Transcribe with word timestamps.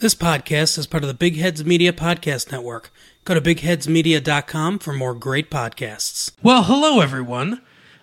This 0.00 0.14
podcast 0.14 0.78
is 0.78 0.86
part 0.86 1.02
of 1.02 1.08
the 1.08 1.14
Big 1.14 1.38
Heads 1.38 1.64
Media 1.64 1.92
Podcast 1.92 2.52
Network. 2.52 2.92
Go 3.24 3.34
to 3.34 3.40
bigheadsmedia.com 3.40 4.78
for 4.78 4.92
more 4.92 5.12
great 5.12 5.50
podcasts. 5.50 6.30
Well, 6.40 6.62
hello, 6.62 7.00
everyone. 7.00 7.62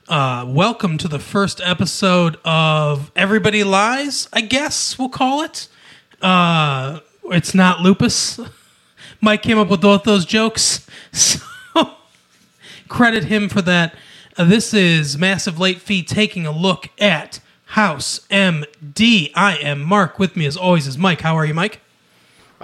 Uh, 0.09 0.43
welcome 0.45 0.97
to 0.97 1.07
the 1.07 1.19
first 1.19 1.61
episode 1.63 2.35
of 2.43 3.13
Everybody 3.15 3.63
Lies, 3.63 4.27
I 4.33 4.41
guess 4.41 4.99
we'll 4.99 5.07
call 5.07 5.41
it. 5.41 5.69
Uh, 6.21 6.99
it's 7.31 7.55
not 7.55 7.79
lupus. 7.79 8.41
Mike 9.21 9.41
came 9.41 9.57
up 9.57 9.69
with 9.69 9.79
both 9.79 10.03
those 10.03 10.25
jokes, 10.25 10.85
so 11.13 11.39
credit 12.89 13.23
him 13.23 13.47
for 13.47 13.61
that. 13.61 13.95
Uh, 14.35 14.43
this 14.43 14.73
is 14.73 15.17
Massive 15.17 15.61
Late 15.61 15.79
Fee 15.79 16.03
taking 16.03 16.45
a 16.45 16.51
look 16.51 16.89
at 16.99 17.39
House 17.67 18.19
MD. 18.29 19.31
I 19.33 19.55
am 19.55 19.81
Mark. 19.81 20.19
With 20.19 20.35
me, 20.35 20.45
as 20.45 20.57
always, 20.57 20.87
is 20.87 20.97
Mike. 20.97 21.21
How 21.21 21.37
are 21.37 21.45
you, 21.45 21.53
Mike? 21.53 21.79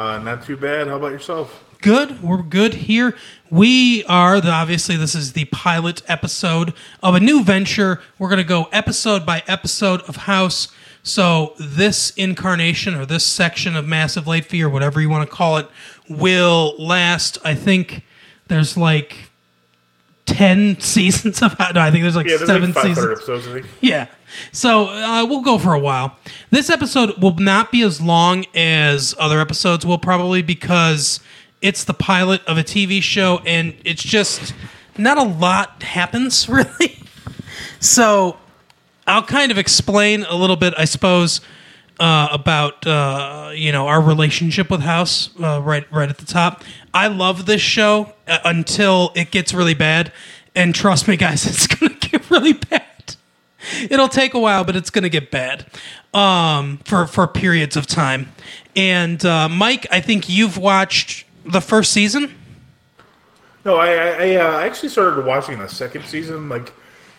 Uh, 0.02 0.18
not 0.18 0.44
too 0.44 0.58
bad. 0.58 0.88
How 0.88 0.96
about 0.96 1.12
yourself? 1.12 1.64
Good. 1.80 2.24
We're 2.24 2.42
good 2.42 2.74
here. 2.74 3.16
We 3.52 4.04
are 4.06 4.42
the 4.42 4.50
obviously 4.50 4.96
this 4.96 5.14
is 5.14 5.34
the 5.34 5.46
pilot 5.46 6.02
episode 6.08 6.74
of 7.04 7.14
a 7.14 7.20
new 7.20 7.44
venture. 7.44 8.02
We're 8.18 8.28
going 8.30 8.40
to 8.40 8.44
go 8.44 8.64
episode 8.72 9.28
by 9.28 9.44
episode 9.48 10.02
of 10.02 10.16
House. 10.16 10.70
So 11.04 11.54
this 11.60 12.10
incarnation 12.18 12.96
or 12.96 13.06
this 13.06 13.24
section 13.24 13.76
of 13.76 13.86
Massive 13.86 14.26
Late 14.26 14.46
Fee 14.46 14.64
or 14.64 14.70
whatever 14.70 15.00
you 15.00 15.10
want 15.10 15.30
to 15.30 15.36
call 15.36 15.58
it 15.58 15.68
will 16.10 16.74
last. 16.80 17.38
I 17.46 17.54
think 17.54 18.04
there's 18.48 18.76
like 18.76 19.31
ten 20.26 20.80
seasons 20.80 21.42
of 21.42 21.54
how 21.54 21.72
No, 21.72 21.82
I 21.82 21.92
think 21.92 22.04
there's 22.04 22.16
like 22.16 22.28
Yeah, 22.28 22.38
there's 22.38 22.48
seven 22.50 22.74
like 22.74 22.84
500 22.84 22.96
seasons. 22.96 23.18
episodes, 23.18 23.48
I 23.48 23.54
think. 23.54 23.66
Yeah. 23.82 24.08
So 24.52 24.86
uh, 24.88 25.26
we'll 25.26 25.42
go 25.42 25.58
for 25.58 25.74
a 25.74 25.80
while. 25.80 26.18
This 26.52 26.70
episode 26.70 27.18
will 27.22 27.36
not 27.36 27.72
be 27.72 27.82
as 27.82 28.00
long 28.00 28.46
as 28.56 29.14
other 29.20 29.40
episodes 29.42 29.86
will 29.86 29.98
probably 29.98 30.42
because 30.42 31.20
it's 31.62 31.84
the 31.84 31.94
pilot 31.94 32.42
of 32.46 32.58
a 32.58 32.64
TV 32.64 33.02
show 33.04 33.40
and 33.46 33.76
it's 33.84 34.02
just 34.04 34.54
not 34.98 35.18
a 35.18 35.24
lot 35.24 35.84
happens 35.84 36.48
really. 36.50 36.98
So 37.80 38.38
I'll 39.08 39.24
kind 39.24 39.52
of 39.52 39.58
explain 39.58 40.24
a 40.30 40.36
little 40.36 40.56
bit, 40.56 40.74
I 40.78 40.86
suppose, 40.86 41.42
uh, 42.02 42.30
about 42.32 42.86
uh, 42.88 43.52
you 43.54 43.72
know 43.72 43.88
our 43.88 44.02
relationship 44.02 44.72
with 44.72 44.82
House 44.82 45.30
uh, 45.40 45.62
right 45.62 45.90
right 45.94 46.10
at 46.10 46.18
the 46.18 46.26
top. 46.26 46.64
I 46.96 47.08
love 47.08 47.46
this 47.46 47.62
show 47.62 48.14
uh, 48.28 48.40
until 48.44 49.12
it 49.16 49.30
gets 49.30 49.54
really 49.54 49.76
bad, 49.76 50.12
and 50.56 50.74
trust 50.74 51.08
me, 51.08 51.16
guys, 51.28 51.46
it's 51.46 51.68
gonna 51.68 51.94
get 51.94 52.30
really 52.32 52.54
bad. 52.54 53.16
It'll 53.88 54.10
take 54.10 54.34
a 54.34 54.40
while, 54.40 54.64
but 54.64 54.76
it's 54.76 54.90
gonna 54.90 55.10
get 55.10 55.30
bad 55.30 55.68
um, 56.12 56.80
for 56.86 57.06
for 57.06 57.28
periods 57.28 57.78
of 57.78 57.86
time. 57.86 58.32
And 58.76 59.24
uh, 59.24 59.48
Mike, 59.48 59.86
I 59.92 60.02
think 60.02 60.28
you've 60.28 60.58
watched 60.58 61.26
the 61.46 61.62
first 61.62 61.92
season. 61.92 62.36
No, 63.64 63.76
I 63.76 63.92
I, 63.92 64.08
I 64.08 64.36
uh, 64.38 64.60
actually 64.62 64.90
started 64.90 65.24
watching 65.24 65.60
the 65.60 65.68
second 65.68 66.06
season. 66.06 66.50
Like, 66.50 66.74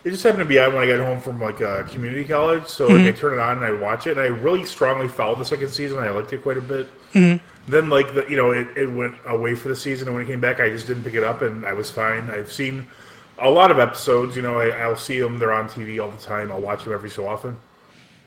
it 0.05 0.11
just 0.11 0.23
happened 0.25 0.41
to 0.41 0.45
be 0.45 0.59
on 0.59 0.75
when 0.75 0.83
I 0.83 0.87
got 0.87 1.05
home 1.05 1.21
from 1.21 1.41
like 1.41 1.61
uh, 1.61 1.85
community 1.85 2.25
college. 2.25 2.67
So 2.67 2.89
like, 2.89 3.07
I 3.07 3.13
turn 3.13 3.35
it 3.35 3.39
on 3.39 3.59
and 3.59 3.67
I 3.67 3.73
watch 3.73 4.07
it, 4.07 4.13
and 4.13 4.21
I 4.21 4.27
really 4.27 4.65
strongly 4.65 5.09
followed 5.09 5.39
the 5.39 5.45
second 5.45 5.69
season. 5.71 5.99
I 5.99 6.11
liked 6.11 6.33
it 6.33 6.43
quite 6.43 6.57
a 6.57 6.63
bit. 6.63 6.89
Then 7.69 7.89
like 7.89 8.13
the, 8.15 8.27
you 8.29 8.37
know 8.37 8.51
it, 8.51 8.67
it 8.77 8.87
went 8.87 9.15
away 9.27 9.55
for 9.55 9.69
the 9.69 9.77
season, 9.77 10.09
and 10.09 10.17
when 10.17 10.25
it 10.25 10.29
came 10.29 10.41
back, 10.41 10.59
I 10.59 10.69
just 10.71 10.89
didn't 10.89 11.05
pick 11.05 11.15
it 11.15 11.23
up, 11.23 11.43
and 11.43 11.65
I 11.65 11.73
was 11.73 11.91
fine. 11.91 12.29
I've 12.31 12.53
seen 12.53 12.87
a 13.39 13.49
lot 13.49 13.71
of 13.71 13.79
episodes. 13.79 14.35
You 14.35 14.43
know, 14.43 14.59
I, 14.59 14.71
I'll 14.71 14.97
see 14.97 15.21
them; 15.21 15.39
they're 15.39 15.53
on 15.53 15.69
TV 15.69 16.03
all 16.03 16.11
the 16.11 16.23
time. 16.23 16.51
I'll 16.51 16.61
watch 16.61 16.83
them 16.85 16.93
every 16.93 17.11
so 17.11 17.27
often. 17.29 17.57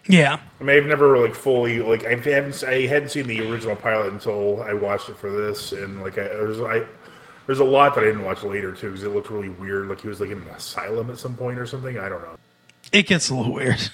Yeah, 0.08 0.40
I 0.62 0.64
mean, 0.64 0.78
I've 0.78 0.86
never 0.86 1.18
like 1.18 1.36
fully 1.36 1.80
like 1.80 2.06
I 2.06 2.16
haven't 2.16 2.64
I 2.64 2.86
hadn't 2.86 3.10
seen 3.10 3.28
the 3.28 3.52
original 3.52 3.76
pilot 3.76 4.14
until 4.14 4.62
I 4.64 4.74
watched 4.74 5.10
it 5.10 5.18
for 5.18 5.30
this, 5.30 5.74
and 5.74 6.02
like 6.02 6.18
I 6.18 6.42
was 6.42 6.62
I 6.62 6.86
there's 7.46 7.60
a 7.60 7.64
lot 7.64 7.96
that 7.96 8.02
I 8.04 8.08
didn't 8.08 8.24
watch 8.24 8.44
later 8.44 8.72
too 8.72 8.90
because 8.90 9.04
it 9.04 9.10
looked 9.10 9.30
really 9.30 9.50
weird. 9.50 9.88
Like 9.88 10.02
he 10.02 10.08
was 10.08 10.20
like 10.20 10.30
in 10.30 10.42
an 10.42 10.48
asylum 10.50 11.10
at 11.10 11.18
some 11.18 11.36
point 11.36 11.60
or 11.60 11.66
something. 11.66 11.98
I 11.98 12.10
don't 12.10 12.22
know. 12.22 12.38
it 12.92 13.08
gets 13.08 13.30
a 13.30 13.36
little 13.36 13.54
weird. 13.54 13.90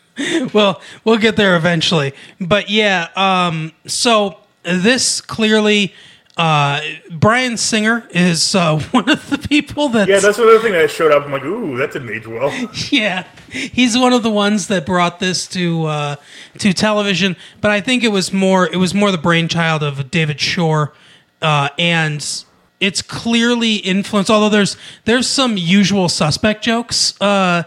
well, 0.54 0.80
we'll 1.04 1.18
get 1.18 1.36
there 1.36 1.56
eventually. 1.56 2.12
But 2.40 2.70
yeah, 2.70 3.08
um, 3.16 3.72
so 3.86 4.38
this 4.62 5.20
clearly, 5.20 5.94
uh, 6.36 6.80
Bryan 7.10 7.56
Singer 7.56 8.06
is 8.10 8.54
uh, 8.54 8.78
one 8.90 9.08
of 9.08 9.30
the 9.30 9.38
people 9.38 9.88
that. 9.90 10.08
Yeah, 10.08 10.20
that's 10.20 10.38
another 10.38 10.58
thing 10.58 10.72
that 10.72 10.90
showed 10.90 11.12
up. 11.12 11.24
I'm 11.24 11.32
like, 11.32 11.44
ooh, 11.44 11.76
that 11.78 11.92
didn't 11.92 12.10
age 12.10 12.26
well. 12.26 12.52
yeah, 12.90 13.26
he's 13.50 13.96
one 13.96 14.12
of 14.12 14.22
the 14.22 14.30
ones 14.30 14.68
that 14.68 14.84
brought 14.86 15.20
this 15.20 15.46
to 15.48 15.84
uh, 15.86 16.16
to 16.58 16.72
television. 16.72 17.36
But 17.60 17.70
I 17.70 17.80
think 17.80 18.02
it 18.02 18.12
was 18.12 18.32
more 18.32 18.66
it 18.66 18.76
was 18.76 18.94
more 18.94 19.10
the 19.10 19.18
brainchild 19.18 19.82
of 19.82 20.10
David 20.10 20.40
Shore, 20.40 20.94
uh, 21.42 21.68
and 21.78 22.44
it's 22.80 23.02
clearly 23.02 23.76
influenced. 23.76 24.30
Although 24.30 24.48
there's 24.50 24.76
there's 25.04 25.26
some 25.28 25.56
usual 25.56 26.08
suspect 26.08 26.62
jokes 26.64 27.20
uh, 27.20 27.64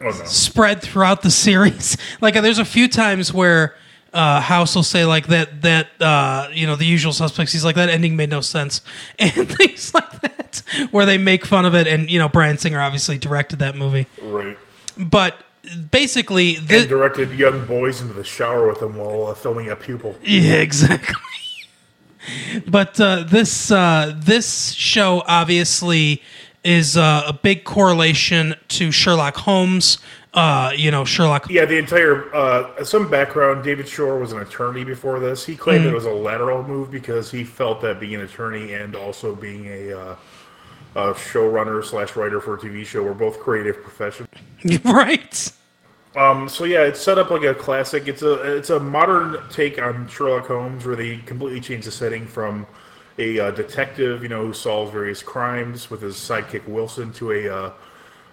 Oh 0.00 0.04
no. 0.04 0.10
spread 0.26 0.82
throughout 0.82 1.22
the 1.22 1.30
series. 1.46 1.96
Like 2.20 2.34
there's 2.34 2.58
a 2.58 2.64
few 2.64 2.88
times 2.88 3.32
where. 3.32 3.74
Uh, 4.14 4.40
House 4.40 4.74
will 4.74 4.82
say 4.82 5.04
like 5.04 5.26
that 5.26 5.60
that 5.60 5.88
uh, 6.00 6.48
you 6.50 6.66
know 6.66 6.74
the 6.74 6.86
usual 6.86 7.12
suspects. 7.12 7.52
He's 7.52 7.66
like 7.66 7.74
that 7.76 7.90
ending 7.90 8.16
made 8.16 8.30
no 8.30 8.40
sense 8.40 8.80
and 9.18 9.32
things 9.58 9.92
like 9.92 10.10
that, 10.22 10.62
where 10.90 11.04
they 11.04 11.18
make 11.18 11.44
fun 11.44 11.66
of 11.66 11.74
it. 11.74 11.86
And 11.86 12.08
you 12.10 12.18
know 12.18 12.26
Bryan 12.26 12.56
Singer 12.56 12.80
obviously 12.80 13.18
directed 13.18 13.58
that 13.58 13.76
movie 13.76 14.06
Right. 14.22 14.56
but 14.96 15.34
basically 15.90 16.56
And 16.56 16.88
directed 16.88 17.30
young 17.32 17.66
boys 17.66 18.00
into 18.00 18.14
the 18.14 18.24
shower 18.24 18.66
with 18.66 18.80
him 18.80 18.96
while 18.96 19.26
uh, 19.26 19.34
filming 19.34 19.68
a 19.68 19.76
pupil. 19.76 20.16
yeah 20.22 20.54
exactly 20.68 21.14
but 22.66 23.00
uh, 23.00 23.24
this 23.24 23.70
uh, 23.70 24.14
this 24.16 24.72
show 24.72 25.22
obviously 25.26 26.22
is 26.64 26.96
uh, 26.96 27.22
a 27.26 27.32
big 27.32 27.64
correlation 27.64 28.54
to 28.68 28.90
Sherlock 28.90 29.36
Holmes 29.36 29.98
uh, 30.36 30.70
you 30.76 30.90
know 30.90 31.04
Sherlock 31.04 31.48
Yeah, 31.50 31.64
the 31.64 31.78
entire 31.78 32.32
uh, 32.34 32.84
some 32.84 33.10
background. 33.10 33.64
David 33.64 33.88
Shore 33.88 34.18
was 34.18 34.32
an 34.32 34.40
attorney 34.40 34.84
before 34.84 35.18
this. 35.18 35.44
He 35.44 35.56
claimed 35.56 35.84
Mm-hmm. 35.84 35.92
it 35.92 35.94
was 35.94 36.04
a 36.04 36.10
lateral 36.10 36.62
move 36.62 36.90
because 36.90 37.30
he 37.30 37.42
felt 37.42 37.80
that 37.82 37.98
being 37.98 38.14
an 38.14 38.20
attorney 38.22 38.74
and 38.74 38.94
also 38.94 39.34
being 39.34 39.66
a, 39.66 39.92
uh, 39.98 40.16
a 40.94 41.14
showrunner 41.14 41.84
slash 41.84 42.16
writer 42.16 42.40
for 42.40 42.54
a 42.54 42.58
TV 42.58 42.84
show 42.84 43.02
were 43.02 43.14
both 43.14 43.40
creative 43.40 43.82
professions. 43.82 44.28
right 44.84 45.52
Um, 46.16 46.48
so 46.48 46.64
yeah, 46.64 46.82
it's 46.82 47.00
set 47.00 47.18
up 47.18 47.30
like 47.30 47.42
a 47.42 47.54
classic. 47.54 48.08
It's 48.08 48.22
a 48.22 48.56
it's 48.56 48.70
a 48.70 48.80
modern 48.80 49.36
take 49.50 49.80
on 49.80 50.08
Sherlock 50.08 50.46
Holmes, 50.46 50.86
where 50.86 50.96
they 50.96 51.18
completely 51.18 51.60
change 51.60 51.84
the 51.84 51.90
setting 51.90 52.26
from 52.26 52.66
a 53.18 53.38
uh, 53.38 53.50
detective, 53.50 54.22
you 54.22 54.28
know, 54.28 54.46
who 54.46 54.52
solves 54.52 54.90
various 54.92 55.22
crimes 55.22 55.90
with 55.90 56.00
his 56.02 56.16
sidekick 56.16 56.66
Wilson, 56.66 57.12
to 57.14 57.32
a 57.32 57.48
uh, 57.48 57.72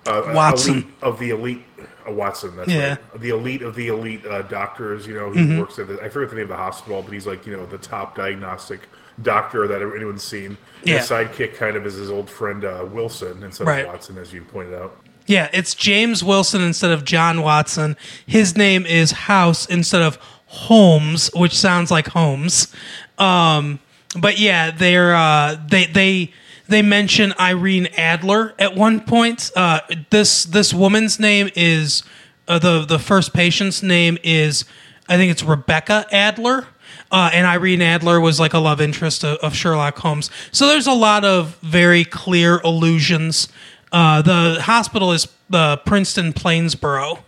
uh, 0.05 0.31
Watson. 0.33 0.73
elite 0.73 0.87
of 1.01 1.19
the 1.19 1.29
elite. 1.31 1.63
Uh, 2.07 2.11
Watson, 2.11 2.55
that's 2.55 2.69
Yeah. 2.71 2.89
right. 2.89 3.21
The 3.21 3.29
elite 3.29 3.61
of 3.61 3.75
the 3.75 3.87
elite 3.89 4.25
uh, 4.25 4.41
doctors. 4.43 5.05
You 5.07 5.15
know, 5.15 5.31
he 5.31 5.57
works 5.59 5.77
at 5.79 5.87
the, 5.87 6.01
I 6.01 6.09
forget 6.09 6.29
the 6.29 6.35
name 6.37 6.43
of 6.43 6.49
the 6.49 6.55
hospital, 6.57 7.01
but 7.01 7.11
he's 7.11 7.27
like 7.27 7.45
you 7.45 7.55
know 7.55 7.65
the 7.65 7.77
top 7.77 8.15
diagnostic 8.15 8.81
doctor 9.21 9.67
that 9.67 9.81
anyone's 9.81 10.23
seen. 10.23 10.57
Yeah. 10.83 10.99
His 10.99 11.09
sidekick 11.09 11.55
kind 11.55 11.75
of 11.75 11.85
is 11.85 11.95
his 11.95 12.09
old 12.09 12.29
friend 12.29 12.63
uh, 12.65 12.85
Wilson 12.91 13.43
instead 13.43 13.67
Right. 13.67 13.85
of 13.85 13.87
Watson, 13.91 14.17
as 14.17 14.31
you 14.33 14.41
pointed 14.43 14.73
out. 14.73 14.97
Yeah 15.25 15.49
it's 15.53 15.75
James 15.75 16.23
Wilson 16.23 16.61
instead 16.61 16.91
of 16.91 17.05
John 17.05 17.41
Watson 17.41 17.95
his 18.25 18.55
name 18.55 18.85
is 18.85 19.11
House 19.11 19.65
instead 19.65 20.01
of 20.01 20.17
Holmes 20.45 21.29
which 21.35 21.57
sounds 21.57 21.91
like 21.91 22.07
Holmes 22.07 22.73
um, 23.17 23.79
but 24.19 24.39
yeah 24.39 24.71
they're 24.71 25.15
uh, 25.15 25.57
they 25.69 25.85
they 25.85 26.33
they 26.67 26.81
mention 26.81 27.33
Irene 27.39 27.87
Adler 27.97 28.55
at 28.57 28.75
one 28.75 29.01
point. 29.01 29.51
Uh, 29.55 29.81
this 30.09 30.45
this 30.45 30.73
woman's 30.73 31.19
name 31.19 31.49
is 31.55 32.03
uh, 32.47 32.59
the 32.59 32.85
the 32.85 32.99
first 32.99 33.33
patient's 33.33 33.83
name 33.83 34.17
is 34.23 34.65
I 35.07 35.17
think 35.17 35.31
it's 35.31 35.43
Rebecca 35.43 36.05
Adler. 36.11 36.67
Uh, 37.11 37.29
and 37.31 37.45
Irene 37.45 37.81
Adler 37.81 38.19
was 38.19 38.39
like 38.39 38.53
a 38.53 38.59
love 38.59 38.81
interest 38.81 39.23
of, 39.23 39.37
of 39.39 39.55
Sherlock 39.55 39.97
Holmes. 39.99 40.31
So 40.51 40.67
there's 40.67 40.87
a 40.87 40.93
lot 40.93 41.23
of 41.23 41.57
very 41.61 42.05
clear 42.05 42.57
allusions. 42.59 43.49
Uh, 43.93 44.21
the 44.21 44.61
hospital 44.63 45.11
is 45.11 45.27
the 45.49 45.77
Princeton 45.85 46.33
Plainsboro 46.33 47.19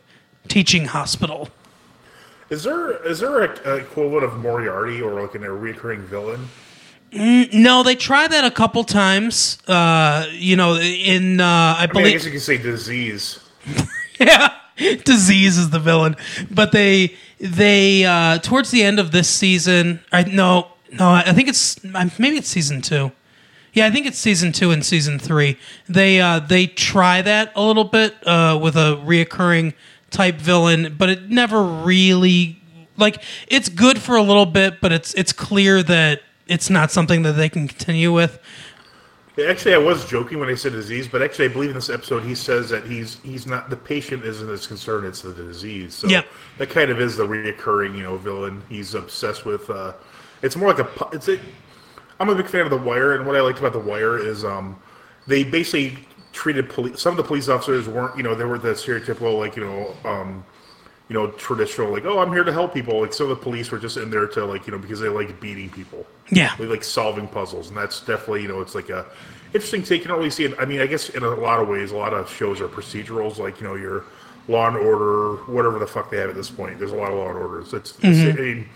Teaching 0.48 0.86
Hospital. 0.86 1.48
Is 2.50 2.64
there 2.64 2.92
is 3.06 3.20
there 3.20 3.44
a, 3.44 3.70
a 3.70 3.76
equivalent 3.78 4.26
of 4.26 4.40
Moriarty 4.40 5.02
or 5.02 5.22
like 5.22 5.36
a 5.36 5.40
recurring 5.40 6.02
villain? 6.02 6.50
No, 7.14 7.84
they 7.84 7.96
try 7.96 8.28
that 8.28 8.44
a 8.44 8.52
couple 8.52 8.84
times. 8.84 9.60
Uh, 9.68 10.28
you 10.32 10.56
know, 10.56 10.76
in 10.76 11.40
uh, 11.40 11.46
I 11.46 11.48
I 11.48 11.82
mean, 11.82 11.90
I 11.90 11.94
believe 11.94 12.14
guess 12.14 12.26
you 12.26 12.32
can 12.32 12.40
say 12.40 12.58
disease. 12.58 13.40
yeah 14.20 14.54
disease 15.04 15.58
is 15.58 15.70
the 15.70 15.80
villain 15.80 16.16
but 16.52 16.72
they 16.72 17.14
they 17.40 18.06
uh 18.06 18.38
towards 18.40 18.72
the 18.72 18.84
end 18.84 19.00
of 19.00 19.12
this 19.12 19.30
season 19.30 20.00
i 20.12 20.24
no 20.24 20.68
no 20.92 21.10
i 21.10 21.34
think 21.34 21.48
it's 21.48 21.82
maybe 21.84 22.38
it's 22.38 22.48
season 22.48 22.82
two 22.82 23.12
yeah 23.76 23.86
i 23.86 23.92
think 23.92 24.08
it's 24.08 24.18
season 24.18 24.52
two 24.52 24.72
and 24.72 24.84
season 24.84 25.20
three 25.20 25.58
they 25.88 26.20
uh 26.20 26.40
they 26.40 26.66
try 26.66 27.22
that 27.22 27.52
a 27.56 27.62
little 27.62 27.84
bit 27.84 28.16
uh 28.28 28.58
with 28.60 28.76
a 28.76 29.00
reoccurring 29.06 29.74
type 30.10 30.36
villain 30.36 30.96
but 30.98 31.10
it 31.10 31.30
never 31.30 31.64
really 31.64 32.60
like 32.98 33.22
it's 33.48 33.70
good 33.70 34.00
for 34.02 34.16
a 34.16 34.22
little 34.22 34.46
bit, 34.46 34.80
but 34.82 34.92
it's 34.92 35.14
it's 35.16 35.34
clear 35.34 35.84
that 35.84 36.22
it's 36.48 36.70
not 36.70 36.92
something 36.92 37.24
that 37.24 37.34
they 37.34 37.50
can 37.50 37.68
continue 37.68 38.14
with. 38.14 38.40
Yeah, 39.36 39.48
Actually, 39.48 39.74
I 39.74 39.80
was 39.80 40.06
joking 40.06 40.40
when 40.40 40.48
I 40.48 40.56
said 40.56 40.72
disease, 40.72 41.08
but 41.10 41.22
actually, 41.22 41.46
I 41.46 41.48
believe 41.50 41.70
in 41.72 41.76
this 41.76 41.90
episode 41.90 42.24
he 42.24 42.36
says 42.36 42.70
that 42.70 42.86
he's 42.86 43.20
he's 43.22 43.46
not 43.46 43.70
the 43.70 43.76
patient 43.76 44.24
isn't 44.24 44.50
as 44.50 44.66
concerned; 44.66 45.06
it's 45.06 45.22
the 45.22 45.34
disease. 45.34 45.94
So 45.94 46.08
Yep. 46.08 46.26
that 46.58 46.70
kind 46.70 46.90
of 46.90 47.02
is 47.02 47.18
the 47.18 47.28
reoccurring, 47.28 47.98
you 47.98 48.04
know, 48.04 48.16
villain. 48.18 48.64
He's 48.70 48.96
obsessed 48.96 49.46
with. 49.46 49.70
Uh, 49.70 49.94
it's 50.42 50.56
more 50.56 50.74
like 50.74 50.80
a. 50.80 51.10
It's 51.14 51.28
a. 51.28 51.38
I'm 52.20 52.30
a 52.30 52.36
big 52.36 52.48
fan 52.48 52.62
of 52.62 52.70
The 52.70 52.78
Wire, 52.78 53.16
and 53.16 53.26
what 53.26 53.36
I 53.36 53.42
liked 53.42 53.60
about 53.60 53.74
The 53.74 53.80
Wire 53.80 54.18
is 54.18 54.46
um, 54.46 54.80
they 55.28 55.44
basically 55.44 55.98
treated 56.32 56.70
police. 56.70 57.02
Some 57.02 57.12
of 57.12 57.18
the 57.18 57.24
police 57.24 57.50
officers 57.50 57.88
weren't, 57.88 58.16
you 58.18 58.24
know, 58.24 58.36
they 58.36 58.46
were 58.46 58.60
the 58.60 58.70
stereotypical, 58.70 59.38
like 59.40 59.56
you 59.56 59.64
know, 59.64 59.96
um, 60.10 60.46
you 61.10 61.14
know, 61.14 61.32
traditional, 61.32 61.92
like, 61.92 62.06
oh, 62.06 62.20
I'm 62.20 62.32
here 62.32 62.44
to 62.44 62.54
help 62.54 62.74
people. 62.74 63.02
Like 63.02 63.14
some 63.14 63.30
of 63.30 63.38
the 63.38 63.44
police 63.44 63.70
were 63.70 63.78
just 63.78 63.98
in 63.98 64.10
there 64.10 64.28
to 64.28 64.46
like, 64.46 64.66
you 64.66 64.72
know, 64.72 64.80
because 64.80 65.00
they 65.00 65.10
like 65.10 65.40
beating 65.40 65.70
people. 65.70 66.06
Yeah. 66.32 66.56
They 66.58 66.66
like 66.66 66.84
solving 66.84 67.28
puzzles, 67.28 67.70
and 67.70 67.78
that's 67.78 68.00
definitely, 68.00 68.44
you 68.44 68.48
know, 68.48 68.62
it's 68.62 68.76
like 68.76 68.90
a 68.90 69.06
interesting 69.54 69.84
take. 69.84 70.02
You 70.02 70.08
don't 70.08 70.18
really 70.18 70.30
see 70.30 70.46
it. 70.46 70.56
I 70.60 70.66
mean, 70.66 70.82
I 70.82 70.88
guess 70.88 71.10
in 71.10 71.24
a 71.24 71.30
lot 71.30 71.60
of 71.60 71.68
ways, 71.68 71.92
a 71.92 71.98
lot 71.98 72.14
of 72.14 72.32
shows 72.32 72.62
are 72.62 72.68
procedurals, 72.68 73.38
like 73.38 73.60
you 73.60 73.68
know, 73.68 73.76
your 73.76 74.06
Law 74.48 74.68
and 74.68 74.78
Order, 74.78 75.38
whatever 75.52 75.80
the 75.80 75.88
fuck 75.88 76.12
they 76.12 76.18
have 76.18 76.30
at 76.30 76.36
this 76.36 76.50
point. 76.50 76.80
There's 76.80 76.92
a 76.92 76.96
lot 76.96 77.12
of 77.12 77.18
Law 77.18 77.30
and 77.30 77.38
Orders. 77.38 77.74
It's, 77.74 77.98
it's 78.02 78.40
I 78.40 78.42
mean, 78.42 78.70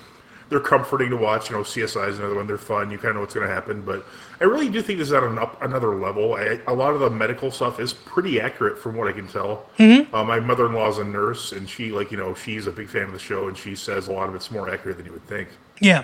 they're 0.50 0.60
comforting 0.60 1.10
to 1.12 1.18
watch. 1.18 1.50
You 1.50 1.57
know, 1.57 1.63
CSI 1.63 2.10
is 2.10 2.19
another 2.19 2.36
one. 2.36 2.48
They're 2.48 2.57
fun. 2.57 2.92
You 2.92 2.98
kind 2.98 3.10
of 3.10 3.16
know 3.16 3.22
what's 3.22 3.34
going 3.34 3.48
to 3.48 3.54
happen. 3.54 3.81
But 3.81 4.06
I 4.42 4.46
really 4.46 4.69
do 4.69 4.81
think 4.81 5.00
this 5.00 5.10
is 5.10 5.13
at 5.13 5.24
an 5.24 5.38
up, 5.38 5.62
another 5.62 5.96
level. 5.96 6.34
I, 6.34 6.60
a 6.68 6.74
lot 6.74 6.94
of 6.94 7.00
the 7.00 7.10
medical 7.10 7.51
stuff 7.51 7.80
is 7.80 7.94
pretty 7.94 8.42
accurate 8.42 8.78
from 8.78 8.96
what 8.96 9.07
I 9.07 9.12
can 9.12 9.28
tell. 9.28 9.69
Uh, 10.13 10.24
my 10.24 10.40
mother-in-law 10.40 10.90
is 10.90 10.98
a 10.98 11.04
nurse, 11.04 11.51
and 11.51 11.69
she, 11.69 11.92
like, 11.92 12.12
you 12.12 12.18
know, 12.18 12.34
she's 12.34 12.68
a 12.68 12.72
big 12.72 12.90
fan 12.90 13.04
of 13.04 13.13
the 13.13 13.19
show, 13.19 13.48
and 13.48 13.57
she 13.57 13.75
says 13.75 14.07
a 14.07 14.12
lot 14.12 14.28
of 14.28 14.36
it's 14.36 14.50
more 14.51 14.69
accurate 14.74 14.98
than 14.98 15.06
you 15.06 15.13
would 15.13 15.28
think. 15.28 15.50
Yeah. 15.80 16.04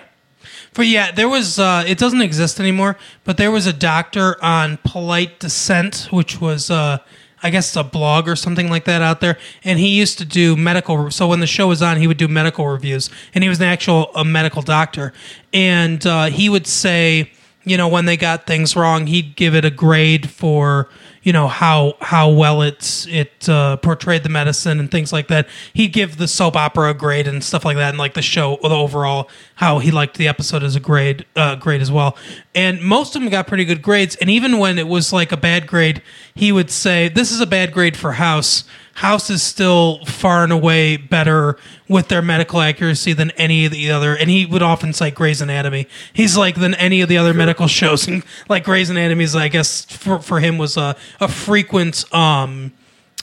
For 0.74 0.84
yeah, 0.84 1.12
there 1.12 1.28
was 1.28 1.58
uh 1.58 1.84
it 1.88 1.98
doesn't 1.98 2.22
exist 2.22 2.60
anymore, 2.60 2.98
but 3.24 3.38
there 3.38 3.50
was 3.50 3.66
a 3.66 3.74
doctor 3.74 4.38
on 4.44 4.78
Polite 4.84 5.40
Dissent, 5.40 6.08
which 6.12 6.40
was 6.40 6.70
uh 6.70 7.00
I 7.46 7.52
guess 7.52 7.68
it's 7.68 7.76
a 7.76 7.84
blog 7.84 8.28
or 8.28 8.36
something 8.36 8.72
like 8.72 8.86
that 8.86 9.04
out 9.04 9.22
there, 9.22 9.38
and 9.64 9.78
he 9.78 10.00
used 10.00 10.18
to 10.18 10.26
do 10.26 10.56
medical. 10.56 11.12
So 11.12 11.28
when 11.28 11.42
the 11.42 11.48
show 11.48 11.68
was 11.68 11.84
on, 11.84 11.98
he 11.98 12.08
would 12.08 12.18
do 12.18 12.28
medical 12.28 12.68
reviews, 12.68 13.12
and 13.36 13.44
he 13.44 13.50
was 13.50 13.60
an 13.60 13.68
actual 13.68 14.10
a 14.16 14.26
medical 14.26 14.64
doctor, 14.64 15.14
and 15.54 16.04
uh, 16.08 16.26
he 16.26 16.50
would 16.50 16.66
say, 16.66 17.30
you 17.64 17.78
know, 17.78 17.88
when 17.88 18.06
they 18.06 18.18
got 18.18 18.48
things 18.48 18.76
wrong, 18.76 19.06
he'd 19.06 19.36
give 19.36 19.54
it 19.54 19.64
a 19.64 19.70
grade 19.70 20.28
for 20.28 20.90
you 21.26 21.34
know 21.34 21.48
how 21.48 21.98
how 22.02 22.30
well 22.30 22.62
it's 22.62 23.08
it 23.08 23.50
uh, 23.50 23.78
portrayed 23.78 24.22
the 24.22 24.30
medicine 24.30 24.80
and 24.80 24.92
things 24.92 25.12
like 25.12 25.28
that. 25.28 25.48
He'd 25.74 25.92
give 25.92 26.18
the 26.18 26.28
soap 26.28 26.56
opera 26.56 26.92
a 26.92 26.94
grade 26.94 27.28
and 27.28 27.44
stuff 27.44 27.66
like 27.66 27.78
that, 27.78 27.90
and 27.90 27.98
like 27.98 28.14
the 28.14 28.22
show, 28.22 28.60
the 28.62 28.70
overall 28.70 29.28
how 29.56 29.80
he 29.80 29.90
liked 29.90 30.18
the 30.18 30.28
episode 30.28 30.64
as 30.64 30.76
a 30.76 30.80
grade 30.80 31.26
uh, 31.36 31.56
grade 31.56 31.82
as 31.82 31.92
well. 31.92 32.16
And 32.54 32.80
most 32.80 33.16
of 33.16 33.24
them 33.24 33.32
got 33.32 33.48
pretty 33.48 33.66
good 33.66 33.82
grades. 33.82 34.16
And 34.18 34.30
even 34.30 34.60
when 34.60 34.78
it 34.78 34.88
was 34.88 35.12
like 35.12 35.32
a 35.32 35.38
bad 35.38 35.66
grade, 35.66 36.04
he 36.36 36.52
would 36.52 36.70
say, 36.70 37.10
"This 37.10 37.32
is 37.32 37.42
a 37.42 37.48
bad 37.48 37.74
grade 37.74 37.98
for 37.98 38.14
House." 38.14 38.64
House 38.96 39.30
is 39.30 39.44
still 39.44 40.06
far 40.06 40.44
and 40.44 40.54
away 40.54 40.96
better 40.96 41.58
with 41.90 42.08
their 42.08 42.22
medical 42.22 42.62
accuracy 42.62 43.12
than 43.12 43.32
any 43.32 43.66
of 43.66 43.74
the 43.74 43.92
other. 43.92 44.16
And 44.16 44.30
he 44.30 44.46
would 44.46 44.64
often 44.64 44.94
cite 44.94 45.16
Grey's 45.16 45.42
Anatomy. 45.42 45.88
He's 46.14 46.38
like 46.38 46.56
than 46.56 46.74
any 46.76 47.02
of 47.02 47.10
the 47.10 47.18
other 47.18 47.34
medical 47.34 47.68
shows. 47.68 48.08
And 48.08 48.24
like 48.50 48.64
Grey's 48.64 48.90
Anatomy 48.90 49.26
is, 49.26 49.36
I 49.36 49.50
guess, 49.50 49.84
for 49.84 50.20
for 50.20 50.40
him 50.40 50.58
was 50.58 50.78
a 50.78 50.96
a 51.20 51.28
frequent, 51.28 52.12
um, 52.14 52.72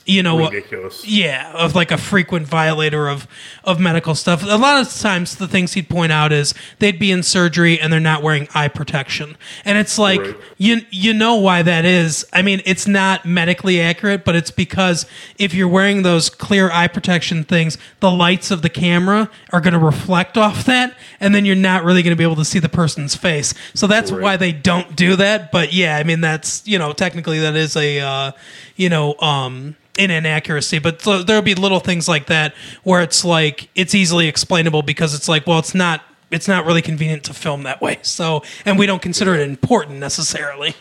you 0.05 0.21
know, 0.23 0.37
Ridiculous. 0.39 1.05
yeah, 1.07 1.51
of 1.53 1.75
like 1.75 1.91
a 1.91 1.97
frequent 1.97 2.47
violator 2.47 3.07
of 3.07 3.27
of 3.63 3.79
medical 3.79 4.15
stuff. 4.15 4.43
A 4.43 4.57
lot 4.57 4.81
of 4.85 4.93
times, 4.93 5.35
the 5.35 5.47
things 5.47 5.73
he'd 5.73 5.89
point 5.89 6.11
out 6.11 6.31
is 6.31 6.53
they'd 6.79 6.99
be 6.99 7.11
in 7.11 7.23
surgery 7.23 7.79
and 7.79 7.91
they're 7.91 7.99
not 7.99 8.21
wearing 8.21 8.47
eye 8.53 8.67
protection, 8.67 9.37
and 9.65 9.77
it's 9.77 9.97
like 9.97 10.19
Right. 10.21 10.35
you 10.57 10.81
you 10.91 11.13
know 11.13 11.35
why 11.35 11.61
that 11.61 11.85
is. 11.85 12.25
I 12.33 12.41
mean, 12.41 12.61
it's 12.65 12.87
not 12.87 13.25
medically 13.25 13.79
accurate, 13.81 14.25
but 14.25 14.35
it's 14.35 14.51
because 14.51 15.05
if 15.37 15.53
you're 15.53 15.67
wearing 15.67 16.01
those 16.03 16.29
clear 16.29 16.69
eye 16.71 16.87
protection 16.87 17.43
things, 17.43 17.77
the 17.99 18.11
lights 18.11 18.51
of 18.51 18.61
the 18.61 18.69
camera 18.69 19.29
are 19.51 19.61
going 19.61 19.73
to 19.73 19.79
reflect 19.79 20.37
off 20.37 20.65
that, 20.65 20.95
and 21.19 21.33
then 21.33 21.45
you're 21.45 21.55
not 21.55 21.83
really 21.83 22.03
going 22.03 22.11
to 22.15 22.17
be 22.17 22.23
able 22.23 22.35
to 22.35 22.45
see 22.45 22.59
the 22.59 22.69
person's 22.69 23.15
face. 23.15 23.53
So 23.73 23.87
that's 23.87 24.11
Right. 24.11 24.21
why 24.21 24.37
they 24.37 24.51
don't 24.51 24.95
do 24.95 25.15
that. 25.15 25.51
But 25.51 25.71
yeah, 25.73 25.97
I 25.97 26.03
mean, 26.03 26.21
that's 26.21 26.61
you 26.67 26.77
know 26.77 26.91
technically 26.93 27.39
that 27.39 27.55
is 27.55 27.75
a 27.77 27.99
uh, 28.01 28.31
you 28.75 28.89
know 28.89 29.15
um 29.19 29.75
an 29.99 30.09
inaccuracy 30.09 30.79
but 30.79 31.01
so 31.01 31.21
there'll 31.21 31.41
be 31.41 31.53
little 31.55 31.79
things 31.79 32.07
like 32.07 32.25
that 32.27 32.53
where 32.83 33.01
it's 33.01 33.23
like 33.23 33.69
it's 33.75 33.93
easily 33.93 34.27
explainable 34.27 34.81
because 34.81 35.13
it's 35.13 35.27
like 35.27 35.45
well 35.45 35.59
it's 35.59 35.75
not 35.75 36.01
it's 36.31 36.47
not 36.47 36.65
really 36.65 36.81
convenient 36.81 37.23
to 37.23 37.33
film 37.33 37.63
that 37.63 37.79
way 37.81 37.99
so 38.01 38.41
and 38.65 38.79
we 38.79 38.85
don't 38.85 39.01
consider 39.01 39.35
it 39.35 39.47
important 39.47 39.99
necessarily 39.99 40.75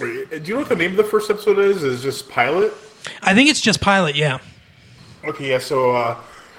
Wait, 0.00 0.30
Do 0.30 0.36
you 0.36 0.54
know 0.54 0.60
what 0.60 0.68
the 0.68 0.76
name 0.76 0.92
of 0.92 0.96
the 0.96 1.04
first 1.04 1.28
episode 1.30 1.58
is? 1.58 1.82
Is 1.82 2.00
it 2.00 2.02
just 2.02 2.28
pilot? 2.28 2.72
i 3.22 3.32
think 3.32 3.48
it's 3.48 3.60
just 3.60 3.80
pilot 3.80 4.16
yeah 4.16 4.38
Okay, 5.24 5.50
yeah. 5.50 5.58
So 5.58 5.90
uh, 5.96 6.16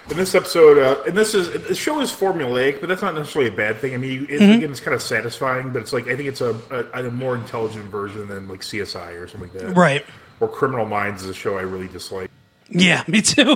in 0.10 0.18
this 0.18 0.36
episode, 0.36 0.78
uh, 0.78 1.02
and 1.08 1.18
this 1.18 1.34
is 1.34 1.50
the 1.68 1.76
show 1.76 2.02
is 2.02 2.12
formulaic, 2.12 2.80
but 2.80 2.90
that's 2.90 3.02
not 3.02 3.16
necessarily 3.16 3.50
a 3.50 3.56
bad 3.56 3.78
thing. 3.78 3.94
I 3.94 3.98
mean, 3.98 4.26
it, 4.30 4.36
again, 4.36 4.70
it's 4.70 4.80
kind 4.80 4.94
of 4.96 5.02
satisfying, 5.02 5.72
but 5.72 5.82
it's 5.82 5.94
like 5.94 6.08
I 6.08 6.16
think 6.16 6.28
it's 6.30 6.42
a, 6.42 6.60
a, 6.70 7.06
a 7.06 7.12
more 7.12 7.36
intelligent 7.36 7.86
version 7.86 8.28
than 8.28 8.48
like 8.48 8.62
CSI 8.62 9.20
or 9.20 9.28
something 9.28 9.50
like 9.54 9.62
that. 9.62 9.74
right 9.78 10.06
Or 10.40 10.48
Criminal 10.48 10.86
Minds 10.86 11.24
is 11.24 11.30
a 11.30 11.34
show 11.34 11.58
I 11.58 11.62
really 11.62 11.88
dislike. 11.88 12.30
yeah 12.70 13.04
me 13.08 13.22
too 13.22 13.56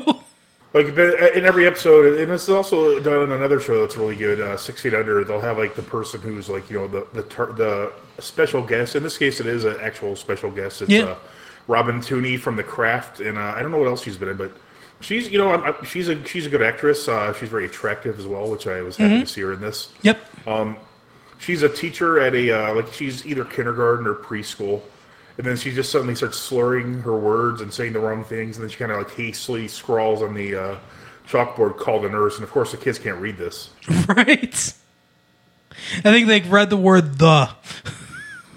Like 0.73 0.87
in 0.87 1.45
every 1.45 1.67
episode, 1.67 2.19
and 2.19 2.31
this 2.31 2.43
is 2.43 2.49
also 2.49 2.99
done 2.99 3.21
in 3.23 3.31
another 3.31 3.59
show 3.59 3.81
that's 3.81 3.95
really 3.95 4.15
good, 4.15 4.41
uh, 4.41 4.57
Six 4.57 4.81
Feet 4.81 4.93
Under. 4.95 5.23
They'll 5.23 5.39
have 5.39 5.57
like 5.59 5.75
the 5.75 5.83
person 5.83 6.19
who's 6.21 6.49
like 6.49 6.67
you 6.69 6.77
know 6.79 6.87
the 6.87 7.05
the 7.13 7.21
tar- 7.23 7.53
the 7.53 7.93
special 8.19 8.63
guest. 8.63 8.95
In 8.95 9.03
this 9.03 9.17
case, 9.17 9.39
it 9.39 9.45
is 9.45 9.65
an 9.65 9.77
actual 9.81 10.15
special 10.15 10.49
guest. 10.49 10.81
It's 10.81 10.89
Yeah. 10.91 11.03
uh, 11.03 11.15
Robin 11.67 11.99
Tunney 11.99 12.39
from 12.39 12.55
The 12.55 12.63
Craft, 12.63 13.19
and 13.21 13.37
uh, 13.37 13.53
I 13.55 13.61
don't 13.61 13.69
know 13.71 13.77
what 13.77 13.87
else 13.87 14.01
she's 14.03 14.17
been 14.17 14.29
in, 14.29 14.35
but 14.37 14.51
she's 14.99 15.29
you 15.29 15.37
know 15.37 15.51
I'm, 15.51 15.85
she's 15.85 16.09
a 16.09 16.21
she's 16.25 16.47
a 16.47 16.49
good 16.49 16.63
actress. 16.63 17.07
Uh, 17.07 17.33
she's 17.33 17.49
very 17.49 17.65
attractive 17.65 18.17
as 18.19 18.25
well, 18.25 18.49
which 18.49 18.65
I 18.65 18.81
was 18.81 18.97
happy 18.97 19.19
to 19.21 19.27
see 19.27 19.41
her 19.41 19.53
in 19.53 19.61
this. 19.61 19.93
yep 20.01 20.19
Um, 20.47 20.75
She's 21.37 21.61
a 21.61 21.69
teacher 21.69 22.19
at 22.19 22.33
a 22.33 22.51
uh, 22.51 22.73
like 22.73 22.91
she's 22.93 23.25
either 23.27 23.45
kindergarten 23.45 24.07
or 24.07 24.15
preschool, 24.15 24.81
and 25.37 25.45
then 25.45 25.57
she 25.57 25.73
just 25.73 25.91
suddenly 25.91 26.15
starts 26.15 26.37
slurring 26.37 27.01
her 27.01 27.17
words 27.17 27.61
and 27.61 27.73
saying 27.73 27.93
the 27.93 27.99
wrong 27.99 28.23
things, 28.23 28.57
and 28.57 28.63
then 28.63 28.69
she 28.69 28.77
kind 28.77 28.91
of 28.91 28.97
like 28.97 29.11
hastily 29.11 29.67
scrawls 29.67 30.21
on 30.21 30.33
the 30.33 30.55
uh, 30.55 30.75
chalkboard, 31.27 31.77
"Call 31.77 31.99
the 32.01 32.09
nurse," 32.09 32.35
and 32.35 32.43
of 32.43 32.51
course 32.51 32.71
the 32.71 32.77
kids 32.77 32.99
can't 32.99 33.19
read 33.19 33.37
this. 33.37 33.69
right 34.07 34.73
i 35.97 36.01
think 36.01 36.27
they 36.27 36.39
read 36.41 36.69
the 36.69 36.77
word 36.77 37.17
the 37.17 37.49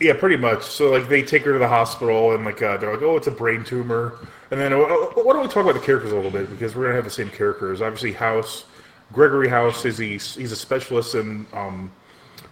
Yeah, 0.00 0.12
pretty 0.12 0.37
much. 0.37 0.62
So 0.62 0.90
like 0.90 1.09
they 1.09 1.23
take 1.23 1.42
her 1.45 1.54
to 1.54 1.59
the 1.59 1.68
hospital, 1.68 2.35
and 2.35 2.45
like 2.45 2.61
uh, 2.62 2.76
they're 2.76 2.92
like, 2.92 3.02
"Oh, 3.02 3.16
it's 3.16 3.28
a 3.28 3.30
brain 3.30 3.64
tumor," 3.64 4.18
and 4.50 4.61
then 4.61 4.73
uh, 4.73 4.78
why 4.78 5.33
don't 5.33 5.42
we 5.42 5.49
talk 5.49 5.64
about 5.64 5.75
the 5.75 5.80
characters 5.80 6.12
a 6.12 6.14
little 6.14 6.30
bit 6.30 6.50
because 6.50 6.75
we're 6.75 6.85
gonna 6.85 6.97
have 6.97 7.04
the 7.04 7.11
same 7.11 7.30
characters. 7.30 7.80
Obviously, 7.80 8.12
House, 8.12 8.64
Gregory 9.12 9.49
House 9.49 9.87
is 9.87 9.97
he's 9.97 10.35
he's 10.35 10.52
a 10.52 10.56
specialist 10.56 11.14
in 11.14 11.47
um, 11.54 11.90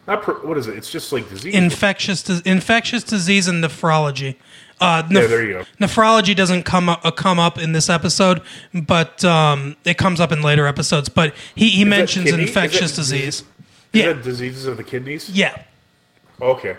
not 0.06 0.22
per, 0.22 0.34
what 0.46 0.58
is 0.58 0.66
it? 0.66 0.76
It's 0.76 0.90
just 0.90 1.12
like 1.12 1.28
disease. 1.28 1.54
infectious 1.54 2.22
dis- 2.22 2.40
infectious 2.42 3.02
disease 3.04 3.48
and 3.48 3.62
nephrology. 3.62 4.36
Uh, 4.80 5.06
yeah, 5.10 5.26
there 5.26 5.44
you 5.44 5.52
go. 5.52 5.64
nephrology 5.80 6.34
doesn't 6.34 6.64
come 6.64 6.88
up, 6.88 7.00
uh, 7.04 7.10
come 7.10 7.38
up 7.38 7.58
in 7.58 7.72
this 7.72 7.88
episode, 7.88 8.42
but 8.74 9.24
um, 9.24 9.76
it 9.84 9.96
comes 9.96 10.20
up 10.20 10.32
in 10.32 10.42
later 10.42 10.66
episodes. 10.66 11.08
But 11.08 11.34
he, 11.54 11.70
he 11.70 11.84
mentions 11.84 12.30
infectious 12.32 12.90
that- 12.90 12.96
disease. 13.02 13.40
Is 13.40 13.44
Yeah, 13.92 14.12
diseases 14.14 14.66
of 14.66 14.76
the 14.76 14.84
kidneys? 14.84 15.30
yeah, 15.30 15.62
Okay. 16.42 16.76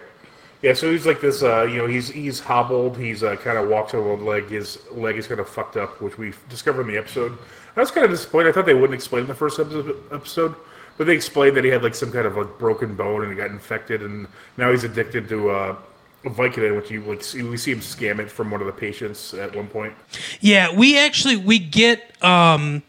Yeah, 0.61 0.73
so 0.73 0.91
he's 0.91 1.05
like 1.05 1.21
this. 1.21 1.43
Uh, 1.43 1.63
you 1.63 1.77
know, 1.77 1.85
he's 1.85 2.09
he's 2.09 2.39
hobbled. 2.39 2.97
He's 2.97 3.21
uh, 3.23 3.35
kind 3.35 3.57
of 3.57 3.69
walks 3.69 3.93
on 3.93 4.07
one 4.07 4.25
leg. 4.25 4.49
His 4.49 4.79
leg 4.91 5.15
is 5.15 5.27
kind 5.27 5.39
of 5.39 5.47
fucked 5.47 5.77
up, 5.77 6.01
which 6.01 6.17
we 6.17 6.33
discovered 6.49 6.81
in 6.81 6.87
the 6.87 6.97
episode. 6.97 7.37
I 7.75 7.79
was 7.81 7.91
kind 7.91 8.03
of 8.03 8.09
disappointed. 8.09 8.49
I 8.49 8.51
thought 8.53 8.65
they 8.65 8.73
wouldn't 8.73 8.95
explain 8.95 9.21
in 9.23 9.27
the 9.27 9.35
first 9.35 9.59
episode, 9.59 9.95
episode, 10.11 10.55
but 10.97 11.07
they 11.07 11.13
explained 11.13 11.57
that 11.57 11.63
he 11.63 11.69
had 11.69 11.83
like 11.83 11.95
some 11.95 12.11
kind 12.11 12.25
of 12.25 12.37
like 12.37 12.57
broken 12.57 12.95
bone 12.95 13.23
and 13.23 13.31
he 13.31 13.37
got 13.37 13.51
infected, 13.51 14.01
and 14.01 14.27
now 14.57 14.71
he's 14.71 14.83
addicted 14.83 15.27
to 15.29 15.49
uh, 15.49 15.75
Vicodin, 16.23 16.75
which 16.75 16.89
you 16.89 17.01
like 17.01 17.23
see, 17.23 17.43
we 17.43 17.57
see 17.57 17.71
him 17.71 17.79
scam 17.79 18.19
it 18.19 18.31
from 18.31 18.51
one 18.51 18.61
of 18.61 18.67
the 18.67 18.73
patients 18.73 19.33
at 19.33 19.55
one 19.55 19.67
point. 19.67 19.93
yeah. 20.39 20.73
We 20.73 20.97
actually 20.97 21.35
we 21.37 21.59
get 21.59 22.23
um, 22.23 22.83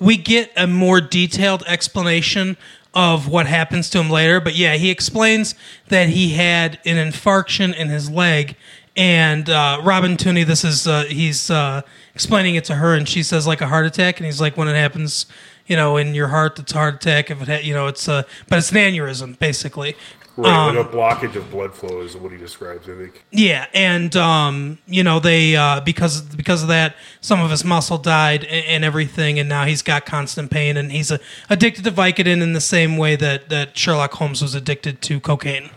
we 0.00 0.16
get 0.16 0.50
a 0.56 0.66
more 0.66 1.00
detailed 1.00 1.62
explanation 1.66 2.56
of 2.94 3.28
what 3.28 3.46
happens 3.46 3.88
to 3.90 4.00
him 4.00 4.10
later. 4.10 4.40
But 4.40 4.54
yeah, 4.54 4.74
he 4.74 4.90
explains 4.90 5.54
that 5.88 6.08
he 6.10 6.30
had 6.30 6.78
an 6.84 6.96
infarction 6.96 7.74
in 7.74 7.88
his 7.88 8.10
leg, 8.10 8.56
and 8.96 9.48
uh, 9.48 9.80
Robin 9.82 10.16
Tunney, 10.16 10.44
this 10.44 10.64
is 10.64 10.86
uh, 10.86 11.04
he's 11.04 11.50
uh, 11.50 11.82
explaining 12.14 12.56
it 12.56 12.64
to 12.64 12.74
her, 12.74 12.94
and 12.94 13.08
she 13.08 13.22
says 13.22 13.46
like 13.46 13.60
a 13.60 13.68
heart 13.68 13.86
attack, 13.86 14.18
and 14.18 14.26
he's 14.26 14.40
like 14.40 14.56
when 14.56 14.68
it 14.68 14.74
happens. 14.74 15.26
You 15.72 15.76
know, 15.76 15.96
in 15.96 16.14
your 16.14 16.28
heart, 16.28 16.56
that's 16.56 16.74
a 16.74 16.76
heart 16.76 16.96
attack. 16.96 17.30
If 17.30 17.40
it, 17.40 17.48
ha- 17.48 17.66
you 17.66 17.72
know, 17.72 17.86
it's 17.86 18.06
a, 18.08 18.26
but 18.46 18.58
it's 18.58 18.70
an 18.70 18.76
aneurysm 18.76 19.38
basically. 19.38 19.96
Right, 20.36 20.52
Um, 20.68 20.76
like 20.76 20.86
a 20.86 20.88
blockage 20.90 21.34
of 21.34 21.50
blood 21.50 21.72
flow 21.72 22.02
is 22.02 22.14
what 22.14 22.30
he 22.30 22.36
describes. 22.36 22.90
I 22.90 22.94
think. 22.94 23.24
Yeah, 23.30 23.66
and 23.72 24.14
um, 24.16 24.78
you 24.86 25.02
know 25.02 25.18
they 25.18 25.56
uh, 25.56 25.80
because 25.80 26.20
because 26.20 26.60
of 26.60 26.68
that, 26.68 26.94
some 27.22 27.40
of 27.40 27.50
his 27.50 27.64
muscle 27.64 27.96
died 27.96 28.44
and, 28.44 28.66
and 28.66 28.84
everything, 28.84 29.38
and 29.38 29.48
now 29.48 29.64
he's 29.64 29.80
got 29.80 30.04
constant 30.04 30.50
pain, 30.50 30.76
and 30.76 30.92
he's 30.92 31.10
uh, 31.10 31.16
addicted 31.48 31.84
to 31.84 31.90
Vicodin 31.90 32.42
in 32.42 32.52
the 32.52 32.60
same 32.60 32.98
way 32.98 33.16
that 33.16 33.48
that 33.48 33.78
Sherlock 33.78 34.12
Holmes 34.12 34.42
was 34.42 34.54
addicted 34.54 35.00
to 35.02 35.20
cocaine. 35.20 35.70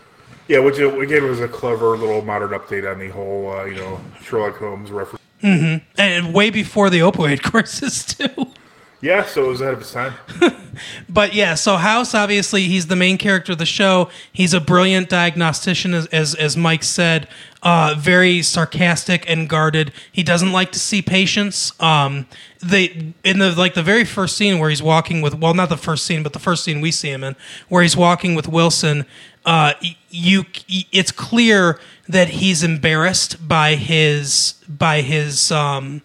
Yeah, 0.48 0.58
which 0.58 0.78
uh, 0.78 0.90
again 1.00 1.24
was 1.24 1.40
a 1.40 1.48
clever 1.48 1.96
little 1.96 2.20
modern 2.20 2.50
update 2.50 2.90
on 2.90 2.98
the 2.98 3.08
whole, 3.08 3.50
uh, 3.50 3.64
you 3.64 3.76
know, 3.76 3.98
Sherlock 4.22 4.56
Holmes 4.56 4.90
reference. 4.90 5.22
And 5.42 6.34
way 6.34 6.50
before 6.50 6.90
the 6.90 7.00
opioid 7.00 7.42
crisis 7.50 8.04
too. 8.04 8.52
Yeah, 9.00 9.24
so 9.24 9.44
it 9.44 9.48
was 9.48 9.60
ahead 9.60 9.74
of 9.74 9.80
its 9.80 9.92
time. 9.92 10.14
But 11.08 11.34
yeah, 11.34 11.54
so 11.54 11.76
House 11.76 12.14
obviously 12.14 12.64
he's 12.64 12.86
the 12.86 12.96
main 12.96 13.18
character 13.18 13.52
of 13.52 13.58
the 13.58 13.66
show. 13.66 14.10
He's 14.32 14.54
a 14.54 14.60
brilliant 14.60 15.08
diagnostician, 15.08 15.94
as 15.94 16.06
as, 16.06 16.34
as 16.34 16.56
Mike 16.56 16.82
said. 16.82 17.28
Uh, 17.62 17.94
very 17.98 18.42
sarcastic 18.42 19.28
and 19.28 19.48
guarded. 19.48 19.92
He 20.12 20.22
doesn't 20.22 20.52
like 20.52 20.70
to 20.72 20.78
see 20.78 21.02
patients. 21.02 21.72
Um, 21.80 22.26
they 22.62 23.14
in 23.24 23.38
the 23.38 23.52
like 23.56 23.74
the 23.74 23.82
very 23.82 24.04
first 24.04 24.36
scene 24.36 24.58
where 24.58 24.70
he's 24.70 24.82
walking 24.82 25.22
with 25.22 25.34
well, 25.34 25.54
not 25.54 25.68
the 25.68 25.76
first 25.76 26.04
scene, 26.04 26.22
but 26.22 26.32
the 26.32 26.38
first 26.38 26.64
scene 26.64 26.80
we 26.80 26.90
see 26.90 27.10
him 27.10 27.24
in, 27.24 27.36
where 27.68 27.82
he's 27.82 27.96
walking 27.96 28.34
with 28.34 28.48
Wilson. 28.48 29.06
Uh, 29.44 29.74
you, 30.10 30.44
it's 30.66 31.12
clear 31.12 31.78
that 32.08 32.28
he's 32.28 32.64
embarrassed 32.64 33.48
by 33.48 33.76
his 33.76 34.54
by 34.68 35.02
his 35.02 35.50
um 35.52 36.02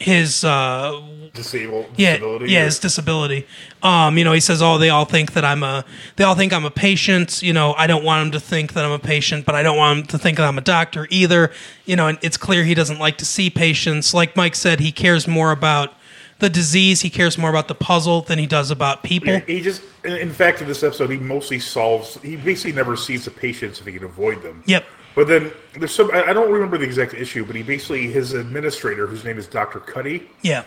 his 0.00 0.42
uh 0.44 1.00
Disabled. 1.32 1.86
yeah, 1.96 2.14
disability 2.14 2.50
yeah, 2.52 2.62
or- 2.62 2.64
his 2.64 2.78
disability. 2.80 3.46
Um, 3.84 4.18
you 4.18 4.24
know, 4.24 4.32
he 4.32 4.40
says, 4.40 4.60
"Oh, 4.60 4.78
they 4.78 4.88
all 4.88 5.04
think 5.04 5.34
that 5.34 5.44
I'm 5.44 5.62
a, 5.62 5.84
they 6.16 6.24
all 6.24 6.34
think 6.34 6.52
I'm 6.52 6.64
a 6.64 6.70
patient. 6.72 7.40
You 7.42 7.52
know, 7.52 7.72
I 7.74 7.86
don't 7.86 8.02
want 8.02 8.24
them 8.32 8.40
to 8.40 8.44
think 8.44 8.72
that 8.72 8.84
I'm 8.84 8.90
a 8.90 8.98
patient, 8.98 9.46
but 9.46 9.54
I 9.54 9.62
don't 9.62 9.76
want 9.76 9.98
them 10.00 10.06
to 10.08 10.18
think 10.18 10.38
that 10.38 10.46
I'm 10.48 10.58
a 10.58 10.62
doctor 10.62 11.06
either. 11.10 11.52
You 11.84 11.94
know, 11.94 12.08
and 12.08 12.18
it's 12.20 12.36
clear 12.36 12.64
he 12.64 12.74
doesn't 12.74 12.98
like 12.98 13.16
to 13.18 13.24
see 13.24 13.48
patients. 13.48 14.12
Like 14.12 14.34
Mike 14.36 14.56
said, 14.56 14.80
he 14.80 14.90
cares 14.90 15.28
more 15.28 15.52
about 15.52 15.94
the 16.40 16.50
disease. 16.50 17.02
He 17.02 17.10
cares 17.10 17.38
more 17.38 17.50
about 17.50 17.68
the 17.68 17.74
puzzle 17.76 18.22
than 18.22 18.38
he 18.40 18.46
does 18.46 18.70
about 18.72 19.04
people. 19.04 19.28
Yeah, 19.28 19.40
he 19.46 19.60
just, 19.60 19.82
in- 20.04 20.16
in 20.16 20.30
fact, 20.32 20.60
in 20.62 20.66
this 20.66 20.82
episode, 20.82 21.10
he 21.10 21.18
mostly 21.18 21.60
solves. 21.60 22.18
He 22.22 22.34
basically 22.36 22.72
never 22.72 22.96
sees 22.96 23.24
the 23.26 23.30
patients 23.30 23.78
if 23.78 23.86
he 23.86 23.92
can 23.92 24.04
avoid 24.04 24.42
them. 24.42 24.64
Yep. 24.66 24.84
But 25.20 25.28
then 25.28 25.52
there's 25.74 25.94
some. 25.94 26.10
I 26.14 26.32
don't 26.32 26.50
remember 26.50 26.78
the 26.78 26.86
exact 26.86 27.12
issue, 27.12 27.44
but 27.44 27.54
he 27.54 27.62
basically 27.62 28.10
his 28.10 28.32
administrator, 28.32 29.06
whose 29.06 29.22
name 29.22 29.36
is 29.36 29.46
Doctor 29.46 29.78
Cuddy. 29.78 30.30
Yeah. 30.40 30.64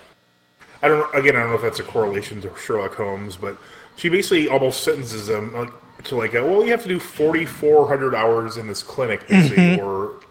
I 0.84 0.90
don't. 0.90 1.16
Again, 1.16 1.36
I 1.36 1.40
don't 1.40 1.50
know 1.50 1.56
if 1.56 1.64
that's 1.64 1.80
a 1.80 1.84
correlation 1.84 2.40
to 2.42 2.56
Sherlock 2.56 2.94
Holmes, 2.94 3.36
but 3.36 3.58
she 3.96 4.10
basically 4.10 4.48
almost 4.50 4.84
sentences 4.84 5.28
him 5.28 5.56
like, 5.56 6.04
to 6.04 6.16
like, 6.16 6.34
well, 6.34 6.64
you 6.64 6.70
have 6.70 6.84
to 6.84 6.88
do 6.88 7.00
4,400 7.00 8.14
hours 8.14 8.58
in 8.58 8.68
this 8.68 8.84
clinic, 8.84 9.28
basically, 9.28 9.78
mm-hmm. 9.78 9.84
or. 9.84 10.22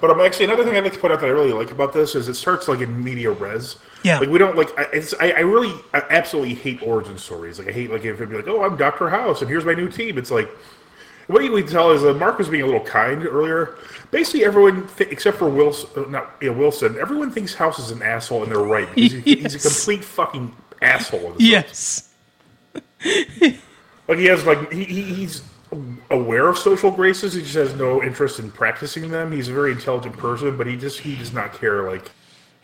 But 0.00 0.12
I'm 0.12 0.20
actually 0.20 0.44
another 0.44 0.62
thing 0.62 0.76
I'd 0.76 0.84
like 0.84 0.92
to 0.92 1.00
point 1.00 1.12
out 1.12 1.18
that 1.18 1.26
I 1.26 1.30
really 1.30 1.52
like 1.52 1.72
about 1.72 1.92
this 1.92 2.14
is 2.14 2.28
it 2.28 2.34
starts 2.34 2.68
like 2.68 2.78
in 2.78 3.02
media 3.02 3.32
res. 3.32 3.74
Yeah. 4.04 4.20
Like 4.20 4.28
we 4.28 4.38
don't 4.38 4.56
like. 4.56 4.68
I- 4.78 4.86
It's. 4.92 5.14
I, 5.18 5.32
I 5.32 5.40
really, 5.40 5.74
I 5.92 6.04
absolutely 6.10 6.54
hate 6.54 6.80
origin 6.80 7.18
stories. 7.18 7.58
Like 7.58 7.66
I 7.66 7.72
hate 7.72 7.90
like 7.90 8.04
if 8.04 8.14
it'd 8.14 8.30
be 8.30 8.36
like, 8.36 8.46
oh, 8.46 8.62
I'm 8.62 8.76
Doctor 8.76 9.08
House 9.08 9.40
and 9.40 9.50
here's 9.50 9.64
my 9.64 9.74
new 9.74 9.88
team. 9.88 10.16
It's 10.16 10.30
like. 10.30 10.48
What 11.26 11.42
you 11.42 11.50
can 11.56 11.66
tell 11.66 11.90
is 11.90 12.02
that 12.02 12.14
Mark 12.14 12.38
was 12.38 12.48
being 12.48 12.62
a 12.62 12.66
little 12.66 12.84
kind 12.84 13.26
earlier. 13.26 13.76
Basically, 14.12 14.44
everyone, 14.44 14.86
th- 14.96 15.10
except 15.10 15.38
for 15.38 15.48
Wilson, 15.48 15.88
uh, 15.96 16.08
not 16.08 16.36
yeah, 16.40 16.50
Wilson, 16.50 16.96
everyone 17.00 17.30
thinks 17.32 17.52
House 17.54 17.78
is 17.80 17.90
an 17.90 18.00
asshole, 18.02 18.44
and 18.44 18.52
they're 18.52 18.58
right. 18.60 18.88
Because 18.94 19.24
he- 19.24 19.36
He's 19.36 19.54
a 19.54 19.58
complete 19.68 20.04
fucking 20.04 20.54
asshole. 20.80 21.34
Yes. 21.38 22.10
like 23.04 24.18
he 24.18 24.26
has 24.26 24.44
like 24.46 24.72
he, 24.72 24.84
he, 24.84 25.02
he's 25.02 25.42
aware 26.10 26.48
of 26.48 26.56
social 26.58 26.90
graces. 26.90 27.34
He 27.34 27.42
just 27.42 27.54
has 27.54 27.74
no 27.74 28.02
interest 28.02 28.38
in 28.38 28.50
practicing 28.52 29.10
them. 29.10 29.32
He's 29.32 29.48
a 29.48 29.52
very 29.52 29.72
intelligent 29.72 30.16
person, 30.16 30.56
but 30.56 30.66
he 30.66 30.76
just 30.76 31.00
he 31.00 31.16
does 31.16 31.32
not 31.32 31.52
care. 31.54 31.90
Like 31.90 32.10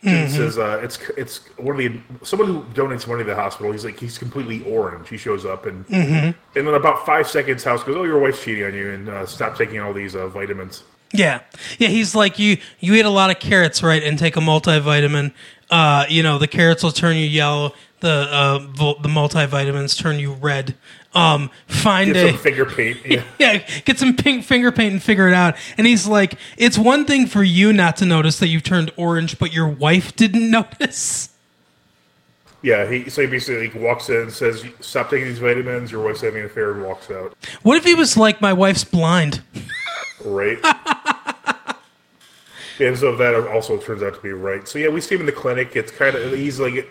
Mm-hmm. 0.03 0.25
it 0.25 0.29
says, 0.31 0.57
uh, 0.57 0.79
it's 0.83 0.99
it's 1.17 1.37
one 1.57 1.75
of 1.75 1.77
the 1.77 2.25
someone 2.25 2.47
who 2.49 2.63
donates 2.73 3.07
money 3.07 3.23
to 3.23 3.29
the 3.29 3.35
hospital. 3.35 3.71
He's 3.71 3.85
like 3.85 3.99
he's 3.99 4.17
completely 4.17 4.61
orange. 4.65 5.07
He 5.09 5.17
shows 5.17 5.45
up 5.45 5.65
and 5.65 5.87
Mm-hmm. 5.87 6.13
and 6.57 6.67
then 6.67 6.73
about 6.73 7.05
five 7.05 7.27
seconds, 7.27 7.63
House 7.63 7.83
goes, 7.83 7.95
"Oh, 7.95 8.03
your 8.03 8.19
wife's 8.19 8.43
cheating 8.43 8.65
on 8.65 8.73
you, 8.73 8.91
and 8.91 9.07
uh, 9.09 9.25
stop 9.25 9.57
taking 9.57 9.79
all 9.79 9.93
these 9.93 10.15
uh, 10.15 10.27
vitamins." 10.27 10.83
Yeah, 11.13 11.41
yeah. 11.77 11.87
He's 11.89 12.15
like 12.15 12.37
you. 12.39 12.57
You 12.79 12.95
eat 12.95 13.05
a 13.05 13.09
lot 13.09 13.29
of 13.29 13.39
carrots, 13.39 13.81
right? 13.83 14.03
And 14.03 14.17
take 14.19 14.35
a 14.35 14.39
multivitamin. 14.41 15.31
Uh, 15.69 16.05
you 16.09 16.21
know, 16.23 16.37
the 16.37 16.47
carrots 16.47 16.83
will 16.83 16.91
turn 16.91 17.15
you 17.15 17.25
yellow. 17.25 17.73
The 18.03 18.27
uh, 18.29 18.59
vol- 18.59 18.99
the 18.99 19.07
multivitamins 19.07 19.97
turn 19.97 20.19
you 20.19 20.33
red. 20.33 20.75
Um, 21.13 21.49
find 21.67 22.11
Get 22.11 22.25
a 22.25 22.29
some 22.31 22.37
finger 22.37 22.65
paint. 22.65 22.97
Yeah. 23.05 23.23
yeah, 23.39 23.65
get 23.85 23.97
some 23.97 24.17
pink 24.17 24.43
finger 24.43 24.73
paint 24.73 24.91
and 24.91 25.01
figure 25.01 25.25
it 25.29 25.33
out. 25.33 25.55
And 25.77 25.87
he's 25.87 26.05
like, 26.05 26.35
it's 26.57 26.77
one 26.77 27.05
thing 27.05 27.27
for 27.27 27.43
you 27.43 27.71
not 27.71 27.95
to 27.97 28.05
notice 28.05 28.39
that 28.39 28.47
you've 28.49 28.63
turned 28.63 28.91
orange, 28.97 29.39
but 29.39 29.53
your 29.53 29.69
wife 29.69 30.17
didn't 30.17 30.51
notice. 30.51 31.29
Yeah, 32.61 32.89
he 32.91 33.09
so 33.09 33.21
he 33.21 33.27
basically 33.27 33.69
like, 33.69 33.81
walks 33.81 34.09
in 34.09 34.17
and 34.17 34.33
says, 34.33 34.65
"Stop 34.81 35.09
taking 35.09 35.29
these 35.29 35.39
vitamins. 35.39 35.89
Your 35.89 36.03
wife's 36.03 36.19
having 36.19 36.41
an 36.41 36.47
affair," 36.47 36.73
and 36.73 36.83
walks 36.83 37.09
out. 37.09 37.37
What 37.61 37.77
if 37.77 37.85
he 37.85 37.95
was 37.95 38.17
like, 38.17 38.41
my 38.41 38.51
wife's 38.51 38.83
blind? 38.83 39.41
Right. 40.25 40.59
and 42.81 42.97
so 42.97 43.15
that 43.15 43.47
also 43.47 43.77
turns 43.77 44.03
out 44.03 44.15
to 44.15 44.21
be 44.21 44.33
right. 44.33 44.67
So 44.67 44.77
yeah, 44.77 44.89
we 44.89 44.99
see 44.99 45.15
him 45.15 45.21
in 45.21 45.25
the 45.25 45.31
clinic. 45.31 45.77
It's 45.77 45.91
kind 45.91 46.17
of 46.17 46.33
he's 46.33 46.59
like 46.59 46.89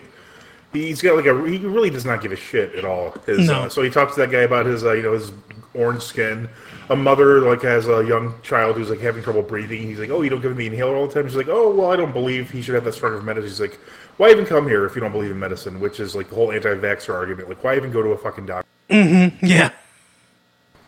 he's 0.72 1.02
got 1.02 1.16
like 1.16 1.26
a 1.26 1.34
he 1.48 1.58
really 1.58 1.90
does 1.90 2.04
not 2.04 2.22
give 2.22 2.32
a 2.32 2.36
shit 2.36 2.74
at 2.74 2.84
all. 2.84 3.12
His, 3.26 3.46
No. 3.46 3.62
uh, 3.62 3.68
so 3.68 3.82
he 3.82 3.90
talks 3.90 4.14
to 4.14 4.20
that 4.20 4.30
guy 4.30 4.40
about 4.42 4.66
his 4.66 4.84
uh, 4.84 4.92
you 4.92 5.02
know 5.02 5.12
his 5.12 5.32
orange 5.74 6.02
skin. 6.02 6.48
A 6.90 6.96
mother 6.96 7.40
like 7.40 7.62
has 7.62 7.88
a 7.88 8.04
young 8.04 8.34
child 8.42 8.76
who's 8.76 8.90
like 8.90 9.00
having 9.00 9.22
trouble 9.22 9.42
breathing. 9.42 9.82
He's 9.82 9.98
like, 9.98 10.10
oh, 10.10 10.22
you 10.22 10.28
don't 10.30 10.42
give 10.42 10.50
him 10.50 10.56
the 10.58 10.66
inhaler 10.66 10.94
all 10.96 11.06
the 11.06 11.14
time. 11.14 11.26
She's 11.26 11.36
like, 11.36 11.48
oh, 11.48 11.70
well, 11.74 11.90
I 11.90 11.96
don't 11.96 12.12
believe 12.12 12.50
he 12.50 12.60
should 12.60 12.74
have 12.74 12.84
that 12.84 12.92
strong 12.92 13.14
of 13.14 13.24
medicine. 13.24 13.48
He's 13.48 13.60
like, 13.60 13.78
why 14.18 14.30
even 14.30 14.44
come 14.44 14.68
here 14.68 14.84
if 14.84 14.94
you 14.94 15.00
don't 15.00 15.12
believe 15.12 15.30
in 15.30 15.38
medicine? 15.38 15.80
Which 15.80 16.00
is 16.00 16.14
like 16.14 16.28
the 16.28 16.34
whole 16.34 16.52
anti-vaxxer 16.52 17.14
argument. 17.14 17.48
Like, 17.48 17.64
why 17.64 17.76
even 17.76 17.90
go 17.92 18.02
to 18.02 18.10
a 18.10 18.18
fucking 18.18 18.46
doctor? 18.46 18.68
Mm-hmm. 18.90 19.46
Yeah. 19.46 19.70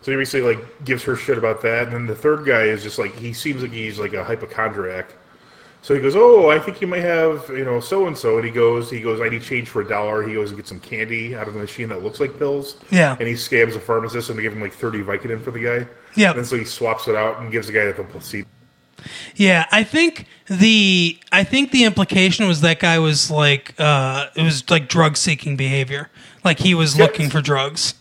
So 0.03 0.11
he 0.11 0.19
basically 0.19 0.55
like 0.57 0.85
gives 0.85 1.03
her 1.05 1.17
shit 1.17 1.39
about 1.39 1.63
that, 1.63 1.85
and 1.85 1.95
then 1.95 2.07
the 2.07 2.15
third 2.15 2.45
guy 2.45 2.65
is 2.65 2.83
just 2.83 2.99
like 2.99 3.15
he 3.17 3.33
seems 3.33 3.63
like 3.63 3.73
he's 3.73 3.99
like 3.99 4.13
a 4.13 4.23
hypochondriac. 4.23 5.15
So 5.85 5.95
he 5.95 6.01
goes, 6.01 6.17
"Oh, 6.17 6.49
I 6.49 6.59
think 6.59 6.81
you 6.81 6.87
might 6.87 7.03
have 7.03 7.47
you 7.51 7.63
know 7.63 7.79
so 7.79 8.07
and 8.07 8.17
so," 8.17 8.37
and 8.39 8.45
he 8.47 8.51
goes, 8.51 8.91
"He 8.91 9.03
goes, 9.03 9.21
I 9.21 9.29
need 9.29 9.43
change 9.43 9.69
for 9.69 9.83
a 9.83 9.87
dollar." 9.87 10.27
He 10.27 10.33
goes 10.33 10.49
and 10.49 10.57
gets 10.57 10.71
some 10.71 10.81
candy 10.81 11.37
out 11.37 11.47
of 11.47 11.53
the 11.53 11.61
machine 11.61 11.91
that 11.91 12.03
looks 12.03 12.21
like 12.21 12.39
pills. 12.39 12.79
Yeah. 12.91 13.15
And 13.21 13.29
he 13.29 13.35
scams 13.35 13.77
a 13.77 13.81
pharmacist 13.81 14.31
and 14.31 14.39
they 14.39 14.43
give 14.43 14.55
him 14.55 14.63
like 14.63 14.73
thirty 14.73 15.03
Vicodin 15.03 15.43
for 15.45 15.51
the 15.51 15.61
guy. 15.61 15.87
Yeah. 16.17 16.33
And 16.33 16.47
so 16.47 16.57
he 16.57 16.65
swaps 16.65 17.07
it 17.07 17.15
out 17.15 17.39
and 17.41 17.53
gives 17.53 17.67
the 17.67 17.75
guy 17.75 17.85
the 17.93 18.03
placebo. 18.03 18.49
Yeah, 19.37 19.67
I 19.73 19.85
think 19.85 20.27
the 20.47 21.19
I 21.31 21.45
think 21.45 21.71
the 21.71 21.85
implication 21.85 22.49
was 22.49 22.63
that 22.63 22.81
guy 22.81 22.99
was 22.99 23.31
like 23.31 23.75
uh 23.79 24.29
it 24.35 24.43
was 24.43 24.71
like 24.71 24.89
drug 24.89 25.19
seeking 25.19 25.55
behavior. 25.55 26.09
Like 26.45 26.61
he 26.61 26.73
was 26.75 26.97
Yeah. 26.97 27.05
looking 27.05 27.29
for 27.29 27.43
drugs. 27.43 27.93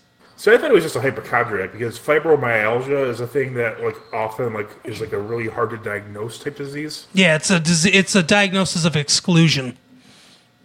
So 0.44 0.54
I 0.54 0.58
thought 0.58 0.72
it 0.72 0.74
was 0.74 0.84
just 0.84 0.98
a 0.98 1.02
hypochondriac 1.02 1.72
because 1.72 1.98
fibromyalgia 1.98 3.08
is 3.08 3.22
a 3.22 3.28
thing 3.28 3.54
that 3.54 3.82
like 3.82 3.96
often 4.14 4.52
like 4.52 4.70
is 4.84 5.00
like 5.00 5.14
a 5.14 5.18
really 5.18 5.48
hard 5.48 5.70
to 5.70 5.78
diagnose 5.78 6.38
type 6.38 6.58
disease. 6.58 7.08
Yeah, 7.14 7.38
it's 7.38 7.50
a 7.50 7.62
it's 7.66 8.14
a 8.14 8.22
diagnosis 8.22 8.84
of 8.84 8.98
exclusion 8.98 9.78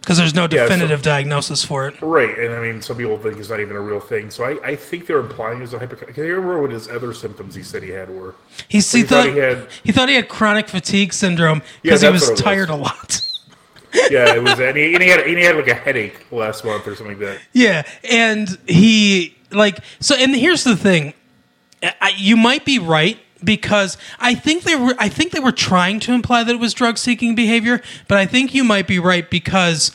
because 0.01 0.17
there's 0.17 0.35
no 0.35 0.43
so- 0.43 0.47
definitive 0.47 1.01
diagnosis 1.01 1.63
for 1.63 1.87
it. 1.87 2.01
Right, 2.01 2.37
and 2.37 2.53
I 2.53 2.59
mean, 2.59 2.81
some 2.81 2.97
people 2.97 3.17
think 3.19 3.37
it's 3.37 3.47
not 3.49 3.61
even 3.61 3.77
a 3.77 3.79
real 3.79 4.01
thing. 4.01 4.31
So 4.31 4.43
I, 4.43 4.61
I 4.67 4.75
think 4.75 5.07
they're 5.07 5.21
implying 5.21 5.61
it's 5.61 5.71
a 5.71 5.79
hypochondriac. 5.79 6.13
Can 6.15 6.25
you 6.25 6.33
remember 6.35 6.61
what 6.61 6.71
his 6.71 6.89
other 6.89 7.13
symptoms 7.13 7.55
he 7.55 7.63
said 7.63 7.81
he 7.81 7.91
had 7.91 8.09
were? 8.09 8.35
He, 8.67 8.79
he, 8.79 8.97
he 8.97 9.03
thought, 9.03 9.27
thought 9.27 9.33
he 9.33 9.39
had- 9.39 9.67
he 9.85 9.93
thought 9.93 10.09
he 10.09 10.15
had 10.15 10.27
chronic 10.27 10.67
fatigue 10.67 11.13
syndrome 11.13 11.61
Yeah, 11.83 11.93
because 11.93 12.01
he 12.01 12.09
was 12.09 12.21
what 12.23 12.31
was. 12.31 12.41
tired 12.41 12.69
a 12.69 12.75
lot. 12.75 13.21
Yeah, 14.11 14.35
it 14.35 14.43
was. 14.43 14.59
And 14.59 14.77
he, 14.77 14.93
and 14.93 15.01
he 15.01 15.09
had 15.09 15.21
and 15.21 15.35
he 15.37 15.43
had 15.43 15.55
like 15.55 15.67
a 15.67 15.73
headache 15.73 16.27
last 16.31 16.63
month 16.65 16.85
or 16.85 16.95
something 16.95 17.17
like 17.17 17.25
that. 17.25 17.39
Yeah, 17.53 17.87
and 18.03 18.47
he 18.67 19.35
like 19.51 19.79
so. 19.99 20.15
And 20.15 20.35
here's 20.35 20.63
the 20.63 20.75
thing: 20.75 21.13
I, 21.83 22.13
you 22.17 22.37
might 22.37 22.65
be 22.65 22.79
right 22.79 23.19
because 23.43 23.97
I 24.19 24.35
think 24.35 24.63
they 24.63 24.75
were. 24.75 24.95
I 24.99 25.09
think 25.09 25.31
they 25.31 25.39
were 25.39 25.51
trying 25.51 25.99
to 26.01 26.13
imply 26.13 26.43
that 26.43 26.53
it 26.53 26.59
was 26.59 26.73
drug 26.73 26.97
seeking 26.97 27.35
behavior, 27.35 27.81
but 28.07 28.17
I 28.17 28.25
think 28.25 28.53
you 28.53 28.63
might 28.63 28.87
be 28.87 28.99
right 28.99 29.29
because. 29.29 29.91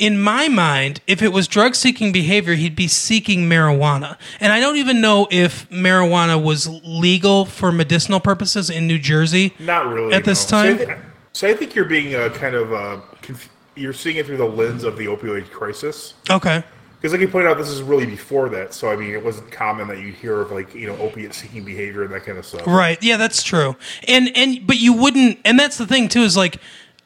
In 0.00 0.20
my 0.20 0.46
mind, 0.46 1.00
if 1.08 1.22
it 1.22 1.32
was 1.32 1.48
drug 1.48 1.74
seeking 1.74 2.12
behavior, 2.12 2.54
he'd 2.54 2.76
be 2.76 2.86
seeking 2.86 3.48
marijuana. 3.48 4.16
And 4.38 4.52
I 4.52 4.60
don't 4.60 4.76
even 4.76 5.00
know 5.00 5.26
if 5.28 5.68
marijuana 5.70 6.40
was 6.40 6.68
legal 6.84 7.44
for 7.44 7.72
medicinal 7.72 8.20
purposes 8.20 8.70
in 8.70 8.86
New 8.86 9.00
Jersey. 9.00 9.56
Not 9.58 9.92
really 9.92 10.14
At 10.14 10.24
this 10.24 10.48
no. 10.52 10.62
So 10.62 10.72
I 10.72 10.84
time? 10.84 11.12
So 11.32 11.48
I, 11.48 11.54
think 11.54 11.74
you're 11.74 11.84
being 11.84 12.14
uh, 12.14 12.28
kind 12.28 12.54
of 12.54 12.72
uh, 12.72 13.00
conf- 13.22 13.50
you're 13.74 13.92
seeing 13.92 14.16
it 14.16 14.26
through 14.26 14.36
the 14.36 14.44
lens 14.44 14.84
of 14.84 14.96
the 14.96 15.06
opioid 15.06 15.50
crisis. 15.50 16.14
Okay. 16.30 16.62
Because, 17.00 17.12
like 17.12 17.20
you 17.20 17.28
pointed 17.28 17.48
out, 17.48 17.58
this 17.58 17.68
is 17.68 17.80
really 17.80 18.06
before 18.06 18.48
that. 18.48 18.74
So 18.74 18.90
I 18.90 18.96
mean, 18.96 19.10
it 19.10 19.24
wasn't 19.24 19.52
common 19.52 19.86
that 19.88 19.98
you'd 20.00 20.14
hear 20.16 20.40
of 20.40 20.50
like 20.50 20.74
you 20.74 20.86
know 20.88 20.96
opiate 20.96 21.32
seeking 21.32 21.64
behavior 21.64 22.02
and 22.02 22.12
that 22.12 22.24
kind 22.24 22.38
of 22.38 22.44
stuff. 22.44 22.66
Right. 22.66 23.00
Yeah, 23.02 23.16
that's 23.16 23.42
true. 23.42 23.76
And 24.08 24.36
and 24.36 24.66
but 24.66 24.78
you 24.78 24.92
wouldn't. 24.92 25.38
And 25.44 25.58
that's 25.58 25.78
the 25.78 25.86
thing 25.86 26.08
too 26.08 26.22
is 26.22 26.36
like 26.36 26.56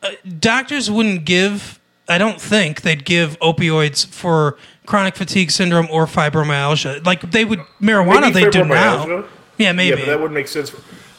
uh, 0.03 0.13
doctors 0.39 0.91
wouldn't 0.91 1.25
give 1.27 1.79
I 2.09 2.19
don't 2.19 2.41
think 2.41 2.83
they'd 2.83 3.05
give 3.05 3.39
opioids 3.41 4.07
for 4.07 4.57
chronic 4.87 5.15
fatigue 5.15 5.51
syndrome 5.51 5.89
or 5.91 6.07
fibromyalgia. 6.07 7.05
Like 7.07 7.31
they 7.31 7.45
would 7.45 7.61
marijuana, 7.81 8.33
Maybe 8.33 8.45
they 8.45 8.51
do 8.51 8.65
now. 8.65 9.07
Yeah, 9.07 9.23
Yeah, 9.59 9.73
maybe. 9.73 9.97
but 9.97 10.07
that 10.07 10.19
wouldn't 10.21 10.35
make 10.35 10.49
sense. 10.49 10.73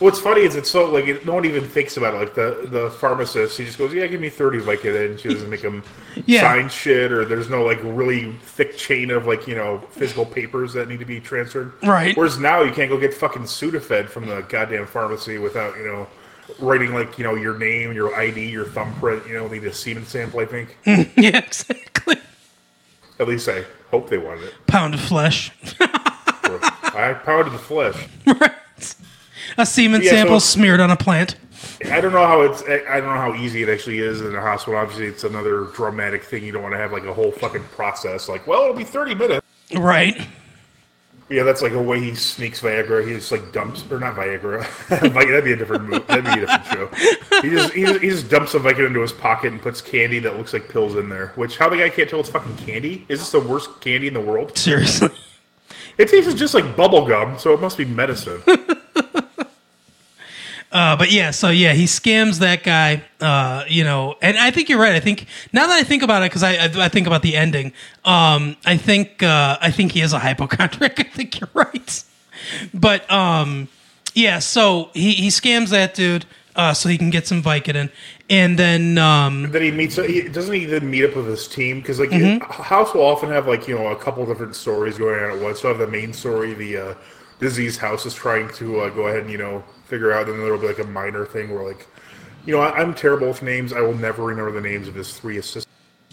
What's 0.04 0.20
funny 0.20 0.42
is 0.42 0.58
it's 0.58 0.70
so 0.70 0.92
like 0.92 1.08
it, 1.08 1.26
no 1.26 1.34
one 1.34 1.46
even 1.46 1.64
thinks 1.64 1.96
about 1.96 2.14
it. 2.14 2.18
Like 2.18 2.36
the 2.36 2.68
the 2.70 2.90
pharmacist, 2.90 3.58
he 3.58 3.64
just 3.64 3.78
goes, 3.78 3.94
"Yeah, 3.94 4.06
give 4.08 4.20
me 4.20 4.28
thirty 4.28 4.60
Vicodin." 4.60 5.18
She 5.18 5.30
doesn't 5.30 5.50
make 5.50 5.62
him 5.62 5.82
Yeah. 6.26 6.42
sign 6.42 6.68
shit, 6.68 7.10
or 7.14 7.24
there's 7.24 7.50
no 7.50 7.64
like 7.64 7.80
really 7.84 8.34
thick 8.42 8.76
chain 8.76 9.12
of 9.12 9.28
like 9.28 9.48
you 9.48 9.56
know 9.56 9.78
physical 9.92 10.26
papers 10.26 10.74
that 10.74 10.90
need 10.90 11.00
to 11.00 11.06
be 11.06 11.22
transferred. 11.22 11.72
Right. 11.82 12.18
Whereas 12.18 12.38
now 12.38 12.64
you 12.64 12.74
can't 12.74 12.90
go 12.90 13.00
get 13.00 13.14
fucking 13.14 13.44
Sudafed 13.44 14.10
from 14.10 14.26
the 14.28 14.42
goddamn 14.50 14.88
pharmacy 14.88 15.38
without 15.38 15.78
you 15.78 15.86
know 15.86 16.08
writing 16.60 16.94
like 16.94 17.18
you 17.18 17.24
know 17.24 17.36
your 17.36 17.58
name, 17.58 17.94
your 17.94 18.14
ID, 18.14 18.50
your 18.50 18.66
thumbprint. 18.66 19.26
You 19.26 19.36
know, 19.36 19.48
need 19.48 19.64
a 19.64 19.74
semen 19.74 20.06
sample. 20.06 20.42
I 20.42 20.46
think. 20.46 20.76
yeah, 20.86 21.38
exactly. 21.38 22.18
At 23.22 23.30
least 23.30 23.48
I 23.48 23.64
hope 23.90 24.10
they 24.10 24.18
wanted 24.18 24.44
it. 24.44 24.54
Pound 24.68 24.96
of 24.96 25.00
flesh. 25.00 25.54
I 25.80 27.18
pounded 27.24 27.54
the 27.54 27.58
flesh. 27.58 28.06
right. 28.28 28.52
A 29.58 29.66
semen 29.66 30.02
Yeah, 30.02 30.12
sample 30.12 30.36
it's- 30.38 30.46
smeared 30.46 30.80
on 30.80 30.92
a 30.92 30.98
plant. 30.98 31.36
I 31.86 32.02
don't 32.02 32.12
know 32.12 32.26
how 32.26 32.42
it's. 32.42 32.62
I 32.64 33.00
don't 33.00 33.14
know 33.14 33.22
how 33.22 33.36
easy 33.36 33.64
it 33.64 33.70
actually 33.70 34.00
is 34.00 34.20
in 34.22 34.36
a 34.36 34.42
hospital. 34.42 34.78
Obviously, 34.80 35.06
it's 35.06 35.24
another 35.24 35.66
dramatic 35.74 36.24
thing. 36.24 36.44
You 36.44 36.52
don't 36.52 36.62
want 36.64 36.74
to 36.74 36.78
have 36.80 36.92
like 36.92 37.06
a 37.06 37.14
whole 37.14 37.32
fucking 37.32 37.64
process. 37.76 38.28
Like, 38.28 38.46
well, 38.48 38.64
it'll 38.64 38.76
be 38.76 38.84
thirty 38.84 39.16
minutes. 39.16 39.46
Right. 39.76 40.28
Yeah, 41.30 41.44
that's 41.44 41.62
like 41.62 41.72
a 41.72 41.82
way 41.82 42.00
he 42.02 42.16
sneaks 42.16 42.60
Viagra. 42.62 43.08
He 43.08 43.14
just 43.14 43.32
like 43.32 43.54
dumps, 43.54 43.84
or 43.90 43.98
not 44.00 44.16
Viagra. 44.16 44.66
that'd 45.14 45.44
be 45.46 45.54
a 45.54 45.56
different 45.56 45.86
move. 45.86 46.06
That'd 46.06 46.26
be 46.26 46.32
a 46.32 46.36
different 46.46 46.66
show. 46.66 46.88
He 47.42 47.50
just, 47.50 47.74
he 47.74 47.82
just 47.86 48.00
he 48.02 48.10
just 48.10 48.30
dumps 48.30 48.54
a 48.54 48.60
Viagra 48.60 48.88
into 48.88 49.00
his 49.02 49.14
pocket 49.14 49.54
and 49.54 49.62
puts 49.62 49.82
candy 49.82 50.20
that 50.20 50.38
looks 50.38 50.52
like 50.54 50.68
pills 50.70 50.96
in 50.96 51.08
there. 51.10 51.28
Which 51.36 51.58
how 51.58 51.70
the 51.70 51.78
guy 51.78 51.90
can't 51.90 52.10
tell 52.10 52.20
it's 52.20 52.30
fucking 52.30 52.58
candy? 52.58 53.06
Is 53.08 53.20
this 53.20 53.32
the 53.32 53.40
worst 53.40 53.80
candy 53.82 54.08
in 54.10 54.14
the 54.14 54.22
world? 54.22 54.58
Seriously. 54.58 55.10
It 55.98 56.10
tastes 56.10 56.34
just 56.34 56.54
like 56.54 56.76
bubble 56.76 57.08
gum, 57.08 57.40
so 57.40 57.54
it 57.54 57.62
must 57.62 57.78
be 57.78 57.86
medicine. 57.86 58.42
Uh, 60.74 60.96
but 60.98 61.12
yeah, 61.12 61.30
so 61.30 61.50
yeah, 61.50 61.74
he 61.74 61.86
scams 61.86 62.40
that 62.40 62.64
guy. 62.64 63.04
Uh, 63.22 63.64
you 63.68 63.84
know, 63.84 64.16
and 64.24 64.38
I 64.38 64.50
think 64.50 64.70
you're 64.70 64.80
right. 64.80 64.94
I 64.94 65.00
think 65.00 65.28
now 65.54 65.68
that 65.68 65.76
I 65.80 65.84
think 65.84 66.02
about 66.02 66.24
it, 66.24 66.32
because 66.32 66.42
I, 66.42 66.54
I 66.56 66.86
I 66.86 66.90
think 66.90 67.06
about 67.06 67.22
the 67.22 67.36
ending. 67.38 67.74
Um, 68.04 68.58
I 68.66 68.76
think 68.78 69.22
uh, 69.22 69.58
I 69.62 69.70
think 69.70 69.92
he 69.92 70.02
is 70.02 70.14
a 70.14 70.20
hypochondriac. 70.20 71.00
I 71.00 71.04
think 71.04 71.40
you're 71.40 71.50
right. 71.54 72.04
But 72.74 73.10
um, 73.12 73.68
yeah, 74.16 74.40
so 74.40 74.90
he 74.96 75.12
he 75.12 75.28
scams 75.28 75.70
that 75.70 75.94
dude. 75.94 76.26
Uh, 76.56 76.72
so 76.74 76.88
he 76.88 77.00
can 77.00 77.10
get 77.10 77.26
some 77.26 77.42
Vicodin, 77.42 77.90
and 78.30 78.60
then 78.60 78.98
um, 79.00 79.52
then 79.52 79.62
he 79.64 79.72
meets. 79.72 79.96
He, 79.96 80.28
doesn't 80.28 80.54
he 80.54 80.66
then 80.66 80.90
meet 80.90 81.04
up 81.04 81.16
with 81.16 81.28
his 81.28 81.48
team? 81.48 81.82
Because 81.82 82.00
like 82.00 82.10
Mm-hmm. 82.10 82.64
House 82.64 82.94
will 82.94 83.02
often 83.02 83.30
have 83.30 83.48
like 83.48 83.68
you 83.68 83.76
know 83.76 83.88
a 83.88 83.96
couple 83.96 84.26
different 84.26 84.56
stories 84.56 84.98
going 84.98 85.24
on 85.24 85.38
at 85.38 85.40
once. 85.42 85.62
So 85.62 85.68
have 85.70 85.80
the 85.80 85.88
main 85.88 86.14
story, 86.14 86.54
the 86.54 86.78
uh, 86.78 86.94
disease 87.44 87.78
House 87.78 88.06
is 88.06 88.14
trying 88.14 88.50
to 88.54 88.80
uh, 88.82 88.90
go 88.90 89.08
ahead 89.08 89.22
and 89.22 89.30
you 89.30 89.38
know 89.38 89.64
figure 89.86 90.12
out. 90.12 90.28
And 90.28 90.38
then 90.38 90.44
there 90.44 90.54
will 90.54 90.60
be 90.62 90.68
like 90.68 90.80
a 90.80 90.86
minor 90.88 91.26
thing 91.26 91.54
where 91.54 91.64
like, 91.64 91.86
you 92.46 92.56
know, 92.56 92.62
I, 92.62 92.72
I'm 92.80 92.96
terrible 92.96 93.28
with 93.28 93.44
names. 93.44 93.74
I 93.74 93.82
will 93.82 93.94
never 93.94 94.24
remember 94.24 94.52
the 94.52 94.62
names 94.62 94.88
of 94.88 94.96
his 94.96 95.16
three 95.18 95.38
assistants. 95.38 95.68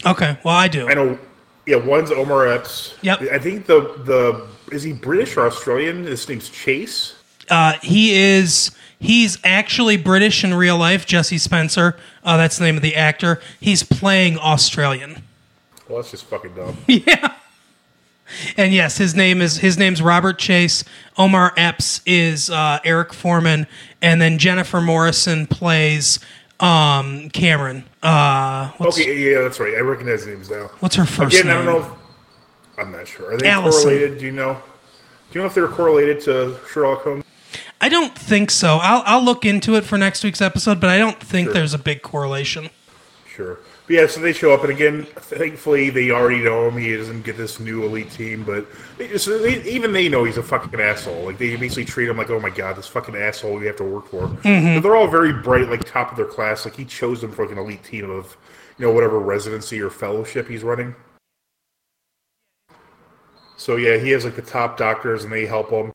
okay, 0.05 0.37
well 0.43 0.55
I 0.55 0.67
do. 0.67 0.87
I 0.87 0.93
know. 0.93 1.17
Yeah, 1.65 1.77
one's 1.77 2.11
Omar 2.11 2.47
Epps. 2.47 2.95
Yep. 3.01 3.21
I 3.31 3.39
think 3.39 3.65
the 3.65 3.81
the 4.05 4.47
is 4.71 4.83
he 4.83 4.93
British 4.93 5.37
or 5.37 5.45
Australian? 5.45 6.03
His 6.03 6.27
name's 6.27 6.49
Chase. 6.49 7.15
Uh, 7.49 7.73
he 7.81 8.13
is 8.13 8.71
he's 8.99 9.37
actually 9.43 9.97
British 9.97 10.43
in 10.43 10.53
real 10.53 10.77
life. 10.77 11.05
Jesse 11.05 11.37
Spencer. 11.37 11.97
Uh, 12.23 12.37
that's 12.37 12.57
the 12.57 12.65
name 12.65 12.75
of 12.75 12.81
the 12.81 12.95
actor. 12.95 13.41
He's 13.59 13.83
playing 13.83 14.37
Australian. 14.37 15.23
Well, 15.87 15.97
that's 15.97 16.11
just 16.11 16.25
fucking 16.25 16.55
dumb. 16.55 16.77
Yeah. 16.87 17.35
And 18.57 18.73
yes, 18.73 18.97
his 18.97 19.15
name 19.15 19.41
is 19.41 19.57
his 19.57 19.77
name's 19.77 20.01
Robert 20.01 20.39
Chase. 20.39 20.83
Omar 21.17 21.53
Epps 21.57 22.01
is 22.05 22.49
uh, 22.49 22.79
Eric 22.83 23.13
Foreman, 23.13 23.67
and 24.01 24.21
then 24.21 24.37
Jennifer 24.37 24.81
Morrison 24.81 25.47
plays 25.47 26.19
um, 26.59 27.29
Cameron. 27.31 27.83
Uh, 28.03 28.71
Okay, 28.79 29.17
yeah, 29.31 29.41
that's 29.41 29.59
right. 29.59 29.75
I 29.75 29.79
recognize 29.81 30.25
names 30.27 30.49
now. 30.49 30.67
what's 30.79 30.95
her 30.95 31.05
first 31.05 31.35
Again, 31.35 31.47
name? 31.47 31.57
I 31.61 31.71
don't 31.71 31.81
know. 31.81 31.87
If, 31.87 32.79
I'm 32.79 32.91
not 32.91 33.07
sure. 33.07 33.33
Are 33.33 33.37
they 33.37 33.47
Allison. 33.49 33.83
correlated? 33.83 34.19
Do 34.19 34.25
you 34.25 34.31
know? 34.31 34.53
Do 34.53 35.39
you 35.39 35.41
know 35.41 35.47
if 35.47 35.53
they're 35.53 35.67
correlated 35.67 36.19
to 36.21 36.57
Sherlock 36.71 37.03
Holmes? 37.03 37.23
I 37.79 37.89
don't 37.89 38.15
think 38.17 38.51
so. 38.51 38.77
I'll 38.81 39.01
I'll 39.05 39.23
look 39.23 39.43
into 39.45 39.75
it 39.75 39.83
for 39.85 39.97
next 39.97 40.23
week's 40.23 40.41
episode, 40.41 40.79
but 40.79 40.89
I 40.89 40.97
don't 40.97 41.19
think 41.19 41.47
Sure. 41.47 41.53
there's 41.53 41.73
a 41.73 41.77
big 41.79 42.01
correlation. 42.01 42.69
Sure. 43.27 43.59
Yeah, 43.91 44.07
so 44.07 44.21
they 44.21 44.31
show 44.31 44.53
up, 44.53 44.61
and 44.61 44.71
again, 44.71 45.03
thankfully, 45.03 45.89
they 45.89 46.11
already 46.11 46.41
know 46.41 46.65
him. 46.69 46.77
He 46.77 46.95
doesn't 46.95 47.23
get 47.23 47.35
this 47.35 47.59
new 47.59 47.83
elite 47.83 48.09
team, 48.09 48.45
but 48.45 48.65
they 48.97 49.09
just, 49.09 49.25
they, 49.25 49.61
even 49.63 49.91
they 49.91 50.07
know 50.07 50.23
he's 50.23 50.37
a 50.37 50.43
fucking 50.43 50.79
asshole. 50.79 51.25
Like 51.25 51.37
they 51.37 51.57
basically 51.57 51.83
treat 51.83 52.07
him 52.07 52.15
like, 52.15 52.29
oh 52.29 52.39
my 52.39 52.51
god, 52.51 52.77
this 52.77 52.87
fucking 52.87 53.17
asshole 53.17 53.57
we 53.57 53.65
have 53.65 53.75
to 53.75 53.83
work 53.83 54.07
for. 54.07 54.29
Mm-hmm. 54.29 54.75
But 54.75 54.79
they're 54.79 54.95
all 54.95 55.09
very 55.09 55.33
bright, 55.33 55.69
like 55.69 55.83
top 55.83 56.09
of 56.09 56.15
their 56.15 56.25
class. 56.25 56.63
Like 56.63 56.77
he 56.77 56.85
chose 56.85 57.19
them 57.19 57.33
for 57.33 57.43
like 57.43 57.51
an 57.51 57.57
elite 57.57 57.83
team 57.83 58.09
of, 58.09 58.37
you 58.77 58.87
know, 58.87 58.93
whatever 58.93 59.19
residency 59.19 59.81
or 59.81 59.89
fellowship 59.89 60.47
he's 60.47 60.63
running. 60.63 60.95
So 63.57 63.75
yeah, 63.75 63.97
he 63.97 64.11
has 64.11 64.23
like 64.23 64.37
the 64.37 64.41
top 64.41 64.77
doctors, 64.77 65.25
and 65.25 65.33
they 65.33 65.45
help 65.45 65.69
him. 65.69 65.91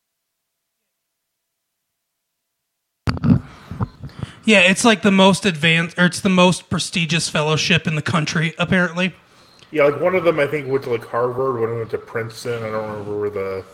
Yeah, 4.46 4.60
it's 4.60 4.84
like 4.84 5.02
the 5.02 5.10
most 5.10 5.44
advanced, 5.44 5.98
or 5.98 6.06
it's 6.06 6.20
the 6.20 6.28
most 6.28 6.70
prestigious 6.70 7.28
fellowship 7.28 7.86
in 7.86 7.96
the 7.96 8.02
country, 8.02 8.54
apparently. 8.58 9.14
Yeah, 9.72 9.84
like 9.84 10.00
one 10.00 10.14
of 10.14 10.24
them 10.24 10.38
I 10.38 10.46
think 10.46 10.68
went 10.68 10.84
to 10.84 10.90
like 10.90 11.04
Harvard, 11.06 11.54
one 11.60 11.64
of 11.64 11.70
them 11.70 11.78
went 11.78 11.90
to 11.90 11.98
Princeton. 11.98 12.62
I 12.62 12.70
don't 12.70 12.88
remember 12.90 13.18
where 13.20 13.30
the. 13.30 13.64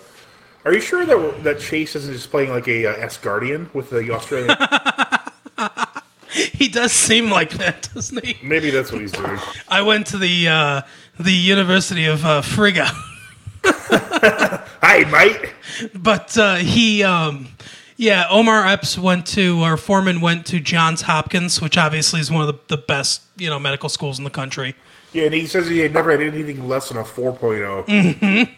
Are 0.64 0.72
you 0.72 0.80
sure 0.80 1.04
that 1.04 1.44
that 1.44 1.60
Chase 1.60 1.94
isn't 1.94 2.12
just 2.12 2.30
playing 2.30 2.50
like 2.50 2.66
a 2.68 2.86
uh, 2.86 3.06
Asgardian 3.06 3.72
with 3.74 3.90
the 3.90 4.10
Australian? 4.10 4.56
He 6.32 6.68
does 6.68 6.92
seem 6.92 7.28
like 7.28 7.50
that, 7.54 7.90
doesn't 7.94 8.24
he? 8.24 8.38
Maybe 8.42 8.70
that's 8.70 8.90
what 8.90 9.02
he's 9.02 9.12
doing. 9.12 9.38
I 9.68 9.82
went 9.82 10.06
to 10.08 10.16
the 10.18 10.48
uh, 10.48 10.82
the 11.20 11.32
University 11.32 12.06
of 12.06 12.24
uh, 12.24 12.40
Frigga, 12.40 12.86
Hi, 13.64 15.04
mate. 15.10 15.52
but 15.94 16.36
uh, 16.38 16.54
he, 16.56 17.02
um, 17.02 17.48
yeah, 18.02 18.26
Omar 18.28 18.66
Epps 18.66 18.98
went 18.98 19.26
to, 19.28 19.62
or 19.62 19.76
Foreman 19.76 20.20
went 20.20 20.44
to 20.46 20.58
Johns 20.58 21.02
Hopkins, 21.02 21.62
which 21.62 21.78
obviously 21.78 22.18
is 22.18 22.32
one 22.32 22.40
of 22.40 22.48
the, 22.48 22.76
the 22.76 22.82
best, 22.82 23.22
you 23.36 23.48
know, 23.48 23.60
medical 23.60 23.88
schools 23.88 24.18
in 24.18 24.24
the 24.24 24.30
country. 24.30 24.74
Yeah, 25.12 25.26
and 25.26 25.34
he 25.34 25.46
says 25.46 25.68
he 25.68 25.78
had 25.78 25.94
never 25.94 26.10
had 26.10 26.20
anything 26.20 26.66
less 26.66 26.88
than 26.88 26.98
a 26.98 27.04
4.0. 27.04 27.86
Mm-hmm. 27.86 28.52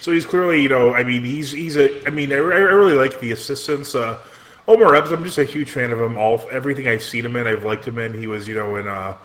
So 0.00 0.10
he's 0.10 0.26
clearly, 0.26 0.60
you 0.60 0.68
know, 0.68 0.92
I 0.92 1.04
mean, 1.04 1.22
he's 1.22 1.52
he's 1.52 1.76
a. 1.76 2.04
I 2.04 2.10
mean, 2.10 2.32
I, 2.32 2.36
I 2.36 2.38
really 2.38 2.94
like 2.94 3.20
the 3.20 3.30
assistants. 3.30 3.94
Uh, 3.94 4.18
Omar 4.66 4.96
Epps, 4.96 5.10
I'm 5.10 5.22
just 5.22 5.38
a 5.38 5.44
huge 5.44 5.70
fan 5.70 5.92
of 5.92 6.00
him. 6.00 6.18
All 6.18 6.44
everything 6.50 6.88
I've 6.88 7.04
seen 7.04 7.24
him 7.24 7.36
in, 7.36 7.46
I've 7.46 7.64
liked 7.64 7.86
him 7.86 7.98
in. 7.98 8.12
He 8.12 8.26
was, 8.26 8.48
you 8.48 8.56
know, 8.56 8.74
in 8.74 8.88
uh, 8.88 9.16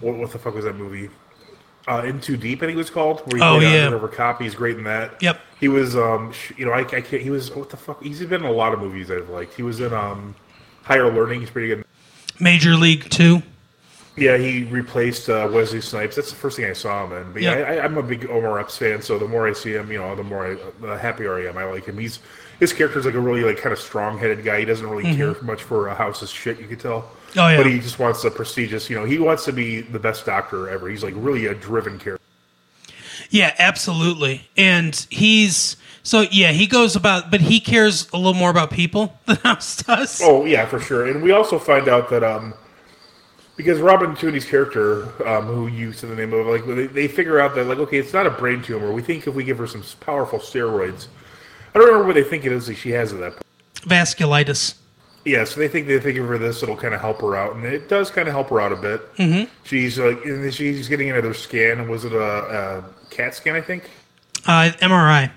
what, 0.00 0.16
what 0.16 0.32
the 0.32 0.38
fuck 0.40 0.56
was 0.56 0.64
that 0.64 0.74
movie? 0.74 1.10
Uh, 1.88 2.02
in 2.04 2.20
Too 2.20 2.36
Deep, 2.36 2.58
I 2.62 2.66
think 2.66 2.74
it 2.74 2.78
was 2.78 2.90
called. 2.90 3.20
Where 3.32 3.38
he 3.38 3.42
Oh, 3.42 3.58
yeah. 3.58 3.86
undercover 3.86 4.08
cop. 4.08 4.40
He's 4.40 4.54
great 4.54 4.78
in 4.78 4.84
that. 4.84 5.20
Yep. 5.20 5.40
He 5.58 5.68
was, 5.68 5.96
um, 5.96 6.32
sh- 6.32 6.52
you 6.56 6.64
know, 6.64 6.72
I, 6.72 6.80
I 6.80 6.84
can't. 7.00 7.22
He 7.22 7.30
was 7.30 7.50
what 7.54 7.70
the 7.70 7.76
fuck? 7.76 8.02
He's 8.02 8.20
been 8.20 8.42
in 8.44 8.46
a 8.48 8.52
lot 8.52 8.72
of 8.72 8.78
movies 8.80 9.10
I've 9.10 9.28
liked. 9.30 9.54
He 9.54 9.62
was 9.64 9.80
in 9.80 9.92
um, 9.92 10.34
Higher 10.82 11.12
Learning. 11.12 11.40
He's 11.40 11.50
pretty 11.50 11.68
good. 11.68 11.84
Major 12.38 12.76
League 12.76 13.08
Two. 13.10 13.42
Yeah, 14.16 14.36
he 14.36 14.64
replaced 14.64 15.28
uh, 15.30 15.48
Wesley 15.50 15.80
Snipes. 15.80 16.16
That's 16.16 16.28
the 16.30 16.36
first 16.36 16.56
thing 16.58 16.66
I 16.66 16.74
saw 16.74 17.06
him 17.06 17.12
in. 17.16 17.32
But 17.32 17.42
yeah, 17.42 17.58
Yeah. 17.58 17.64
I, 17.64 17.84
I'm 17.84 17.96
a 17.96 18.02
big 18.02 18.28
Omar 18.28 18.60
Epps 18.60 18.76
fan. 18.76 19.00
So 19.00 19.18
the 19.18 19.26
more 19.26 19.48
I 19.48 19.54
see 19.54 19.72
him, 19.72 19.90
you 19.90 19.98
know, 19.98 20.14
the 20.14 20.22
more 20.22 20.52
I, 20.52 20.56
the 20.82 20.98
happier 20.98 21.34
I 21.36 21.46
am. 21.48 21.56
I 21.56 21.64
like 21.64 21.86
him. 21.86 21.96
He's 21.98 22.18
his 22.60 22.72
character's 22.72 23.06
like 23.06 23.14
a 23.14 23.20
really 23.20 23.42
like 23.42 23.56
kind 23.58 23.72
of 23.72 23.78
strong-headed 23.78 24.44
guy. 24.44 24.60
He 24.60 24.64
doesn't 24.66 24.86
really 24.88 25.16
care 25.16 25.34
much 25.42 25.62
for 25.62 25.88
a 25.88 25.94
house's 25.94 26.30
shit. 26.30 26.60
You 26.60 26.66
could 26.68 26.78
tell. 26.80 27.08
Oh, 27.36 27.48
yeah. 27.48 27.56
But 27.56 27.66
he 27.66 27.78
just 27.78 27.98
wants 27.98 28.24
a 28.24 28.30
prestigious. 28.30 28.90
You 28.90 28.96
know, 28.96 29.04
he 29.04 29.18
wants 29.18 29.44
to 29.46 29.52
be 29.52 29.80
the 29.80 29.98
best 29.98 30.26
doctor 30.26 30.68
ever. 30.68 30.88
He's 30.88 31.02
like 31.02 31.14
really 31.16 31.46
a 31.46 31.54
driven 31.54 31.98
character. 31.98 32.22
Yeah, 33.30 33.54
absolutely. 33.58 34.48
And 34.56 34.94
he's 35.08 35.76
so 36.02 36.22
yeah, 36.30 36.52
he 36.52 36.66
goes 36.66 36.96
about, 36.96 37.30
but 37.30 37.40
he 37.40 37.60
cares 37.60 38.10
a 38.12 38.16
little 38.16 38.34
more 38.34 38.50
about 38.50 38.70
people 38.70 39.18
than 39.26 39.36
House 39.36 39.82
does. 39.82 40.20
Oh 40.22 40.44
yeah, 40.44 40.66
for 40.66 40.78
sure. 40.78 41.06
And 41.06 41.22
we 41.22 41.30
also 41.30 41.58
find 41.58 41.88
out 41.88 42.10
that 42.10 42.22
um, 42.22 42.54
because 43.56 43.80
Robin 43.80 44.14
Tunney's 44.14 44.44
character, 44.44 45.04
um, 45.26 45.46
who 45.46 45.66
you 45.68 45.92
said 45.92 46.10
the 46.10 46.16
name 46.16 46.32
of, 46.32 46.46
like 46.46 46.66
they, 46.66 46.86
they 46.86 47.08
figure 47.08 47.40
out 47.40 47.54
that 47.54 47.64
like 47.66 47.78
okay, 47.78 47.98
it's 47.98 48.12
not 48.12 48.26
a 48.26 48.30
brain 48.30 48.62
tumor. 48.62 48.92
We 48.92 49.02
think 49.02 49.26
if 49.26 49.34
we 49.34 49.44
give 49.44 49.58
her 49.58 49.66
some 49.66 49.82
powerful 50.00 50.38
steroids, 50.38 51.06
I 51.74 51.78
don't 51.78 51.86
remember 51.86 52.06
what 52.06 52.14
they 52.14 52.24
think 52.24 52.44
it 52.44 52.52
is 52.52 52.66
that 52.66 52.76
she 52.76 52.90
has 52.90 53.12
at 53.12 53.20
that 53.20 53.32
point. 53.32 53.46
Vasculitis. 53.76 54.74
Yeah, 55.24 55.44
so 55.44 55.60
they 55.60 55.68
think 55.68 55.86
they 55.86 56.00
think 56.00 56.18
of 56.18 56.26
her 56.26 56.36
this, 56.38 56.62
it'll 56.62 56.76
kind 56.76 56.94
of 56.94 57.00
help 57.00 57.20
her 57.20 57.36
out, 57.36 57.54
and 57.54 57.64
it 57.64 57.88
does 57.88 58.10
kind 58.10 58.26
of 58.26 58.34
help 58.34 58.48
her 58.50 58.60
out 58.60 58.72
a 58.72 58.76
bit. 58.76 59.14
Mm-hmm. 59.16 59.50
She's 59.62 59.98
like, 59.98 60.24
and 60.24 60.52
she's 60.52 60.88
getting 60.88 61.10
another 61.10 61.32
scan. 61.32 61.88
Was 61.88 62.04
it 62.04 62.12
a, 62.12 62.20
a 62.20 62.84
CAT 63.10 63.34
scan? 63.34 63.54
I 63.54 63.60
think. 63.60 63.88
Uh, 64.46 64.70
MRI. 64.80 65.30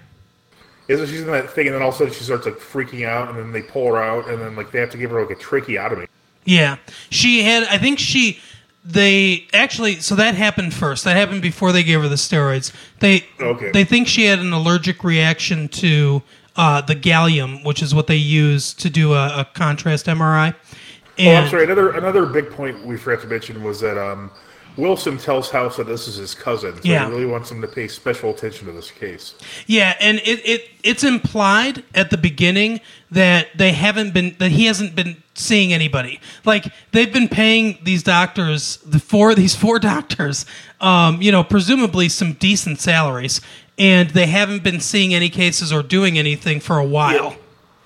Yeah, 0.88 0.98
so 0.98 1.06
she's 1.06 1.22
in 1.22 1.28
that 1.28 1.52
thing, 1.52 1.68
and 1.68 1.76
then 1.76 1.82
all 1.84 1.90
of 1.90 1.96
a 1.96 1.98
sudden 2.00 2.14
she 2.14 2.24
starts 2.24 2.46
like 2.46 2.56
freaking 2.56 3.06
out, 3.08 3.30
and 3.30 3.38
then 3.38 3.52
they 3.52 3.62
pull 3.62 3.88
her 3.94 4.02
out, 4.02 4.28
and 4.30 4.42
then 4.42 4.56
like 4.56 4.72
they 4.72 4.80
have 4.80 4.90
to 4.92 4.98
give 4.98 5.12
her 5.12 5.22
like 5.22 5.38
a 5.38 5.40
tracheotomy. 5.40 6.08
Yeah, 6.46 6.78
she 7.12 7.44
had. 7.44 7.64
I 7.66 7.78
think 7.78 8.00
she. 8.00 8.40
they 8.84 9.48
actually 9.54 9.96
so 9.96 10.16
that 10.16 10.36
happened 10.36 10.74
first. 10.74 11.04
That 11.04 11.16
happened 11.16 11.42
before 11.42 11.72
they 11.72 11.84
gave 11.84 12.02
her 12.02 12.08
the 12.08 12.16
steroids. 12.16 12.72
They 13.00 13.26
Okay. 13.40 13.72
they 13.72 13.84
think 13.84 14.08
she 14.08 14.26
had 14.26 14.40
an 14.40 14.54
allergic 14.54 15.04
reaction 15.04 15.68
to 15.70 16.22
uh, 16.56 16.82
the 16.82 16.96
gallium, 16.96 17.64
which 17.66 17.82
is 17.82 17.94
what 17.94 18.08
they 18.08 18.16
use 18.16 18.74
to 18.76 18.90
do 18.90 19.14
a, 19.14 19.40
a 19.42 19.46
contrast 19.54 20.06
MRI. 20.06 20.54
Oh, 20.54 21.14
And 21.18 21.46
I'm 21.46 21.50
sorry. 21.50 21.64
Another 21.66 21.92
another 21.92 22.26
big 22.26 22.50
point 22.52 22.86
we 22.86 22.98
forgot 22.98 23.22
to 23.24 23.28
mention 23.28 23.64
was 23.64 23.80
that 23.82 23.98
um, 23.98 24.32
Wilson 24.78 25.18
tells 25.18 25.50
House 25.50 25.78
that 25.78 25.88
this 25.88 26.08
is 26.08 26.16
his 26.18 26.36
cousin, 26.36 26.76
so 26.76 26.82
Yeah. 26.84 27.06
he 27.06 27.12
really 27.12 27.26
wants 27.26 27.50
him 27.50 27.62
to 27.62 27.68
pay 27.68 27.88
special 27.88 28.32
attention 28.32 28.68
to 28.68 28.74
this 28.74 28.92
case. 28.92 29.34
Yeah, 29.68 29.96
and 30.02 30.18
it, 30.20 30.42
it 30.46 30.70
it's 30.84 31.04
implied 31.04 31.84
at 31.94 32.10
the 32.10 32.18
beginning 32.18 32.82
that 33.12 33.48
they 33.56 33.72
haven't 33.72 34.14
been 34.14 34.36
that 34.40 34.52
he 34.52 34.66
hasn't 34.66 34.94
been 34.96 35.24
seeing 35.34 35.72
anybody. 35.74 36.20
Like 36.44 36.66
they've 36.92 37.12
been 37.12 37.30
paying 37.30 37.78
these 37.84 38.04
doctors 38.04 38.78
the 38.86 39.00
four 39.00 39.34
these 39.36 39.56
four 39.56 39.80
doctors, 39.94 40.46
um, 40.82 41.22
you 41.22 41.32
know, 41.32 41.44
presumably 41.46 42.10
some 42.10 42.34
decent 42.34 42.80
salaries, 42.82 43.40
and 43.78 44.10
they 44.12 44.26
haven't 44.28 44.64
been 44.64 44.80
seeing 44.80 45.14
any 45.14 45.30
cases 45.30 45.72
or 45.74 45.84
doing 45.84 46.18
anything 46.18 46.60
for 46.60 46.78
a 46.78 46.86
while. 46.86 47.36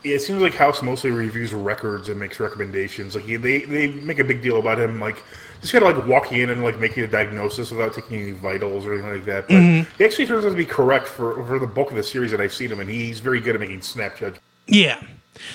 Yeah, 0.04 0.16
it 0.16 0.20
seems 0.22 0.42
like 0.42 0.54
House 0.54 0.82
mostly 0.82 1.12
reviews 1.12 1.54
records 1.54 2.08
and 2.10 2.20
makes 2.20 2.40
recommendations. 2.40 3.16
Like 3.16 3.26
he, 3.26 3.36
they 3.36 3.62
they 3.66 3.88
make 3.88 4.20
a 4.20 4.24
big 4.24 4.42
deal 4.42 4.58
about 4.60 4.80
him, 4.80 5.00
like 5.00 5.22
just 5.62 5.74
kind 5.74 5.84
of 5.84 5.98
like 5.98 6.08
walking 6.08 6.40
in 6.40 6.50
and 6.52 6.64
like 6.64 6.80
making 6.80 7.04
a 7.04 7.08
diagnosis 7.08 7.70
without 7.72 7.94
taking 7.94 8.22
any 8.22 8.32
vitals 8.32 8.86
or 8.86 8.94
anything 8.94 9.12
like 9.14 9.26
that. 9.26 9.48
But 9.48 9.56
Mm-hmm. 9.56 9.96
he 9.98 10.06
actually 10.06 10.26
turns 10.28 10.46
out 10.46 10.50
to 10.52 10.56
be 10.56 10.66
correct 10.66 11.08
for 11.08 11.46
for 11.46 11.60
the 11.60 11.68
bulk 11.68 11.90
of 11.92 11.98
the 11.98 12.04
series 12.04 12.32
that 12.32 12.40
I've 12.40 12.54
seen 12.54 12.72
him, 12.72 12.80
and 12.80 12.90
he's 12.90 13.20
very 13.20 13.42
good 13.42 13.56
at 13.56 13.62
making 13.62 13.82
snap 13.82 14.14
judgments. 14.18 14.40
Yeah. 14.68 15.04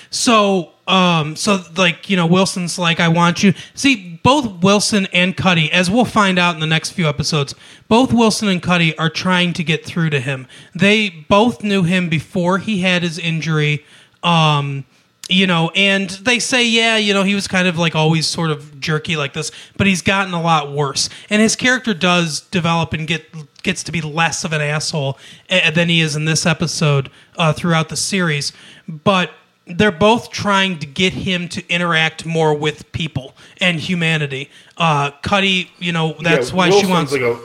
So, 0.09 0.71
um, 0.87 1.35
so 1.35 1.63
like 1.75 2.09
you 2.09 2.17
know, 2.17 2.25
Wilson's 2.25 2.77
like, 2.77 2.99
I 2.99 3.07
want 3.07 3.43
you. 3.43 3.53
See, 3.73 4.19
both 4.23 4.63
Wilson 4.63 5.07
and 5.13 5.37
Cuddy, 5.37 5.71
as 5.71 5.89
we'll 5.89 6.05
find 6.05 6.39
out 6.39 6.55
in 6.55 6.59
the 6.59 6.67
next 6.67 6.91
few 6.91 7.07
episodes, 7.07 7.53
both 7.87 8.11
Wilson 8.11 8.47
and 8.47 8.61
Cuddy 8.61 8.97
are 8.97 9.09
trying 9.09 9.53
to 9.53 9.63
get 9.63 9.85
through 9.85 10.09
to 10.11 10.19
him. 10.19 10.47
They 10.73 11.09
both 11.09 11.63
knew 11.63 11.83
him 11.83 12.09
before 12.09 12.57
he 12.57 12.81
had 12.81 13.03
his 13.03 13.19
injury. 13.19 13.85
Um, 14.23 14.85
you 15.29 15.47
know, 15.47 15.71
and 15.75 16.09
they 16.09 16.37
say, 16.37 16.67
yeah, 16.67 16.97
you 16.97 17.13
know, 17.13 17.23
he 17.23 17.33
was 17.33 17.47
kind 17.47 17.67
of 17.67 17.77
like 17.77 17.95
always 17.95 18.27
sort 18.27 18.51
of 18.51 18.79
jerky 18.79 19.15
like 19.15 19.33
this, 19.33 19.51
but 19.75 19.87
he's 19.87 20.01
gotten 20.01 20.33
a 20.33 20.41
lot 20.41 20.71
worse. 20.71 21.09
And 21.29 21.41
his 21.41 21.55
character 21.55 21.93
does 21.93 22.41
develop 22.41 22.93
and 22.93 23.07
get 23.07 23.25
gets 23.63 23.83
to 23.83 23.91
be 23.91 24.01
less 24.01 24.43
of 24.43 24.53
an 24.53 24.61
asshole 24.61 25.17
uh, 25.49 25.71
than 25.71 25.89
he 25.89 25.99
is 25.99 26.15
in 26.15 26.25
this 26.25 26.45
episode 26.45 27.09
uh, 27.37 27.53
throughout 27.53 27.89
the 27.89 27.95
series. 27.95 28.53
But 28.87 29.31
they're 29.67 29.91
both 29.91 30.31
trying 30.31 30.77
to 30.79 30.85
get 30.85 31.13
him 31.13 31.47
to 31.49 31.67
interact 31.69 32.25
more 32.25 32.53
with 32.53 32.91
people 32.91 33.33
and 33.59 33.79
humanity. 33.79 34.49
Uh, 34.77 35.11
Cuddy, 35.23 35.71
you 35.79 35.91
know, 35.91 36.15
that's 36.21 36.49
Yeah, 36.51 36.55
why 36.55 36.69
Wilson's 36.69 36.87
she 36.87 36.91
wants. 36.91 37.11
Like 37.11 37.21
a, 37.21 37.39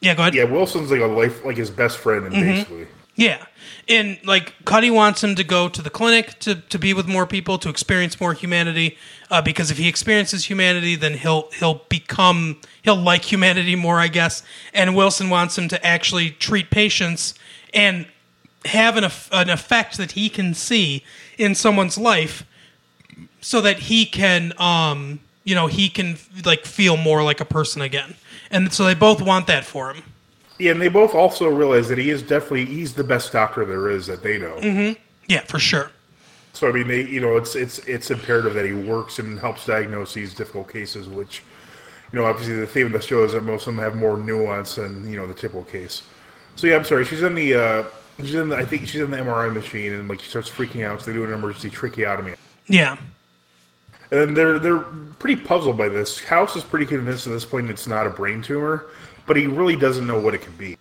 yeah, 0.00 0.14
go 0.14 0.22
ahead. 0.22 0.34
yeah, 0.34 0.44
Wilson's 0.44 0.90
like 0.90 1.00
a 1.00 1.06
life, 1.06 1.44
like 1.44 1.56
his 1.56 1.70
best 1.70 1.98
friend, 1.98 2.26
and 2.26 2.34
Mm-hmm. 2.34 2.50
basically. 2.50 2.86
Yeah. 3.16 3.44
And 3.86 4.18
like 4.24 4.54
Cuddy 4.64 4.90
wants 4.90 5.22
him 5.22 5.34
to 5.36 5.44
go 5.44 5.68
to 5.68 5.80
the 5.82 5.90
clinic 5.90 6.38
to, 6.40 6.56
to 6.56 6.78
be 6.78 6.92
with 6.94 7.06
more 7.06 7.26
people, 7.26 7.58
to 7.58 7.68
experience 7.68 8.20
more 8.20 8.32
humanity. 8.32 8.98
Uh, 9.30 9.40
because 9.40 9.70
if 9.70 9.78
he 9.78 9.86
experiences 9.88 10.46
humanity, 10.46 10.96
then 10.96 11.14
he'll 11.14 11.50
he'll 11.52 11.82
become 11.88 12.60
he'll 12.82 12.96
like 12.96 13.30
humanity 13.30 13.76
more, 13.76 14.00
I 14.00 14.08
guess. 14.08 14.42
And 14.72 14.96
Wilson 14.96 15.30
wants 15.30 15.56
him 15.56 15.68
to 15.68 15.86
actually 15.86 16.30
treat 16.30 16.70
patients 16.70 17.34
and 17.72 18.06
have 18.64 18.96
an, 18.96 19.04
an 19.30 19.50
effect 19.50 19.96
that 19.98 20.12
he 20.12 20.28
can 20.28 20.54
see 20.54 21.04
in 21.38 21.54
someone's 21.54 21.98
life 21.98 22.44
so 23.40 23.60
that 23.60 23.78
he 23.78 24.06
can 24.06 24.52
um 24.58 25.20
you 25.44 25.54
know 25.54 25.66
he 25.66 25.88
can 25.88 26.16
like 26.44 26.64
feel 26.64 26.96
more 26.96 27.22
like 27.22 27.40
a 27.40 27.44
person 27.44 27.82
again 27.82 28.14
and 28.50 28.72
so 28.72 28.84
they 28.84 28.94
both 28.94 29.20
want 29.20 29.46
that 29.46 29.64
for 29.64 29.92
him 29.92 30.02
Yeah, 30.58 30.72
and 30.72 30.80
they 30.80 30.88
both 30.88 31.14
also 31.14 31.48
realize 31.48 31.88
that 31.88 31.98
he 31.98 32.10
is 32.10 32.22
definitely 32.22 32.64
he's 32.66 32.94
the 32.94 33.04
best 33.04 33.32
doctor 33.32 33.64
there 33.64 33.90
is 33.90 34.06
that 34.06 34.22
they 34.22 34.38
know. 34.38 34.56
Mm-hmm. 34.60 35.00
yeah 35.28 35.40
for 35.44 35.58
sure 35.58 35.90
So 36.54 36.68
I 36.68 36.72
mean, 36.72 36.86
they, 36.86 37.02
you 37.02 37.20
know, 37.20 37.36
it's 37.36 37.56
it's 37.56 37.78
it's 37.80 38.10
imperative 38.12 38.54
that 38.54 38.64
he 38.64 38.72
works 38.72 39.18
and 39.18 39.38
helps 39.40 39.66
diagnose 39.66 40.14
these 40.14 40.32
difficult 40.34 40.68
cases. 40.72 41.08
Which, 41.08 41.42
you 42.12 42.18
know, 42.20 42.26
obviously 42.26 42.54
the 42.60 42.66
theme 42.74 42.86
of 42.86 42.92
the 42.92 43.00
show 43.00 43.24
is 43.24 43.32
that 43.32 43.42
most 43.42 43.66
of 43.66 43.74
them 43.74 43.82
have 43.82 43.96
more 43.96 44.16
nuance 44.16 44.76
than 44.76 45.02
you 45.10 45.16
know 45.18 45.26
the 45.26 45.34
typical 45.34 45.64
case. 45.64 46.02
So 46.54 46.68
yeah, 46.68 46.76
I'm 46.76 46.84
sorry. 46.84 47.04
She's 47.06 47.22
in 47.24 47.34
the 47.34 47.54
uh, 47.54 47.82
she's 48.18 48.34
in 48.34 48.48
the, 48.48 48.56
I 48.56 48.64
think 48.64 48.86
she's 48.86 49.00
in 49.00 49.10
the 49.10 49.16
MRI 49.16 49.52
machine 49.52 49.92
and 49.92 50.08
like 50.08 50.20
she 50.20 50.28
starts 50.28 50.50
freaking 50.50 50.86
out. 50.86 51.00
So 51.00 51.06
they 51.06 51.12
do 51.12 51.24
an 51.24 51.32
emergency 51.32 51.70
tracheotomy. 51.70 52.34
yeah 52.66 52.96
And 54.10 54.20
then 54.20 54.34
they're 54.34 54.58
they're 54.58 54.78
pretty 55.18 55.40
puzzled 55.40 55.76
by 55.76 55.88
this. 55.88 56.22
House 56.22 56.56
is 56.56 56.62
pretty 56.62 56.86
convinced 56.86 57.26
at 57.26 57.32
this 57.32 57.44
point 57.44 57.70
it's 57.70 57.86
not 57.86 58.06
a 58.06 58.10
brain 58.10 58.42
tumor, 58.42 58.86
but 59.26 59.36
he 59.36 59.46
really 59.46 59.76
doesn't 59.76 60.06
know 60.06 60.20
what 60.20 60.34
it 60.34 60.38
could 60.42 60.58
be. 60.58 60.76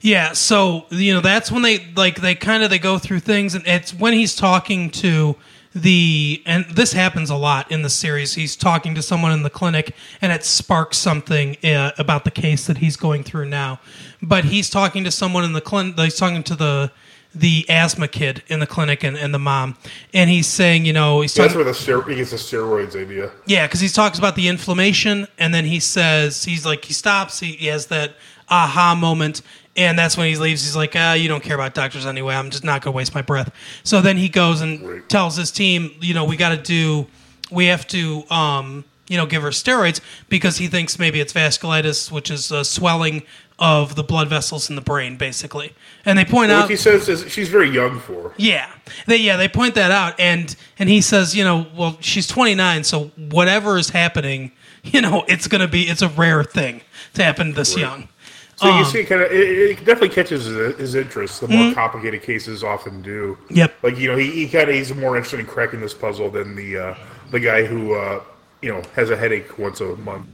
Yeah, 0.00 0.32
so 0.32 0.86
you 0.90 1.14
know 1.14 1.20
that's 1.20 1.50
when 1.50 1.62
they 1.62 1.86
like 1.96 2.20
they 2.20 2.34
kind 2.34 2.62
of 2.62 2.70
they 2.70 2.78
go 2.78 2.98
through 2.98 3.20
things, 3.20 3.54
and 3.54 3.66
it's 3.66 3.92
when 3.92 4.12
he's 4.12 4.34
talking 4.36 4.90
to 4.90 5.34
the 5.74 6.42
and 6.46 6.64
this 6.66 6.92
happens 6.92 7.30
a 7.30 7.36
lot 7.36 7.70
in 7.70 7.82
the 7.82 7.90
series. 7.90 8.34
He's 8.34 8.54
talking 8.56 8.94
to 8.94 9.02
someone 9.02 9.32
in 9.32 9.42
the 9.42 9.50
clinic, 9.50 9.94
and 10.22 10.32
it 10.32 10.44
sparks 10.44 10.98
something 10.98 11.56
uh, 11.64 11.90
about 11.98 12.24
the 12.24 12.30
case 12.30 12.66
that 12.66 12.78
he's 12.78 12.96
going 12.96 13.24
through 13.24 13.46
now. 13.46 13.80
But 14.22 14.44
he's 14.44 14.70
talking 14.70 15.04
to 15.04 15.10
someone 15.10 15.44
in 15.44 15.52
the 15.52 15.60
clinic. 15.60 15.98
He's 15.98 16.16
talking 16.16 16.42
to 16.44 16.54
the 16.54 16.92
the 17.34 17.66
asthma 17.68 18.06
kid 18.06 18.44
in 18.46 18.60
the 18.60 18.66
clinic 18.66 19.02
and, 19.02 19.16
and 19.16 19.34
the 19.34 19.38
mom, 19.40 19.76
and 20.12 20.30
he's 20.30 20.46
saying, 20.46 20.84
you 20.84 20.92
know, 20.92 21.20
he's 21.20 21.34
That's 21.34 21.52
talking, 21.52 21.64
where 21.66 21.72
the 21.74 22.04
he 22.08 22.14
gets 22.14 22.30
the 22.30 22.36
steroids 22.36 22.94
idea. 22.94 23.32
yeah, 23.46 23.66
because 23.66 23.80
he 23.80 23.88
talks 23.88 24.18
about 24.18 24.36
the 24.36 24.46
inflammation, 24.46 25.26
and 25.38 25.52
then 25.52 25.64
he 25.64 25.80
says 25.80 26.44
he's 26.44 26.64
like 26.64 26.84
he 26.84 26.92
stops. 26.92 27.40
He, 27.40 27.52
he 27.52 27.66
has 27.66 27.86
that 27.86 28.14
aha 28.48 28.94
moment, 28.94 29.42
and 29.76 29.98
that's 29.98 30.16
when 30.16 30.28
he 30.28 30.36
leaves. 30.36 30.64
He's 30.64 30.76
like, 30.76 30.92
ah, 30.96 31.14
you 31.14 31.28
don't 31.28 31.42
care 31.42 31.54
about 31.56 31.74
doctors 31.74 32.06
anyway. 32.06 32.34
I'm 32.34 32.50
just 32.50 32.64
not 32.64 32.82
gonna 32.82 32.96
waste 32.96 33.14
my 33.14 33.22
breath. 33.22 33.50
So 33.82 34.00
then 34.00 34.16
he 34.16 34.28
goes 34.28 34.60
and 34.60 34.88
Right. 34.88 35.08
tells 35.08 35.36
his 35.36 35.50
team, 35.50 35.92
you 36.00 36.14
know, 36.14 36.24
we 36.24 36.36
got 36.36 36.50
to 36.50 36.56
do, 36.56 37.06
we 37.50 37.66
have 37.66 37.86
to, 37.88 38.24
um, 38.30 38.84
you 39.08 39.16
know, 39.18 39.26
give 39.26 39.42
her 39.42 39.50
steroids 39.50 40.00
because 40.28 40.56
he 40.58 40.66
thinks 40.66 40.98
maybe 40.98 41.20
it's 41.20 41.32
vasculitis, 41.32 42.10
which 42.10 42.30
is 42.30 42.50
uh, 42.50 42.64
swelling 42.64 43.22
of 43.58 43.94
the 43.94 44.02
blood 44.02 44.28
vessels 44.28 44.68
in 44.70 44.74
the 44.76 44.82
brain, 44.82 45.16
basically. 45.16 45.72
And 46.04 46.18
they 46.18 46.24
point 46.24 46.50
What 46.50 46.62
out 46.62 46.70
he 46.70 46.76
says 46.76 47.08
is 47.08 47.30
she's 47.30 47.48
very 47.48 47.70
young 47.70 48.00
for. 48.00 48.32
yeah, 48.36 48.68
they 49.06 49.16
yeah 49.18 49.36
they 49.36 49.46
point 49.48 49.74
that 49.76 49.90
out, 49.92 50.18
and 50.18 50.54
and 50.78 50.88
he 50.88 51.00
says, 51.00 51.36
you 51.36 51.44
know, 51.44 51.66
well 51.76 51.96
she's 52.00 52.26
29, 52.26 52.82
so 52.84 53.10
whatever 53.30 53.78
is 53.78 53.90
happening, 53.90 54.50
you 54.82 55.00
know, 55.00 55.24
it's 55.28 55.46
gonna 55.48 55.68
be 55.68 55.82
it's 55.82 56.02
a 56.02 56.08
rare 56.08 56.42
thing 56.42 56.80
to 57.12 57.22
happen 57.22 57.52
this 57.52 57.76
young. 57.76 58.08
So 58.56 58.66
you 58.66 58.72
Um, 58.72 58.84
see, 58.84 59.04
kind 59.04 59.22
of, 59.22 59.32
it, 59.32 59.40
it 59.40 59.76
definitely 59.78 60.10
catches 60.10 60.44
his, 60.44 60.76
his 60.76 60.94
interest. 60.94 61.40
The 61.40 61.48
more 61.48 61.74
complicated 61.74 62.22
cases 62.22 62.62
often 62.62 63.02
do. 63.02 63.36
Mm-hmm. 63.44 63.54
Yep. 63.56 63.74
Like 63.82 63.98
you 63.98 64.08
know, 64.10 64.16
he, 64.16 64.30
he 64.30 64.48
kind 64.48 64.68
of 64.68 64.74
he's 64.74 64.94
more 64.94 65.16
interested 65.16 65.40
in 65.40 65.46
cracking 65.46 65.80
this 65.80 65.94
puzzle 65.94 66.30
than 66.30 66.54
the 66.54 66.78
uh, 66.78 66.94
the 67.30 67.40
guy 67.40 67.64
who 67.64 67.94
uh, 67.94 68.22
you 68.62 68.72
know 68.72 68.82
has 68.94 69.10
a 69.10 69.16
headache 69.16 69.58
once 69.58 69.80
a 69.80 69.96
month. 69.96 70.26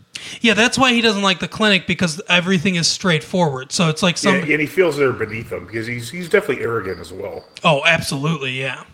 Yeah, 0.42 0.52
that's 0.52 0.76
why 0.76 0.92
he 0.92 1.00
doesn't 1.00 1.22
like 1.22 1.40
the 1.40 1.48
clinic 1.48 1.86
because 1.86 2.20
everything 2.28 2.74
is 2.74 2.86
straightforward. 2.86 3.72
So 3.72 3.88
it's 3.88 4.02
like 4.02 4.18
some 4.18 4.34
and, 4.34 4.50
and 4.50 4.60
he 4.60 4.66
feels 4.66 4.98
they're 4.98 5.12
beneath 5.12 5.50
him 5.50 5.64
because 5.64 5.86
he's 5.86 6.10
he's 6.10 6.28
definitely 6.28 6.62
arrogant 6.62 7.00
as 7.00 7.12
well. 7.12 7.44
Oh, 7.64 7.82
absolutely, 7.86 8.52
yeah. 8.52 8.84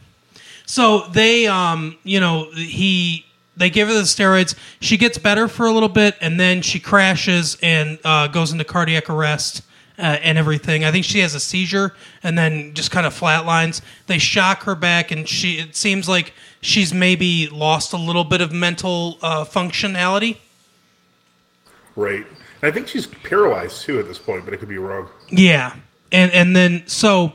So 0.66 1.08
they, 1.08 1.46
um, 1.46 1.96
you 2.04 2.20
know, 2.20 2.50
he 2.52 3.26
they 3.56 3.70
give 3.70 3.88
her 3.88 3.94
the 3.94 4.02
steroids. 4.02 4.54
She 4.80 4.96
gets 4.96 5.18
better 5.18 5.48
for 5.48 5.66
a 5.66 5.72
little 5.72 5.88
bit, 5.88 6.16
and 6.20 6.38
then 6.38 6.62
she 6.62 6.78
crashes 6.78 7.56
and 7.62 7.98
uh, 8.04 8.28
goes 8.28 8.52
into 8.52 8.64
cardiac 8.64 9.08
arrest 9.08 9.62
uh, 9.98 10.18
and 10.22 10.36
everything. 10.38 10.84
I 10.84 10.92
think 10.92 11.04
she 11.04 11.20
has 11.20 11.34
a 11.34 11.40
seizure, 11.40 11.94
and 12.22 12.36
then 12.36 12.74
just 12.74 12.90
kind 12.90 13.06
of 13.06 13.18
flatlines. 13.18 13.80
They 14.06 14.18
shock 14.18 14.64
her 14.64 14.74
back, 14.74 15.10
and 15.10 15.28
she. 15.28 15.54
It 15.54 15.76
seems 15.76 16.08
like 16.08 16.34
she's 16.60 16.92
maybe 16.92 17.48
lost 17.48 17.92
a 17.92 17.98
little 17.98 18.24
bit 18.24 18.40
of 18.40 18.52
mental 18.52 19.18
uh, 19.22 19.44
functionality. 19.44 20.38
Right. 21.94 22.26
I 22.62 22.70
think 22.70 22.88
she's 22.88 23.06
paralyzed 23.06 23.82
too 23.82 23.98
at 23.98 24.06
this 24.06 24.18
point, 24.18 24.44
but 24.44 24.52
it 24.52 24.58
could 24.58 24.68
be 24.68 24.78
wrong. 24.78 25.08
Yeah, 25.30 25.74
and 26.12 26.30
and 26.32 26.54
then 26.54 26.82
so 26.86 27.32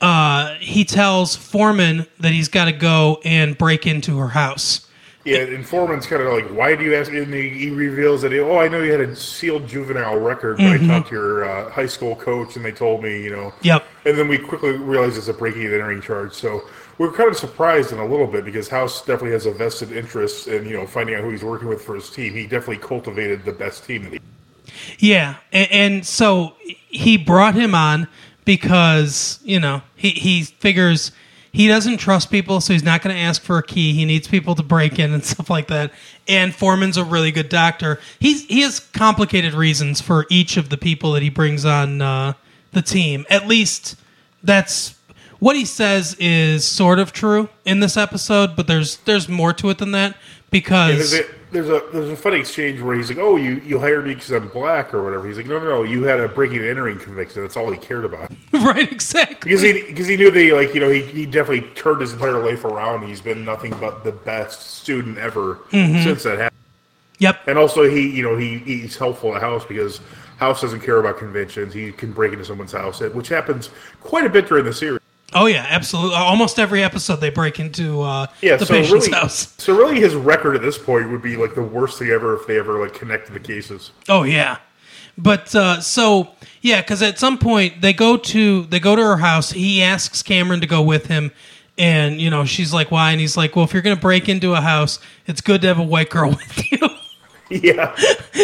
uh, 0.00 0.54
he 0.60 0.84
tells 0.84 1.36
Foreman 1.36 2.06
that 2.20 2.32
he's 2.32 2.48
got 2.48 2.66
to 2.66 2.72
go 2.72 3.20
and 3.24 3.56
break 3.56 3.86
into 3.86 4.18
her 4.18 4.28
house. 4.28 4.87
Yeah, 5.28 5.54
and 5.54 5.66
Foreman's 5.66 6.06
kind 6.06 6.22
of 6.22 6.32
like, 6.32 6.46
"Why 6.46 6.74
do 6.74 6.84
you 6.84 6.94
ask?" 6.94 7.10
me? 7.10 7.18
And 7.18 7.32
he, 7.32 7.48
he 7.50 7.70
reveals 7.70 8.22
that, 8.22 8.32
"Oh, 8.32 8.58
I 8.58 8.68
know 8.68 8.80
you 8.80 8.92
had 8.92 9.00
a 9.00 9.14
sealed 9.14 9.66
juvenile 9.66 10.18
record, 10.18 10.56
but 10.56 10.66
I 10.66 10.78
talked 10.86 11.08
to 11.08 11.14
your 11.14 11.44
uh, 11.44 11.70
high 11.70 11.86
school 11.86 12.16
coach, 12.16 12.56
and 12.56 12.64
they 12.64 12.72
told 12.72 13.02
me, 13.02 13.22
you 13.22 13.30
know." 13.30 13.52
Yep. 13.62 13.84
And 14.04 14.18
then 14.18 14.28
we 14.28 14.38
quickly 14.38 14.72
realize 14.72 15.18
it's 15.18 15.28
a 15.28 15.34
breaking 15.34 15.64
and 15.64 15.74
entering 15.74 16.00
charge. 16.00 16.32
So 16.32 16.62
we're 16.98 17.12
kind 17.12 17.30
of 17.30 17.36
surprised 17.36 17.92
in 17.92 17.98
a 17.98 18.06
little 18.06 18.26
bit 18.26 18.44
because 18.44 18.68
House 18.68 18.98
definitely 19.00 19.32
has 19.32 19.46
a 19.46 19.52
vested 19.52 19.92
interest 19.92 20.48
in 20.48 20.66
you 20.66 20.76
know 20.76 20.86
finding 20.86 21.14
out 21.14 21.22
who 21.22 21.30
he's 21.30 21.44
working 21.44 21.68
with 21.68 21.82
for 21.82 21.94
his 21.94 22.10
team. 22.10 22.34
He 22.34 22.42
definitely 22.42 22.78
cultivated 22.78 23.44
the 23.44 23.52
best 23.52 23.84
team 23.84 24.04
that 24.04 24.12
he. 24.14 24.20
Yeah, 24.98 25.36
and, 25.52 25.70
and 25.70 26.06
so 26.06 26.54
he 26.60 27.16
brought 27.16 27.54
him 27.54 27.74
on 27.74 28.08
because 28.44 29.38
you 29.42 29.60
know 29.60 29.82
he 29.94 30.10
he 30.10 30.42
figures 30.42 31.12
he 31.58 31.66
doesn't 31.66 31.96
trust 31.96 32.30
people, 32.30 32.60
so 32.60 32.72
he's 32.72 32.84
not 32.84 33.02
going 33.02 33.16
to 33.16 33.20
ask 33.20 33.42
for 33.42 33.58
a 33.58 33.64
key. 33.64 33.92
He 33.92 34.04
needs 34.04 34.28
people 34.28 34.54
to 34.54 34.62
break 34.62 35.00
in 35.00 35.12
and 35.12 35.24
stuff 35.24 35.50
like 35.50 35.66
that. 35.66 35.90
And 36.28 36.54
Foreman's 36.54 36.96
a 36.96 37.02
really 37.02 37.32
good 37.32 37.48
doctor. 37.48 37.98
He's 38.20 38.44
he 38.44 38.60
has 38.60 38.78
complicated 38.78 39.54
reasons 39.54 40.00
for 40.00 40.24
each 40.30 40.56
of 40.56 40.68
the 40.68 40.76
people 40.76 41.10
that 41.14 41.22
he 41.24 41.30
brings 41.30 41.64
on 41.64 42.00
uh, 42.00 42.34
the 42.70 42.80
team. 42.80 43.26
At 43.28 43.48
least 43.48 43.96
that's 44.40 44.94
what 45.40 45.56
he 45.56 45.64
says 45.64 46.14
is 46.20 46.64
sort 46.64 47.00
of 47.00 47.12
true 47.12 47.48
in 47.64 47.80
this 47.80 47.96
episode, 47.96 48.54
but 48.54 48.68
there's 48.68 48.98
there's 48.98 49.28
more 49.28 49.52
to 49.54 49.68
it 49.70 49.78
than 49.78 49.90
that 49.90 50.16
because 50.52 51.12
a, 51.12 51.24
there's 51.50 51.68
a 51.68 51.82
there's 51.92 52.10
a 52.10 52.16
funny 52.16 52.40
exchange 52.40 52.80
where 52.80 52.96
he's 52.96 53.08
like, 53.08 53.18
"Oh, 53.18 53.36
you 53.36 53.62
you 53.64 53.78
hired 53.78 54.06
me 54.06 54.14
because 54.14 54.30
I'm 54.30 54.48
black 54.48 54.92
or 54.92 55.02
whatever." 55.02 55.26
He's 55.26 55.36
like, 55.36 55.46
"No, 55.46 55.58
no, 55.58 55.64
no, 55.64 55.82
you 55.82 56.04
had 56.04 56.20
a 56.20 56.28
breaking 56.28 56.58
and 56.58 56.66
entering 56.66 56.98
conviction. 56.98 57.42
That's 57.42 57.56
all 57.56 57.70
he 57.70 57.78
cared 57.78 58.04
about." 58.04 58.30
right 58.52 58.90
exactly. 58.90 59.50
Because 59.50 59.62
he 59.62 59.82
because 59.82 60.06
he 60.06 60.16
knew 60.16 60.30
that 60.30 60.54
like 60.54 60.74
you 60.74 60.80
know 60.80 60.90
he, 60.90 61.02
he 61.02 61.26
definitely 61.26 61.68
turned 61.74 62.00
his 62.00 62.12
entire 62.12 62.38
life 62.44 62.64
around. 62.64 63.06
He's 63.06 63.20
been 63.20 63.44
nothing 63.44 63.74
but 63.80 64.04
the 64.04 64.12
best 64.12 64.62
student 64.62 65.18
ever 65.18 65.56
mm-hmm. 65.70 66.02
since 66.02 66.22
that 66.24 66.38
happened. 66.38 66.58
Yep. 67.18 67.48
And 67.48 67.58
also 67.58 67.88
he 67.88 68.10
you 68.10 68.22
know 68.22 68.36
he 68.36 68.58
he's 68.58 68.96
helpful 68.96 69.34
at 69.34 69.40
house 69.40 69.64
because 69.64 70.00
house 70.38 70.60
doesn't 70.60 70.80
care 70.80 70.98
about 70.98 71.18
conventions. 71.18 71.72
He 71.72 71.92
can 71.92 72.12
break 72.12 72.32
into 72.32 72.44
someone's 72.44 72.72
house, 72.72 73.00
which 73.00 73.28
happens 73.28 73.70
quite 74.00 74.24
a 74.24 74.30
bit 74.30 74.48
during 74.48 74.64
the 74.64 74.72
series. 74.72 74.97
Oh 75.34 75.46
yeah, 75.46 75.66
absolutely. 75.68 76.16
Almost 76.16 76.58
every 76.58 76.82
episode 76.82 77.16
they 77.16 77.30
break 77.30 77.60
into 77.60 78.00
uh, 78.00 78.26
Yeah, 78.40 78.56
the 78.56 78.64
so 78.66 78.74
patient's 78.74 79.06
really, 79.08 79.18
house. 79.20 79.54
so 79.58 79.76
really, 79.76 80.00
his 80.00 80.14
record 80.14 80.56
at 80.56 80.62
this 80.62 80.78
point 80.78 81.10
would 81.10 81.20
be 81.22 81.36
like 81.36 81.54
the 81.54 81.62
worst 81.62 81.98
thing 81.98 82.08
ever 82.08 82.34
if 82.34 82.46
they 82.46 82.58
ever 82.58 82.80
like 82.80 82.94
connected 82.94 83.34
the 83.34 83.40
cases. 83.40 83.90
Oh 84.08 84.22
yeah, 84.22 84.58
but 85.18 85.54
uh, 85.54 85.80
so 85.80 86.28
yeah, 86.62 86.80
because 86.80 87.02
at 87.02 87.18
some 87.18 87.36
point 87.38 87.82
they 87.82 87.92
go 87.92 88.16
to 88.16 88.62
they 88.64 88.80
go 88.80 88.96
to 88.96 89.02
her 89.02 89.18
house. 89.18 89.52
He 89.52 89.82
asks 89.82 90.22
Cameron 90.22 90.62
to 90.62 90.66
go 90.66 90.80
with 90.80 91.06
him, 91.08 91.30
and 91.76 92.20
you 92.20 92.30
know 92.30 92.46
she's 92.46 92.72
like, 92.72 92.90
"Why?" 92.90 93.10
And 93.10 93.20
he's 93.20 93.36
like, 93.36 93.54
"Well, 93.54 93.66
if 93.66 93.74
you're 93.74 93.82
gonna 93.82 93.96
break 93.96 94.30
into 94.30 94.54
a 94.54 94.62
house, 94.62 94.98
it's 95.26 95.42
good 95.42 95.60
to 95.60 95.68
have 95.68 95.78
a 95.78 95.82
white 95.84 96.08
girl 96.08 96.30
with 96.30 96.72
you." 96.72 96.78
Yeah, 97.50 97.96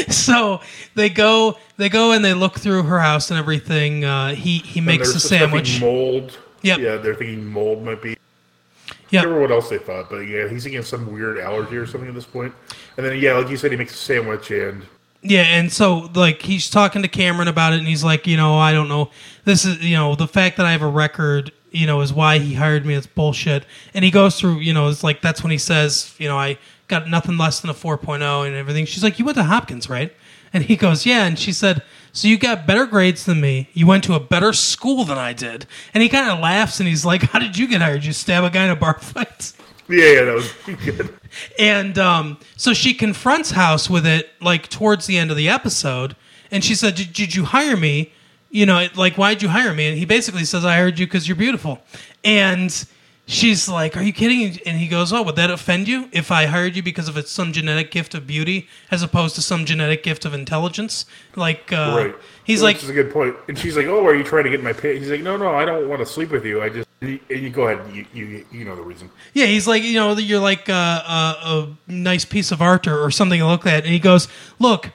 so 0.09 0.63
they 0.95 1.11
go 1.11 1.59
they 1.77 1.91
go 1.91 2.13
and 2.13 2.25
they 2.25 2.33
look 2.33 2.59
through 2.59 2.85
her 2.85 2.99
house 2.99 3.31
and 3.31 3.39
everything. 3.39 4.03
Uh, 4.03 4.35
he 4.35 4.57
he 4.61 4.81
makes 4.81 5.15
a 5.15 5.21
sandwich. 5.21 5.79
Mold. 5.79 6.39
Yep. 6.65 6.79
Yeah, 6.81 6.97
they're 6.97 7.15
thinking 7.15 7.45
mold 7.47 7.85
might 7.85 8.03
be. 8.03 8.13
I 8.13 8.95
Yep. 9.11 9.23
don't 9.23 9.33
remember 9.35 9.41
what 9.43 9.51
else 9.53 9.69
they 9.71 9.79
thought, 9.79 10.11
but 10.11 10.21
yeah, 10.21 10.49
he's 10.49 10.65
thinking 10.65 10.79
of 10.79 10.87
some 10.87 11.13
weird 11.13 11.39
allergy 11.39 11.77
or 11.77 11.87
something 11.87 12.09
at 12.09 12.15
this 12.15 12.25
point. 12.27 12.53
And 12.97 13.07
then 13.07 13.19
yeah, 13.21 13.35
like 13.35 13.49
you 13.49 13.57
said, 13.57 13.71
he 13.71 13.77
makes 13.77 13.93
a 13.95 13.97
sandwich 13.97 14.51
and 14.51 14.83
Yeah, 15.23 15.43
and 15.43 15.73
so 15.73 16.11
like 16.15 16.43
he's 16.43 16.69
talking 16.69 17.03
to 17.03 17.09
Cameron 17.09 17.49
about 17.49 17.73
it, 17.75 17.79
and 17.79 17.87
he's 17.89 18.03
like, 18.05 18.27
you 18.27 18.37
know, 18.37 18.57
I 18.59 18.73
don't 18.73 18.89
know. 18.89 19.11
This 19.45 19.65
is 19.65 19.81
you 19.83 19.95
know 19.97 20.15
the 20.17 20.27
fact 20.27 20.57
that 20.57 20.67
I 20.67 20.73
have 20.73 20.83
a 20.83 20.89
record, 20.89 21.53
you 21.71 21.87
know, 21.87 22.01
is 22.01 22.13
why 22.13 22.39
he 22.39 22.55
hired 22.55 22.85
me. 22.85 22.95
It's 22.95 23.07
bullshit. 23.07 23.65
And 23.95 24.05
he 24.05 24.11
goes 24.11 24.39
through, 24.41 24.59
you 24.61 24.73
know, 24.75 24.89
it's 24.89 25.05
like 25.05 25.21
that's 25.23 25.43
when 25.43 25.51
he 25.53 25.59
says, 25.59 26.15
you 26.19 26.29
know, 26.29 26.37
I 26.39 26.59
got 26.89 27.09
nothing 27.09 27.39
less 27.39 27.61
than 27.61 27.71
a 27.71 27.75
4.0 27.75 28.47
and 28.47 28.55
everything. 28.57 28.85
She's 28.85 29.03
like, 29.05 29.19
you 29.19 29.25
went 29.25 29.37
to 29.37 29.45
Hopkins, 29.45 29.89
right? 29.89 30.13
And 30.55 30.65
he 30.65 30.77
goes, 30.77 31.05
yeah. 31.05 31.25
And 31.25 31.39
she 31.39 31.53
said, 31.53 31.83
so 32.13 32.29
you 32.29 32.39
got 32.39 32.65
better 32.65 32.87
grades 32.87 33.25
than 33.25 33.41
me. 33.41 33.69
You 33.75 33.89
went 33.89 34.05
to 34.05 34.15
a 34.15 34.21
better 34.21 34.53
school 34.53 35.05
than 35.05 35.19
I 35.19 35.33
did. 35.33 35.67
And 35.93 36.03
he 36.03 36.09
kind 36.09 36.31
of 36.31 36.39
laughs 36.39 36.79
and 36.79 36.89
he's 36.89 37.05
like, 37.05 37.23
how 37.23 37.41
did 37.41 37.59
you 37.59 37.67
get 37.67 37.83
hired? 37.83 38.05
You 38.05 38.13
stab 38.13 38.45
a 38.45 38.51
guy 38.51 38.65
in 38.65 38.71
a 38.71 38.77
bar 38.77 38.99
fight? 39.01 39.53
yeah, 39.89 40.13
yeah, 40.13 40.25
that 40.25 40.35
was 40.35 40.53
good. 40.85 41.19
And 41.59 41.99
um, 41.99 42.39
so 42.57 42.73
she 42.73 42.95
confronts 42.95 43.51
House 43.51 43.91
with 43.91 44.07
it, 44.07 44.31
like 44.41 44.69
towards 44.69 45.07
the 45.07 45.19
end 45.19 45.31
of 45.31 45.37
the 45.37 45.49
episode, 45.49 46.17
and 46.51 46.65
she 46.65 46.75
said, 46.75 46.95
"Did, 46.95 47.13
did 47.13 47.35
you 47.35 47.45
hire 47.45 47.77
me? 47.77 48.13
You 48.51 48.67
know, 48.67 48.87
like 48.95 49.17
why'd 49.17 49.43
you 49.43 49.49
hire 49.49 49.75
me?" 49.75 49.89
And 49.89 49.99
he 49.99 50.05
basically 50.05 50.45
says, 50.45 50.65
"I 50.65 50.75
hired 50.75 50.99
you 50.99 51.07
because 51.07 51.29
you're 51.29 51.37
beautiful." 51.37 51.81
And 52.23 52.87
she's 53.27 53.69
like, 53.69 53.97
"Are 53.97 54.03
you 54.03 54.13
kidding?" 54.13 54.59
And 54.67 54.79
he 54.79 54.89
goes, 54.89 55.13
"Oh, 55.13 55.23
would 55.23 55.37
that 55.37 55.51
offend 55.51 55.89
you 55.89 56.09
if 56.13 56.31
I 56.31 56.47
hired 56.47 56.77
you 56.77 56.83
because 56.83 57.09
of 57.09 57.27
some 57.29 57.53
genetic 57.53 57.91
gift 57.91 58.15
of 58.15 58.27
beauty 58.27 58.69
as 58.91 59.03
opposed 59.03 59.35
to 59.37 59.43
some 59.43 59.65
genetic 59.65 60.03
gift 60.03 60.25
of 60.25 60.35
intelligence?" 60.35 61.07
Like, 61.37 61.73
uh, 61.73 61.95
Right. 61.97 62.15
he's 62.45 62.61
Which 62.61 62.77
like, 62.77 62.83
is 62.83 62.89
a 62.89 62.93
good 62.93 63.13
point. 63.13 63.37
And 63.49 63.59
she's 63.59 63.77
like, 63.77 63.87
"Oh, 63.87 64.05
are 64.07 64.15
you 64.15 64.25
trying 64.25 64.45
to 64.45 64.51
get 64.51 64.63
my 64.63 64.73
pay?" 64.73 64.99
He's 64.99 65.11
like, 65.11 65.23
"No, 65.23 65.37
no, 65.37 65.55
I 65.55 65.65
don't 65.65 65.89
want 65.89 66.01
to 66.01 66.07
sleep 66.07 66.31
with 66.31 66.45
you. 66.45 66.63
I 66.63 66.69
just." 66.69 66.89
And 67.03 67.21
you 67.29 67.51
go 67.51 67.69
ahead. 67.69 67.95
You, 67.95 68.07
you 68.15 68.47
you 68.51 68.65
know 68.65 68.77
the 68.77 68.83
reason. 68.83 69.11
Yeah, 69.35 69.45
he's 69.47 69.67
like, 69.67 69.83
you 69.83 69.95
know, 69.95 70.17
you're 70.17 70.41
like 70.41 70.69
a, 70.71 70.73
a, 70.73 71.37
a 71.45 71.91
nice 71.91 72.25
piece 72.25 72.51
of 72.51 72.63
art 72.63 72.87
or, 72.87 72.99
or 73.05 73.11
something 73.11 73.41
to 73.41 73.47
look 73.47 73.67
at. 73.67 73.85
And 73.85 73.93
he 73.93 73.99
goes, 73.99 74.27
look, 74.59 74.91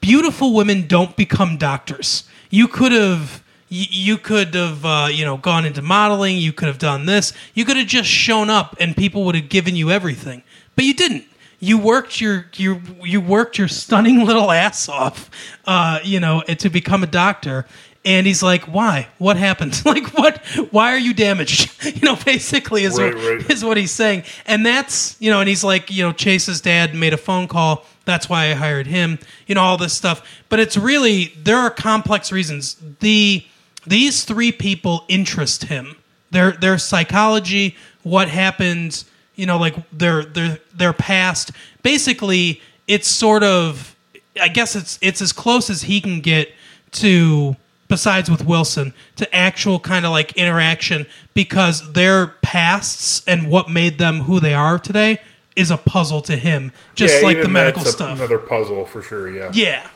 beautiful 0.00 0.54
women 0.54 0.86
don't 0.86 1.16
become 1.16 1.56
doctors. 1.58 2.24
You 2.48 2.68
could 2.68 2.92
have, 2.92 3.42
you, 3.68 3.86
you 3.90 4.18
could 4.18 4.54
have, 4.54 4.84
uh, 4.84 5.08
you 5.10 5.24
know, 5.24 5.36
gone 5.36 5.64
into 5.64 5.82
modeling. 5.82 6.36
You 6.38 6.52
could 6.52 6.68
have 6.68 6.78
done 6.78 7.06
this. 7.06 7.32
You 7.54 7.64
could 7.64 7.76
have 7.76 7.86
just 7.88 8.08
shown 8.08 8.50
up, 8.50 8.76
and 8.80 8.96
people 8.96 9.24
would 9.24 9.34
have 9.34 9.48
given 9.48 9.76
you 9.76 9.90
everything. 9.90 10.42
But 10.76 10.84
you 10.84 10.94
didn't. 10.94 11.24
You 11.58 11.78
worked 11.78 12.20
your 12.20 12.46
you 12.56 12.82
you 13.02 13.20
worked 13.20 13.56
your 13.58 13.68
stunning 13.68 14.24
little 14.24 14.50
ass 14.52 14.88
off, 14.88 15.30
uh, 15.64 16.00
you 16.04 16.20
know, 16.20 16.42
to 16.42 16.68
become 16.68 17.02
a 17.02 17.06
doctor. 17.06 17.66
And 18.04 18.24
he's 18.24 18.40
like, 18.40 18.64
"Why? 18.64 19.08
What 19.18 19.36
happened? 19.36 19.82
like, 19.86 20.06
what? 20.16 20.38
Why 20.70 20.92
are 20.92 20.98
you 20.98 21.12
damaged? 21.14 21.72
You 21.96 22.02
know, 22.02 22.16
basically 22.16 22.84
is 22.84 22.98
Right, 22.98 23.14
what, 23.14 23.24
right. 23.24 23.50
is 23.50 23.64
what 23.64 23.76
he's 23.76 23.90
saying. 23.90 24.24
And 24.44 24.66
that's 24.66 25.16
you 25.18 25.30
know, 25.30 25.40
and 25.40 25.48
he's 25.48 25.64
like, 25.64 25.90
you 25.90 26.02
know, 26.04 26.12
Chase's 26.12 26.60
dad 26.60 26.94
made 26.94 27.14
a 27.14 27.16
phone 27.16 27.48
call. 27.48 27.84
That's 28.04 28.28
why 28.28 28.50
I 28.50 28.54
hired 28.54 28.86
him. 28.86 29.18
You 29.46 29.54
know, 29.54 29.62
all 29.62 29.76
this 29.78 29.92
stuff. 29.94 30.22
But 30.50 30.60
it's 30.60 30.76
really 30.76 31.32
there 31.42 31.56
are 31.56 31.70
complex 31.70 32.30
reasons. 32.30 32.76
The 33.00 33.44
these 33.86 34.24
three 34.24 34.52
people 34.52 35.04
interest 35.08 35.64
him. 35.64 35.96
Their 36.30 36.52
their 36.52 36.78
psychology, 36.78 37.76
what 38.02 38.28
happened, 38.28 39.04
you 39.36 39.46
know, 39.46 39.58
like 39.58 39.76
their 39.90 40.24
their 40.24 40.58
their 40.74 40.92
past. 40.92 41.52
Basically, 41.82 42.60
it's 42.88 43.08
sort 43.08 43.42
of 43.42 43.96
I 44.40 44.48
guess 44.48 44.76
it's 44.76 44.98
it's 45.00 45.22
as 45.22 45.32
close 45.32 45.70
as 45.70 45.82
he 45.82 46.00
can 46.00 46.20
get 46.20 46.52
to 46.92 47.56
besides 47.88 48.30
with 48.30 48.44
Wilson 48.44 48.92
to 49.16 49.34
actual 49.34 49.78
kind 49.78 50.04
of 50.04 50.10
like 50.10 50.36
interaction 50.36 51.06
because 51.34 51.92
their 51.92 52.28
pasts 52.42 53.22
and 53.26 53.48
what 53.50 53.70
made 53.70 53.98
them 53.98 54.22
who 54.22 54.40
they 54.40 54.54
are 54.54 54.78
today 54.78 55.20
is 55.54 55.70
a 55.70 55.76
puzzle 55.76 56.20
to 56.22 56.36
him 56.36 56.72
just 56.94 57.22
Yeah, 57.22 57.28
like 57.28 57.42
the 57.42 57.48
medical 57.48 57.82
stuff. 57.84 58.18
Another 58.18 58.38
puzzle 58.38 58.84
for 58.84 59.02
sure. 59.02 59.30
Yeah. 59.30 59.50
Yeah. 59.54 59.88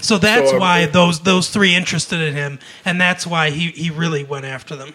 So 0.00 0.18
that's 0.18 0.50
So, 0.50 0.56
um, 0.56 0.60
why 0.60 0.86
those 0.86 1.20
those 1.20 1.48
three 1.50 1.74
interested 1.74 2.20
in 2.20 2.34
him, 2.34 2.58
and 2.84 3.00
that's 3.00 3.26
why 3.26 3.50
he, 3.50 3.68
he 3.70 3.90
really 3.90 4.24
went 4.24 4.44
after 4.46 4.74
them. 4.74 4.94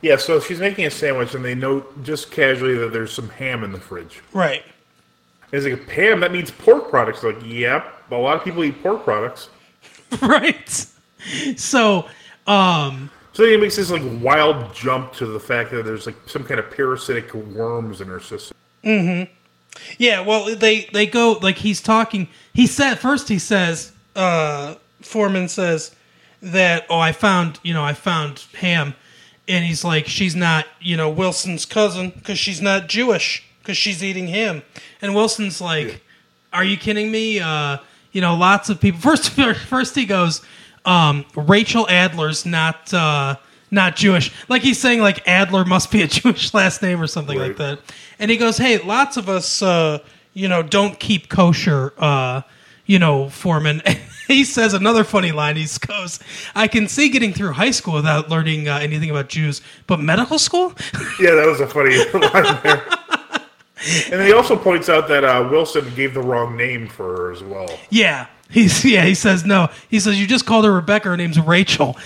Yeah. 0.00 0.16
So 0.16 0.40
she's 0.40 0.60
making 0.60 0.86
a 0.86 0.90
sandwich, 0.90 1.34
and 1.34 1.44
they 1.44 1.54
note 1.54 2.02
just 2.02 2.30
casually 2.30 2.76
that 2.78 2.92
there's 2.92 3.12
some 3.12 3.28
ham 3.30 3.64
in 3.64 3.72
the 3.72 3.80
fridge. 3.80 4.22
Right. 4.32 4.62
And 5.52 5.62
he's 5.62 5.70
like, 5.70 5.88
"Ham? 5.90 6.20
That 6.20 6.32
means 6.32 6.50
pork 6.50 6.88
products." 6.88 7.22
Like, 7.22 7.36
yep. 7.44 7.94
A 8.10 8.14
lot 8.14 8.36
of 8.36 8.44
people 8.44 8.62
eat 8.64 8.82
pork 8.82 9.04
products. 9.04 9.48
right. 10.22 10.86
So, 11.56 12.06
um, 12.46 13.10
So 13.32 13.44
he 13.46 13.56
makes 13.56 13.76
this 13.76 13.90
like 13.90 14.02
wild 14.20 14.74
jump 14.74 15.12
to 15.14 15.26
the 15.26 15.40
fact 15.40 15.70
that 15.70 15.84
there's 15.84 16.06
like 16.06 16.16
some 16.26 16.44
kind 16.44 16.60
of 16.60 16.70
parasitic 16.70 17.32
worms 17.34 18.00
in 18.00 18.08
her 18.08 18.20
system. 18.20 18.56
Mm-hmm. 18.84 19.32
Yeah. 19.98 20.20
Well, 20.20 20.54
they 20.56 20.86
they 20.92 21.06
go 21.06 21.38
like 21.42 21.56
he's 21.58 21.80
talking. 21.80 22.28
He 22.52 22.66
said 22.66 22.96
first. 22.96 23.28
He 23.28 23.38
says, 23.38 23.91
uh, 24.16 24.74
Foreman 25.00 25.48
says 25.48 25.94
that 26.40 26.86
oh, 26.90 26.98
I 26.98 27.12
found 27.12 27.60
you 27.62 27.74
know 27.74 27.84
I 27.84 27.94
found 27.94 28.44
Ham, 28.58 28.94
and 29.48 29.64
he's 29.64 29.84
like 29.84 30.06
she's 30.06 30.34
not 30.34 30.66
you 30.80 30.96
know 30.96 31.10
Wilson's 31.10 31.64
cousin 31.64 32.10
because 32.10 32.38
she's 32.38 32.60
not 32.60 32.88
Jewish 32.88 33.44
because 33.62 33.76
she's 33.76 34.02
eating 34.02 34.26
ham, 34.26 34.62
and 35.00 35.14
Wilson's 35.14 35.60
like, 35.60 36.02
are 36.52 36.64
you 36.64 36.76
kidding 36.76 37.10
me? 37.10 37.40
Uh, 37.40 37.78
you 38.10 38.20
know, 38.20 38.34
lots 38.36 38.68
of 38.68 38.80
people. 38.80 39.00
First, 39.12 39.30
first 39.30 39.94
he 39.94 40.04
goes, 40.04 40.42
um, 40.84 41.24
Rachel 41.34 41.86
Adler's 41.88 42.44
not 42.44 42.92
uh, 42.92 43.36
not 43.70 43.96
Jewish. 43.96 44.32
Like 44.48 44.62
he's 44.62 44.80
saying, 44.80 45.00
like 45.00 45.26
Adler 45.26 45.64
must 45.64 45.90
be 45.90 46.02
a 46.02 46.06
Jewish 46.08 46.52
last 46.54 46.82
name 46.82 47.00
or 47.00 47.06
something 47.06 47.38
like 47.38 47.56
that. 47.56 47.80
And 48.18 48.30
he 48.30 48.36
goes, 48.36 48.58
hey, 48.58 48.78
lots 48.78 49.16
of 49.16 49.28
us, 49.28 49.62
uh, 49.62 49.98
you 50.34 50.48
know, 50.48 50.62
don't 50.62 50.98
keep 50.98 51.28
kosher. 51.28 51.92
Uh, 51.96 52.42
you 52.92 52.98
know, 52.98 53.30
Foreman. 53.30 53.80
he 54.28 54.44
says 54.44 54.74
another 54.74 55.02
funny 55.02 55.32
line. 55.32 55.56
He 55.56 55.66
goes, 55.86 56.20
"I 56.54 56.68
can 56.68 56.88
see 56.88 57.08
getting 57.08 57.32
through 57.32 57.52
high 57.52 57.70
school 57.70 57.94
without 57.94 58.28
learning 58.28 58.68
uh, 58.68 58.76
anything 58.76 59.08
about 59.08 59.30
Jews, 59.30 59.62
but 59.86 59.98
medical 59.98 60.38
school." 60.38 60.74
Yeah, 61.20 61.34
that 61.34 61.46
was 61.46 61.60
a 61.60 61.66
funny 61.66 61.96
line 62.14 62.58
there. 62.62 62.82
And 64.10 64.20
then 64.20 64.26
he 64.26 64.32
also 64.32 64.56
points 64.56 64.88
out 64.88 65.08
that 65.08 65.24
uh, 65.24 65.48
Wilson 65.50 65.92
gave 65.94 66.14
the 66.14 66.20
wrong 66.20 66.56
name 66.56 66.88
for 66.88 67.16
her 67.16 67.32
as 67.32 67.42
well. 67.42 67.68
Yeah. 67.90 68.26
He's 68.50 68.84
yeah, 68.84 69.04
he 69.04 69.14
says 69.14 69.46
no. 69.46 69.68
He 69.88 69.98
says 69.98 70.20
you 70.20 70.26
just 70.26 70.44
called 70.44 70.64
her 70.64 70.72
Rebecca, 70.72 71.08
her 71.08 71.16
name's 71.16 71.40
Rachel. 71.40 71.96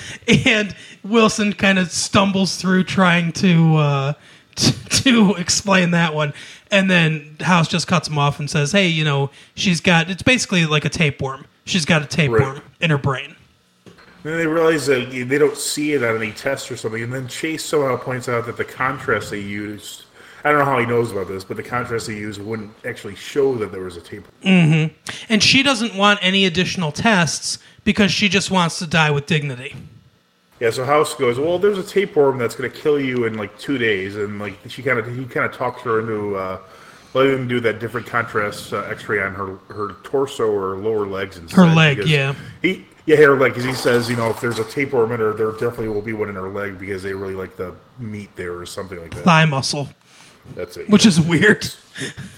And 0.46 0.74
Wilson 1.02 1.52
kind 1.52 1.78
of 1.78 1.90
stumbles 1.90 2.56
through 2.56 2.84
trying 2.84 3.32
to 3.32 3.76
uh 3.76 4.12
to 4.90 5.34
explain 5.34 5.92
that 5.92 6.14
one. 6.14 6.32
And 6.70 6.90
then 6.90 7.36
House 7.40 7.68
just 7.68 7.86
cuts 7.86 8.08
him 8.08 8.18
off 8.18 8.38
and 8.40 8.50
says, 8.50 8.72
"Hey, 8.72 8.88
you 8.88 9.04
know, 9.04 9.30
she's 9.54 9.80
got 9.80 10.10
it's 10.10 10.22
basically 10.22 10.66
like 10.66 10.84
a 10.84 10.88
tapeworm. 10.88 11.46
She's 11.64 11.84
got 11.84 12.02
a 12.02 12.06
tapeworm 12.06 12.54
Right. 12.54 12.62
in 12.80 12.90
her 12.90 12.98
brain." 12.98 13.36
then 14.24 14.38
they 14.38 14.46
realize 14.46 14.86
that 14.86 15.10
they 15.10 15.38
don't 15.38 15.56
see 15.56 15.92
it 15.92 16.02
on 16.02 16.16
any 16.16 16.32
test 16.32 16.70
or 16.72 16.76
something. 16.76 17.00
And 17.00 17.12
then 17.12 17.28
Chase 17.28 17.64
somehow 17.64 17.96
points 17.96 18.28
out 18.28 18.46
that 18.46 18.56
the 18.56 18.64
contrast 18.64 19.30
they 19.30 19.38
used. 19.38 20.02
I 20.44 20.50
don't 20.50 20.58
know 20.60 20.64
how 20.64 20.78
he 20.78 20.86
knows 20.86 21.12
about 21.12 21.28
this, 21.28 21.44
but 21.44 21.56
the 21.56 21.62
contrast 21.62 22.08
they 22.08 22.14
used 22.16 22.40
wouldn't 22.40 22.72
actually 22.84 23.14
show 23.16 23.54
that 23.56 23.72
there 23.72 23.82
was 23.82 23.96
a 23.96 24.00
tapeworm. 24.00 24.32
Mm-hmm. 24.44 24.94
And 25.28 25.42
she 25.42 25.62
doesn't 25.62 25.94
want 25.96 26.18
any 26.22 26.44
additional 26.44 26.92
tests 26.92 27.58
because 27.84 28.10
she 28.10 28.28
just 28.28 28.50
wants 28.50 28.78
to 28.80 28.86
die 28.86 29.10
with 29.10 29.26
dignity. 29.26 29.74
Yeah, 30.60 30.70
so 30.70 30.84
House 30.84 31.14
goes, 31.14 31.38
well, 31.38 31.58
there's 31.58 31.78
a 31.78 31.82
tapeworm 31.82 32.38
that's 32.38 32.54
going 32.54 32.70
to 32.70 32.76
kill 32.76 32.98
you 32.98 33.24
in 33.24 33.34
like 33.34 33.58
two 33.58 33.76
days, 33.76 34.16
and 34.16 34.38
like 34.38 34.56
she 34.68 34.82
kind 34.82 34.98
of 34.98 35.06
he 35.06 35.24
kind 35.26 35.44
of 35.44 35.52
talks 35.52 35.82
her 35.82 36.00
into 36.00 36.36
uh, 36.36 36.58
letting 37.12 37.34
him 37.34 37.48
do 37.48 37.60
that 37.60 37.78
different 37.78 38.06
contrast 38.06 38.72
uh, 38.72 38.82
X-ray 38.82 39.20
on 39.20 39.34
her 39.34 39.56
her 39.68 39.96
torso 40.02 40.50
or 40.50 40.76
lower 40.76 41.06
legs 41.06 41.36
and 41.36 41.50
Her 41.50 41.66
leg, 41.66 42.06
yeah. 42.06 42.34
He 42.62 42.86
yeah, 43.04 43.16
her 43.16 43.38
leg 43.38 43.52
because 43.52 43.64
he 43.64 43.74
says 43.74 44.08
you 44.08 44.16
know 44.16 44.30
if 44.30 44.40
there's 44.40 44.58
a 44.58 44.64
tapeworm 44.64 45.12
in 45.12 45.20
her, 45.20 45.34
there 45.34 45.52
definitely 45.52 45.88
will 45.88 46.02
be 46.02 46.14
one 46.14 46.30
in 46.30 46.34
her 46.34 46.48
leg 46.48 46.78
because 46.78 47.02
they 47.02 47.12
really 47.12 47.34
like 47.34 47.56
the 47.56 47.74
meat 47.98 48.34
there 48.34 48.58
or 48.58 48.64
something 48.64 49.00
like 49.00 49.14
that. 49.14 49.24
Thigh 49.24 49.44
muscle, 49.44 49.88
That's 50.54 50.76
it. 50.76 50.88
which 50.88 51.04
is 51.06 51.20
weird. 51.20 51.66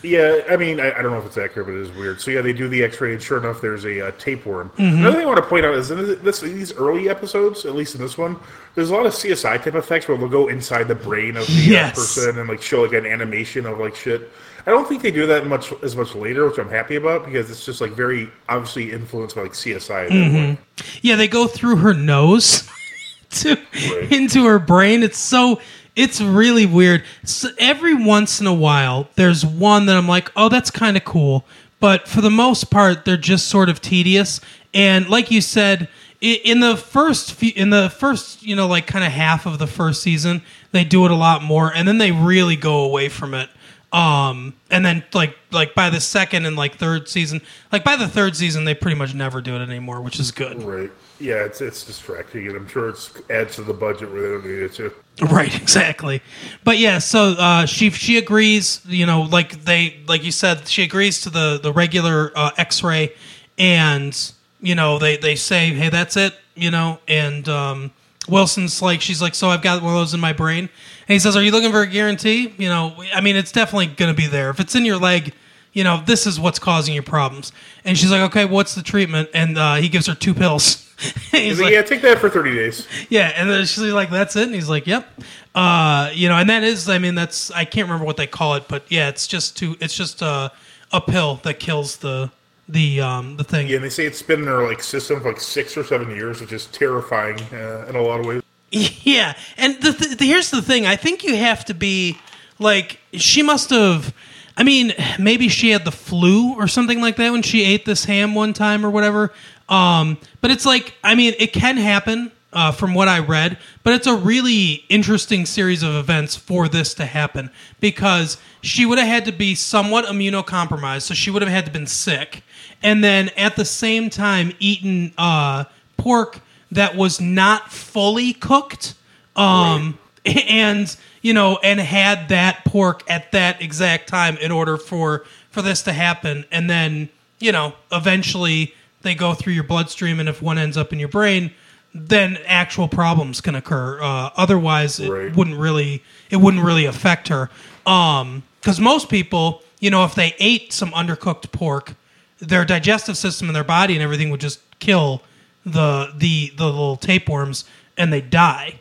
Yeah, 0.02 0.42
I 0.48 0.56
mean, 0.56 0.78
I, 0.80 0.92
I 0.96 1.02
don't 1.02 1.10
know 1.12 1.18
if 1.18 1.26
it's 1.26 1.36
accurate, 1.38 1.66
but 1.66 1.74
it 1.74 1.80
is 1.82 1.90
weird. 1.92 2.20
So 2.20 2.30
yeah, 2.30 2.40
they 2.42 2.52
do 2.52 2.68
the 2.68 2.82
X-ray, 2.84 3.12
and 3.12 3.20
sure 3.22 3.38
enough, 3.38 3.60
there's 3.60 3.84
a 3.84 4.08
uh, 4.08 4.10
tapeworm. 4.18 4.70
Mm-hmm. 4.70 4.98
Another 4.98 5.16
thing 5.16 5.24
I 5.24 5.26
want 5.26 5.42
to 5.42 5.48
point 5.48 5.66
out 5.66 5.74
is 5.74 5.90
in 5.90 6.22
this, 6.22 6.40
these 6.40 6.72
early 6.74 7.08
episodes, 7.08 7.64
at 7.66 7.74
least 7.74 7.94
in 7.96 8.00
this 8.00 8.16
one, 8.16 8.36
there's 8.76 8.90
a 8.90 8.94
lot 8.94 9.06
of 9.06 9.12
CSI 9.12 9.62
type 9.62 9.74
effects 9.74 10.06
where 10.06 10.16
they'll 10.16 10.28
go 10.28 10.46
inside 10.48 10.84
the 10.88 10.94
brain 10.94 11.36
of 11.36 11.46
the 11.48 11.52
uh, 11.52 11.70
Yes. 11.72 11.94
person 11.96 12.38
and 12.38 12.48
like 12.48 12.62
show 12.62 12.82
like 12.82 12.92
an 12.92 13.04
animation 13.06 13.66
of 13.66 13.78
like 13.78 13.96
shit. 13.96 14.30
I 14.66 14.70
don't 14.70 14.86
think 14.88 15.02
they 15.02 15.10
do 15.10 15.26
that 15.26 15.46
much 15.46 15.72
as 15.82 15.96
much 15.96 16.14
later, 16.14 16.46
which 16.46 16.58
I'm 16.58 16.68
happy 16.70 16.96
about 16.96 17.24
because 17.24 17.50
it's 17.50 17.64
just 17.64 17.80
like 17.80 17.92
very 17.92 18.30
obviously 18.48 18.92
influenced 18.92 19.34
by 19.34 19.42
like 19.42 19.52
CSI. 19.52 20.08
Mm-hmm. 20.08 20.62
Yeah, 21.02 21.16
they 21.16 21.26
go 21.28 21.46
through 21.46 21.76
her 21.76 21.94
nose 21.94 22.68
to 23.30 23.56
Right. 23.90 24.12
into 24.12 24.44
her 24.46 24.58
brain. 24.58 25.02
It's 25.02 25.18
so 25.18 25.60
it's 25.98 26.20
really 26.20 26.64
weird. 26.64 27.02
So 27.24 27.48
every 27.58 27.92
once 27.92 28.40
in 28.40 28.46
a 28.46 28.54
while, 28.54 29.08
there's 29.16 29.44
one 29.44 29.86
that 29.86 29.96
I'm 29.96 30.06
like, 30.06 30.30
oh, 30.36 30.48
that's 30.48 30.70
kind 30.70 30.96
of 30.96 31.04
cool. 31.04 31.44
But 31.80 32.06
for 32.06 32.20
the 32.20 32.30
most 32.30 32.70
part, 32.70 33.04
they're 33.04 33.16
just 33.16 33.48
sort 33.48 33.68
of 33.68 33.80
tedious. 33.80 34.40
And 34.72 35.08
like 35.08 35.32
you 35.32 35.40
said, 35.40 35.88
in 36.20 36.60
the 36.60 36.76
first 36.76 37.32
few, 37.32 37.52
in 37.56 37.70
the 37.70 37.90
first, 37.90 38.44
you 38.44 38.54
know, 38.54 38.68
like 38.68 38.86
kind 38.86 39.04
of 39.04 39.10
half 39.10 39.44
of 39.44 39.58
the 39.58 39.66
first 39.66 40.00
season, 40.00 40.42
they 40.70 40.84
do 40.84 41.04
it 41.04 41.10
a 41.10 41.16
lot 41.16 41.42
more, 41.42 41.72
and 41.74 41.86
then 41.86 41.98
they 41.98 42.12
really 42.12 42.56
go 42.56 42.84
away 42.84 43.08
from 43.08 43.34
it. 43.34 43.48
Um, 43.92 44.54
and 44.70 44.84
then 44.84 45.02
like 45.14 45.36
like 45.50 45.74
by 45.74 45.90
the 45.90 46.00
second 46.00 46.46
and 46.46 46.56
like 46.56 46.76
third 46.76 47.08
season, 47.08 47.40
like 47.72 47.82
by 47.82 47.96
the 47.96 48.08
third 48.08 48.36
season, 48.36 48.64
they 48.64 48.74
pretty 48.74 48.96
much 48.96 49.14
never 49.14 49.40
do 49.40 49.56
it 49.56 49.60
anymore, 49.60 50.00
which 50.00 50.20
is 50.20 50.30
good. 50.30 50.62
Right. 50.62 50.90
Yeah, 51.20 51.44
it's 51.44 51.60
it's 51.60 51.84
distracting, 51.84 52.46
and 52.46 52.56
I'm 52.56 52.68
sure 52.68 52.88
it's 52.88 53.12
adds 53.28 53.56
to 53.56 53.62
the 53.62 53.74
budget 53.74 54.12
where 54.12 54.22
they 54.22 54.28
don't 54.28 54.46
need 54.46 54.62
it 54.62 54.72
to. 54.74 54.92
Right, 55.20 55.52
exactly. 55.60 56.22
But 56.62 56.78
yeah, 56.78 56.98
so 56.98 57.34
uh, 57.36 57.66
she 57.66 57.90
she 57.90 58.18
agrees. 58.18 58.80
You 58.86 59.04
know, 59.04 59.22
like 59.22 59.64
they 59.64 59.98
like 60.06 60.22
you 60.22 60.30
said, 60.30 60.68
she 60.68 60.84
agrees 60.84 61.22
to 61.22 61.30
the 61.30 61.58
the 61.60 61.72
regular 61.72 62.30
uh, 62.36 62.52
X-ray, 62.56 63.12
and 63.58 64.16
you 64.60 64.76
know 64.76 65.00
they 65.00 65.16
they 65.16 65.34
say, 65.34 65.70
hey, 65.70 65.88
that's 65.88 66.16
it. 66.16 66.34
You 66.54 66.70
know, 66.70 67.00
and 67.08 67.48
um, 67.48 67.90
Wilson's 68.28 68.80
like, 68.80 69.00
she's 69.00 69.20
like, 69.20 69.34
so 69.34 69.48
I've 69.48 69.60
got 69.60 69.82
one 69.82 69.92
of 69.92 69.98
those 69.98 70.14
in 70.14 70.20
my 70.20 70.32
brain, 70.32 70.68
and 71.08 71.12
he 71.12 71.18
says, 71.18 71.34
are 71.34 71.42
you 71.42 71.50
looking 71.50 71.72
for 71.72 71.82
a 71.82 71.86
guarantee? 71.88 72.54
You 72.56 72.68
know, 72.68 72.94
I 73.12 73.20
mean, 73.20 73.34
it's 73.34 73.50
definitely 73.50 73.86
going 73.86 74.14
to 74.14 74.16
be 74.16 74.28
there. 74.28 74.50
If 74.50 74.60
it's 74.60 74.74
in 74.76 74.84
your 74.84 74.98
leg. 74.98 75.34
You 75.74 75.84
know, 75.84 76.02
this 76.04 76.26
is 76.26 76.40
what's 76.40 76.58
causing 76.58 76.94
your 76.94 77.02
problems. 77.04 77.52
And 77.84 77.96
she's 77.96 78.10
like, 78.10 78.22
okay, 78.30 78.46
what's 78.46 78.74
the 78.74 78.82
treatment? 78.82 79.28
And 79.34 79.56
uh, 79.56 79.74
he 79.74 79.88
gives 79.88 80.06
her 80.06 80.14
two 80.14 80.34
pills. 80.34 80.86
He's 81.30 81.60
like, 81.60 81.72
yeah, 81.72 81.82
take 81.82 82.02
that 82.02 82.18
for 82.18 82.28
30 82.28 82.54
days. 82.54 82.88
yeah, 83.08 83.32
and 83.36 83.48
then 83.48 83.66
she's 83.66 83.78
like, 83.92 84.10
"That's 84.10 84.34
it," 84.34 84.44
and 84.44 84.54
he's 84.54 84.68
like, 84.68 84.86
"Yep." 84.86 85.06
Uh, 85.54 86.10
you 86.12 86.28
know, 86.28 86.34
and 86.34 86.50
that 86.50 86.64
is, 86.64 86.88
I 86.88 86.98
mean, 86.98 87.14
that's 87.14 87.50
I 87.52 87.64
can't 87.64 87.86
remember 87.86 88.04
what 88.04 88.16
they 88.16 88.26
call 88.26 88.54
it, 88.54 88.64
but 88.68 88.82
yeah, 88.88 89.08
it's 89.08 89.26
just 89.28 89.56
to, 89.58 89.76
it's 89.80 89.94
just 89.94 90.22
a, 90.22 90.50
a 90.92 91.00
pill 91.00 91.36
that 91.44 91.60
kills 91.60 91.98
the 91.98 92.30
the 92.68 93.00
um 93.00 93.36
the 93.36 93.44
thing. 93.44 93.68
Yeah, 93.68 93.76
and 93.76 93.84
they 93.84 93.90
say 93.90 94.06
it's 94.06 94.22
been 94.22 94.40
in 94.40 94.46
their 94.46 94.62
like 94.66 94.82
system 94.82 95.20
for 95.20 95.28
like 95.28 95.40
six 95.40 95.76
or 95.76 95.84
seven 95.84 96.10
years, 96.10 96.40
which 96.40 96.52
is 96.52 96.66
terrifying 96.66 97.38
uh, 97.52 97.86
in 97.88 97.94
a 97.94 98.02
lot 98.02 98.20
of 98.20 98.26
ways. 98.26 98.42
Yeah, 98.70 99.34
and 99.56 99.80
the, 99.80 99.92
the, 100.18 100.26
here's 100.26 100.50
the 100.50 100.60
thing: 100.60 100.84
I 100.84 100.96
think 100.96 101.24
you 101.24 101.36
have 101.36 101.64
to 101.66 101.74
be 101.74 102.18
like 102.58 102.98
she 103.12 103.42
must 103.42 103.70
have. 103.70 104.12
I 104.56 104.64
mean, 104.64 104.92
maybe 105.20 105.48
she 105.48 105.70
had 105.70 105.84
the 105.84 105.92
flu 105.92 106.54
or 106.56 106.66
something 106.66 107.00
like 107.00 107.14
that 107.16 107.30
when 107.30 107.42
she 107.42 107.64
ate 107.64 107.84
this 107.84 108.04
ham 108.04 108.34
one 108.34 108.52
time 108.52 108.84
or 108.84 108.90
whatever. 108.90 109.32
Um, 109.68 110.18
but 110.40 110.50
it's 110.50 110.64
like, 110.64 110.94
I 111.04 111.14
mean, 111.14 111.34
it 111.38 111.52
can 111.52 111.76
happen 111.76 112.32
uh, 112.52 112.72
from 112.72 112.94
what 112.94 113.08
I 113.08 113.18
read, 113.18 113.58
but 113.82 113.92
it's 113.92 114.06
a 114.06 114.14
really 114.14 114.84
interesting 114.88 115.44
series 115.44 115.82
of 115.82 115.94
events 115.94 116.36
for 116.36 116.68
this 116.68 116.94
to 116.94 117.04
happen 117.04 117.50
because 117.80 118.38
she 118.62 118.86
would 118.86 118.98
have 118.98 119.06
had 119.06 119.24
to 119.26 119.32
be 119.32 119.54
somewhat 119.54 120.06
immunocompromised, 120.06 121.02
so 121.02 121.14
she 121.14 121.30
would 121.30 121.42
have 121.42 121.50
had 121.50 121.66
to 121.66 121.70
been 121.70 121.86
sick, 121.86 122.42
and 122.82 123.04
then 123.04 123.28
at 123.36 123.56
the 123.56 123.64
same 123.64 124.08
time 124.08 124.52
eaten 124.58 125.12
uh, 125.18 125.64
pork 125.98 126.40
that 126.70 126.96
was 126.96 127.20
not 127.20 127.70
fully 127.72 128.32
cooked 128.32 128.94
um 129.36 129.98
and 130.48 130.96
you 131.22 131.32
know 131.32 131.58
and 131.62 131.80
had 131.80 132.28
that 132.28 132.64
pork 132.64 133.02
at 133.08 133.32
that 133.32 133.62
exact 133.62 134.08
time 134.08 134.36
in 134.38 134.50
order 134.50 134.76
for 134.76 135.24
for 135.50 135.62
this 135.62 135.82
to 135.82 135.92
happen. 135.92 136.44
And 136.50 136.68
then 136.68 137.08
you 137.38 137.52
know 137.52 137.74
eventually 137.92 138.74
they 139.02 139.14
go 139.14 139.34
through 139.34 139.52
your 139.52 139.64
bloodstream 139.64 140.20
and 140.20 140.28
if 140.28 140.42
one 140.42 140.58
ends 140.58 140.76
up 140.76 140.92
in 140.92 140.98
your 140.98 141.08
brain 141.08 141.52
then 141.94 142.36
actual 142.46 142.86
problems 142.88 143.40
can 143.40 143.54
occur 143.54 144.00
uh, 144.02 144.30
otherwise 144.36 145.00
it 145.00 145.10
Right. 145.10 145.34
wouldn't 145.34 145.56
really 145.58 146.02
it 146.30 146.36
wouldn't 146.36 146.62
really 146.64 146.84
affect 146.84 147.28
her 147.28 147.48
um 147.86 148.42
because 148.60 148.78
most 148.80 149.08
people 149.08 149.62
you 149.80 149.90
know 149.90 150.04
if 150.04 150.14
they 150.14 150.34
ate 150.38 150.72
some 150.72 150.90
undercooked 150.90 151.50
pork 151.52 151.94
their 152.40 152.64
digestive 152.64 153.16
system 153.16 153.48
and 153.48 153.56
their 153.56 153.64
body 153.64 153.94
and 153.94 154.02
everything 154.02 154.30
would 154.30 154.40
just 154.40 154.60
kill 154.78 155.22
the 155.64 156.12
the 156.16 156.52
the 156.56 156.64
little 156.64 156.96
tapeworms 156.96 157.64
and 157.96 158.12
they 158.12 158.20
die. 158.20 158.78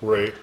Right. 0.00 0.34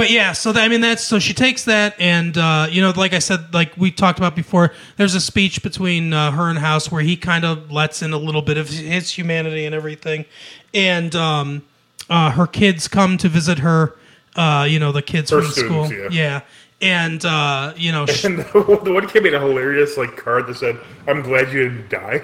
But 0.00 0.08
yeah, 0.08 0.32
so 0.32 0.50
that, 0.52 0.64
I 0.64 0.68
mean 0.68 0.80
that's 0.80 1.04
so 1.04 1.18
she 1.18 1.34
takes 1.34 1.64
that 1.64 1.94
and 2.00 2.38
uh, 2.38 2.68
you 2.70 2.80
know 2.80 2.90
like 2.96 3.12
I 3.12 3.18
said 3.18 3.52
like 3.52 3.76
we 3.76 3.90
talked 3.90 4.18
about 4.18 4.34
before 4.34 4.72
there's 4.96 5.14
a 5.14 5.20
speech 5.20 5.62
between 5.62 6.14
uh, 6.14 6.30
her 6.30 6.48
and 6.48 6.58
House 6.58 6.90
where 6.90 7.02
he 7.02 7.18
kind 7.18 7.44
of 7.44 7.70
lets 7.70 8.00
in 8.00 8.14
a 8.14 8.16
little 8.16 8.40
bit 8.40 8.56
of 8.56 8.70
his 8.70 9.10
humanity 9.10 9.66
and 9.66 9.74
everything 9.74 10.24
and 10.72 11.14
um, 11.14 11.66
uh, 12.08 12.30
her 12.30 12.46
kids 12.46 12.88
come 12.88 13.18
to 13.18 13.28
visit 13.28 13.58
her 13.58 13.94
uh, 14.36 14.66
you 14.66 14.78
know 14.78 14.90
the 14.90 15.02
kids 15.02 15.32
Her 15.32 15.42
from 15.42 15.50
students, 15.50 15.90
school 15.90 16.10
yeah. 16.10 16.40
and 16.80 17.22
uh, 17.26 17.74
you 17.76 17.92
know 17.92 18.06
she, 18.06 18.26
And 18.26 18.38
the 18.54 18.92
one 18.94 19.06
came 19.06 19.26
in 19.26 19.34
a 19.34 19.38
hilarious 19.38 19.98
like 19.98 20.16
card 20.16 20.46
that 20.46 20.56
said, 20.56 20.78
"I'm 21.08 21.20
glad 21.20 21.52
you 21.52 21.68
didn't 21.68 21.90
die." 21.90 22.22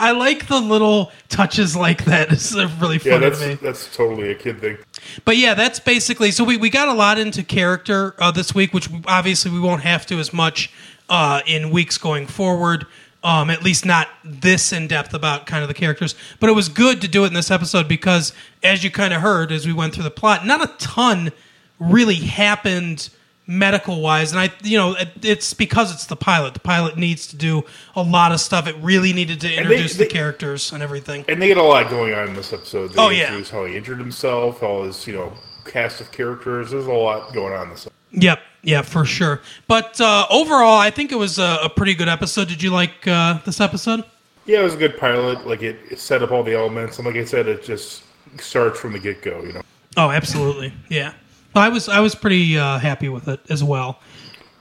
I 0.00 0.12
like 0.12 0.48
the 0.48 0.60
little 0.60 1.12
touches 1.28 1.76
like 1.76 2.06
that 2.06 2.32
it's 2.32 2.54
really 2.54 2.96
yeah, 2.96 3.12
funny 3.12 3.18
that's 3.20 3.40
to 3.40 3.48
me. 3.48 3.54
that's 3.54 3.94
totally 3.96 4.30
a 4.30 4.34
kid 4.34 4.60
thing. 4.60 4.78
But 5.24 5.36
yeah, 5.36 5.54
that's 5.54 5.78
basically 5.78 6.30
so 6.30 6.42
we, 6.42 6.56
we 6.56 6.70
got 6.70 6.88
a 6.88 6.94
lot 6.94 7.18
into 7.18 7.42
character 7.42 8.14
uh, 8.18 8.30
this 8.30 8.54
week, 8.54 8.72
which 8.72 8.88
obviously 9.06 9.50
we 9.50 9.60
won't 9.60 9.82
have 9.82 10.06
to 10.06 10.18
as 10.18 10.32
much 10.32 10.72
uh, 11.08 11.42
in 11.46 11.70
weeks 11.70 11.98
going 11.98 12.26
forward. 12.26 12.86
Um, 13.22 13.50
at 13.50 13.62
least 13.62 13.84
not 13.84 14.08
this 14.24 14.72
in 14.72 14.86
depth 14.86 15.12
about 15.12 15.44
kind 15.44 15.60
of 15.62 15.68
the 15.68 15.74
characters, 15.74 16.14
but 16.40 16.48
it 16.48 16.54
was 16.54 16.70
good 16.70 17.02
to 17.02 17.08
do 17.08 17.24
it 17.24 17.26
in 17.26 17.34
this 17.34 17.50
episode 17.50 17.86
because, 17.86 18.32
as 18.62 18.82
you 18.82 18.90
kind 18.90 19.12
of 19.12 19.20
heard 19.20 19.52
as 19.52 19.66
we 19.66 19.74
went 19.74 19.92
through 19.94 20.04
the 20.04 20.10
plot, 20.10 20.46
not 20.46 20.62
a 20.64 20.72
ton 20.78 21.30
really 21.78 22.14
happened 22.14 23.10
medical 23.50 24.00
wise, 24.00 24.30
and 24.30 24.40
I, 24.40 24.50
you 24.62 24.78
know, 24.78 24.94
it, 24.94 25.08
it's 25.22 25.52
because 25.54 25.92
it's 25.92 26.06
the 26.06 26.14
pilot. 26.16 26.54
The 26.54 26.60
pilot 26.60 26.96
needs 26.96 27.26
to 27.26 27.36
do 27.36 27.64
a 27.96 28.02
lot 28.02 28.30
of 28.30 28.40
stuff. 28.40 28.68
It 28.68 28.76
really 28.80 29.12
needed 29.12 29.40
to 29.40 29.52
introduce 29.52 29.94
they- 29.94 30.04
the 30.04 30.10
characters 30.10 30.72
and 30.72 30.82
everything. 30.82 31.24
And 31.28 31.42
they 31.42 31.48
get 31.48 31.56
a 31.58 31.62
lot 31.62 31.90
going 31.90 32.14
on 32.14 32.28
in 32.28 32.34
this 32.34 32.52
episode. 32.52 32.92
They 32.92 33.02
Oh, 33.02 33.08
yeah. 33.08 33.42
how 33.50 33.64
he 33.64 33.76
injured 33.76 33.98
himself, 33.98 34.62
all 34.62 34.84
his 34.84 35.04
you 35.06 35.14
know 35.14 35.32
cast 35.64 36.00
of 36.00 36.12
characters. 36.12 36.70
There's 36.70 36.86
a 36.86 36.92
lot 36.92 37.34
going 37.34 37.52
on 37.52 37.64
in 37.64 37.70
this. 37.70 37.88
Yep, 38.12 38.40
yeah, 38.62 38.82
for 38.82 39.04
sure. 39.04 39.40
But 39.68 40.00
uh, 40.00 40.26
overall, 40.30 40.78
I 40.78 40.90
think 40.90 41.10
it 41.12 41.16
was 41.18 41.38
a, 41.38 41.58
a 41.64 41.68
pretty 41.68 41.94
good 41.94 42.08
episode. 42.08 42.48
Did 42.48 42.62
you 42.62 42.70
like 42.70 43.06
uh, 43.06 43.38
this 43.44 43.60
episode? 43.60 44.04
Yeah, 44.46 44.60
it 44.60 44.62
was 44.64 44.74
a 44.74 44.78
good 44.78 44.96
pilot. 44.98 45.46
Like 45.46 45.62
it, 45.62 45.76
it 45.90 45.98
set 45.98 46.22
up 46.22 46.30
all 46.30 46.42
the 46.42 46.54
elements, 46.54 46.98
and 46.98 47.06
like 47.06 47.16
I 47.16 47.24
said, 47.24 47.46
it 47.48 47.62
just 47.64 48.02
starts 48.38 48.78
from 48.80 48.92
the 48.92 48.98
get 48.98 49.22
go. 49.22 49.42
You 49.42 49.52
know. 49.54 49.62
Oh, 49.96 50.10
absolutely. 50.10 50.72
Yeah, 50.88 51.12
I 51.54 51.68
was 51.68 51.88
I 51.88 52.00
was 52.00 52.14
pretty 52.14 52.58
uh, 52.58 52.78
happy 52.78 53.08
with 53.08 53.28
it 53.28 53.40
as 53.48 53.62
well. 53.64 54.00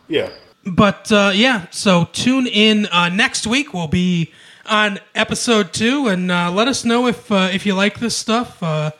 Yeah. 0.08 0.30
But 0.66 1.12
uh, 1.12 1.32
yeah, 1.34 1.68
so 1.72 2.06
tune 2.12 2.48
in 2.48 2.86
uh, 2.88 3.10
next 3.10 3.48
week. 3.48 3.74
We'll 3.74 3.88
be 3.88 4.34
on 4.66 5.00
episode 5.16 5.74
two, 5.74 6.08
and 6.08 6.32
uh, 6.32 6.52
let 6.52 6.68
us 6.68 6.86
know 6.86 7.08
if 7.08 7.32
uh, 7.32 7.50
if 7.52 7.66
you 7.66 7.74
like 7.74 8.00
this 8.00 8.16
stuff. 8.16 8.62
Uh, 8.62 8.92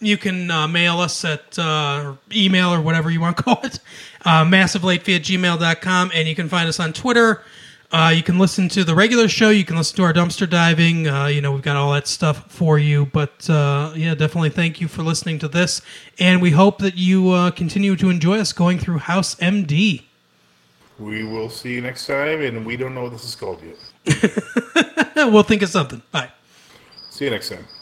you 0.00 0.16
can 0.16 0.50
uh, 0.50 0.66
mail 0.66 0.98
us 0.98 1.24
at 1.24 1.58
uh, 1.58 2.14
email 2.32 2.70
or 2.70 2.80
whatever 2.80 3.10
you 3.10 3.20
want 3.20 3.36
to 3.36 3.42
call 3.44 3.60
it, 3.62 3.78
uh, 4.24 4.44
massivelatefee 4.44 5.16
at 5.16 5.22
gmail.com, 5.22 6.10
and 6.14 6.26
you 6.26 6.34
can 6.34 6.48
find 6.48 6.68
us 6.68 6.80
on 6.80 6.92
Twitter 6.92 7.42
Uh, 7.92 8.12
you 8.14 8.22
can 8.22 8.38
listen 8.38 8.68
to 8.68 8.84
the 8.84 8.94
regular 8.94 9.26
show. 9.26 9.50
You 9.50 9.64
can 9.64 9.76
listen 9.76 9.96
to 9.96 10.04
our 10.04 10.12
dumpster 10.12 10.48
diving. 10.48 11.08
Uh, 11.08 11.26
you 11.26 11.40
know, 11.40 11.50
we've 11.52 11.62
got 11.62 11.76
all 11.76 11.92
that 11.92 12.06
stuff 12.06 12.50
for 12.50 12.78
you. 12.78 13.06
But 13.06 13.50
uh, 13.50 13.92
yeah, 13.96 14.14
definitely 14.14 14.50
thank 14.50 14.80
you 14.80 14.86
for 14.86 15.02
listening 15.02 15.40
to 15.40 15.48
this. 15.48 15.82
And 16.18 16.40
we 16.40 16.52
hope 16.52 16.78
that 16.78 16.96
you 16.96 17.30
uh, 17.30 17.50
continue 17.50 17.96
to 17.96 18.08
enjoy 18.08 18.38
us 18.38 18.52
going 18.52 18.78
through 18.78 18.98
House 18.98 19.34
MD. 19.36 20.04
We 21.00 21.24
will 21.24 21.48
see 21.48 21.72
you 21.72 21.80
next 21.80 22.06
time, 22.06 22.42
and 22.42 22.64
we 22.64 22.76
don't 22.76 22.94
know 22.94 23.04
what 23.04 23.12
this 23.12 23.24
is 23.24 23.34
called 23.34 23.62
yet. 23.62 25.16
we'll 25.16 25.42
think 25.42 25.62
of 25.62 25.70
something. 25.70 26.02
Bye. 26.12 26.30
See 27.08 27.24
you 27.24 27.30
next 27.30 27.48
time. 27.48 27.64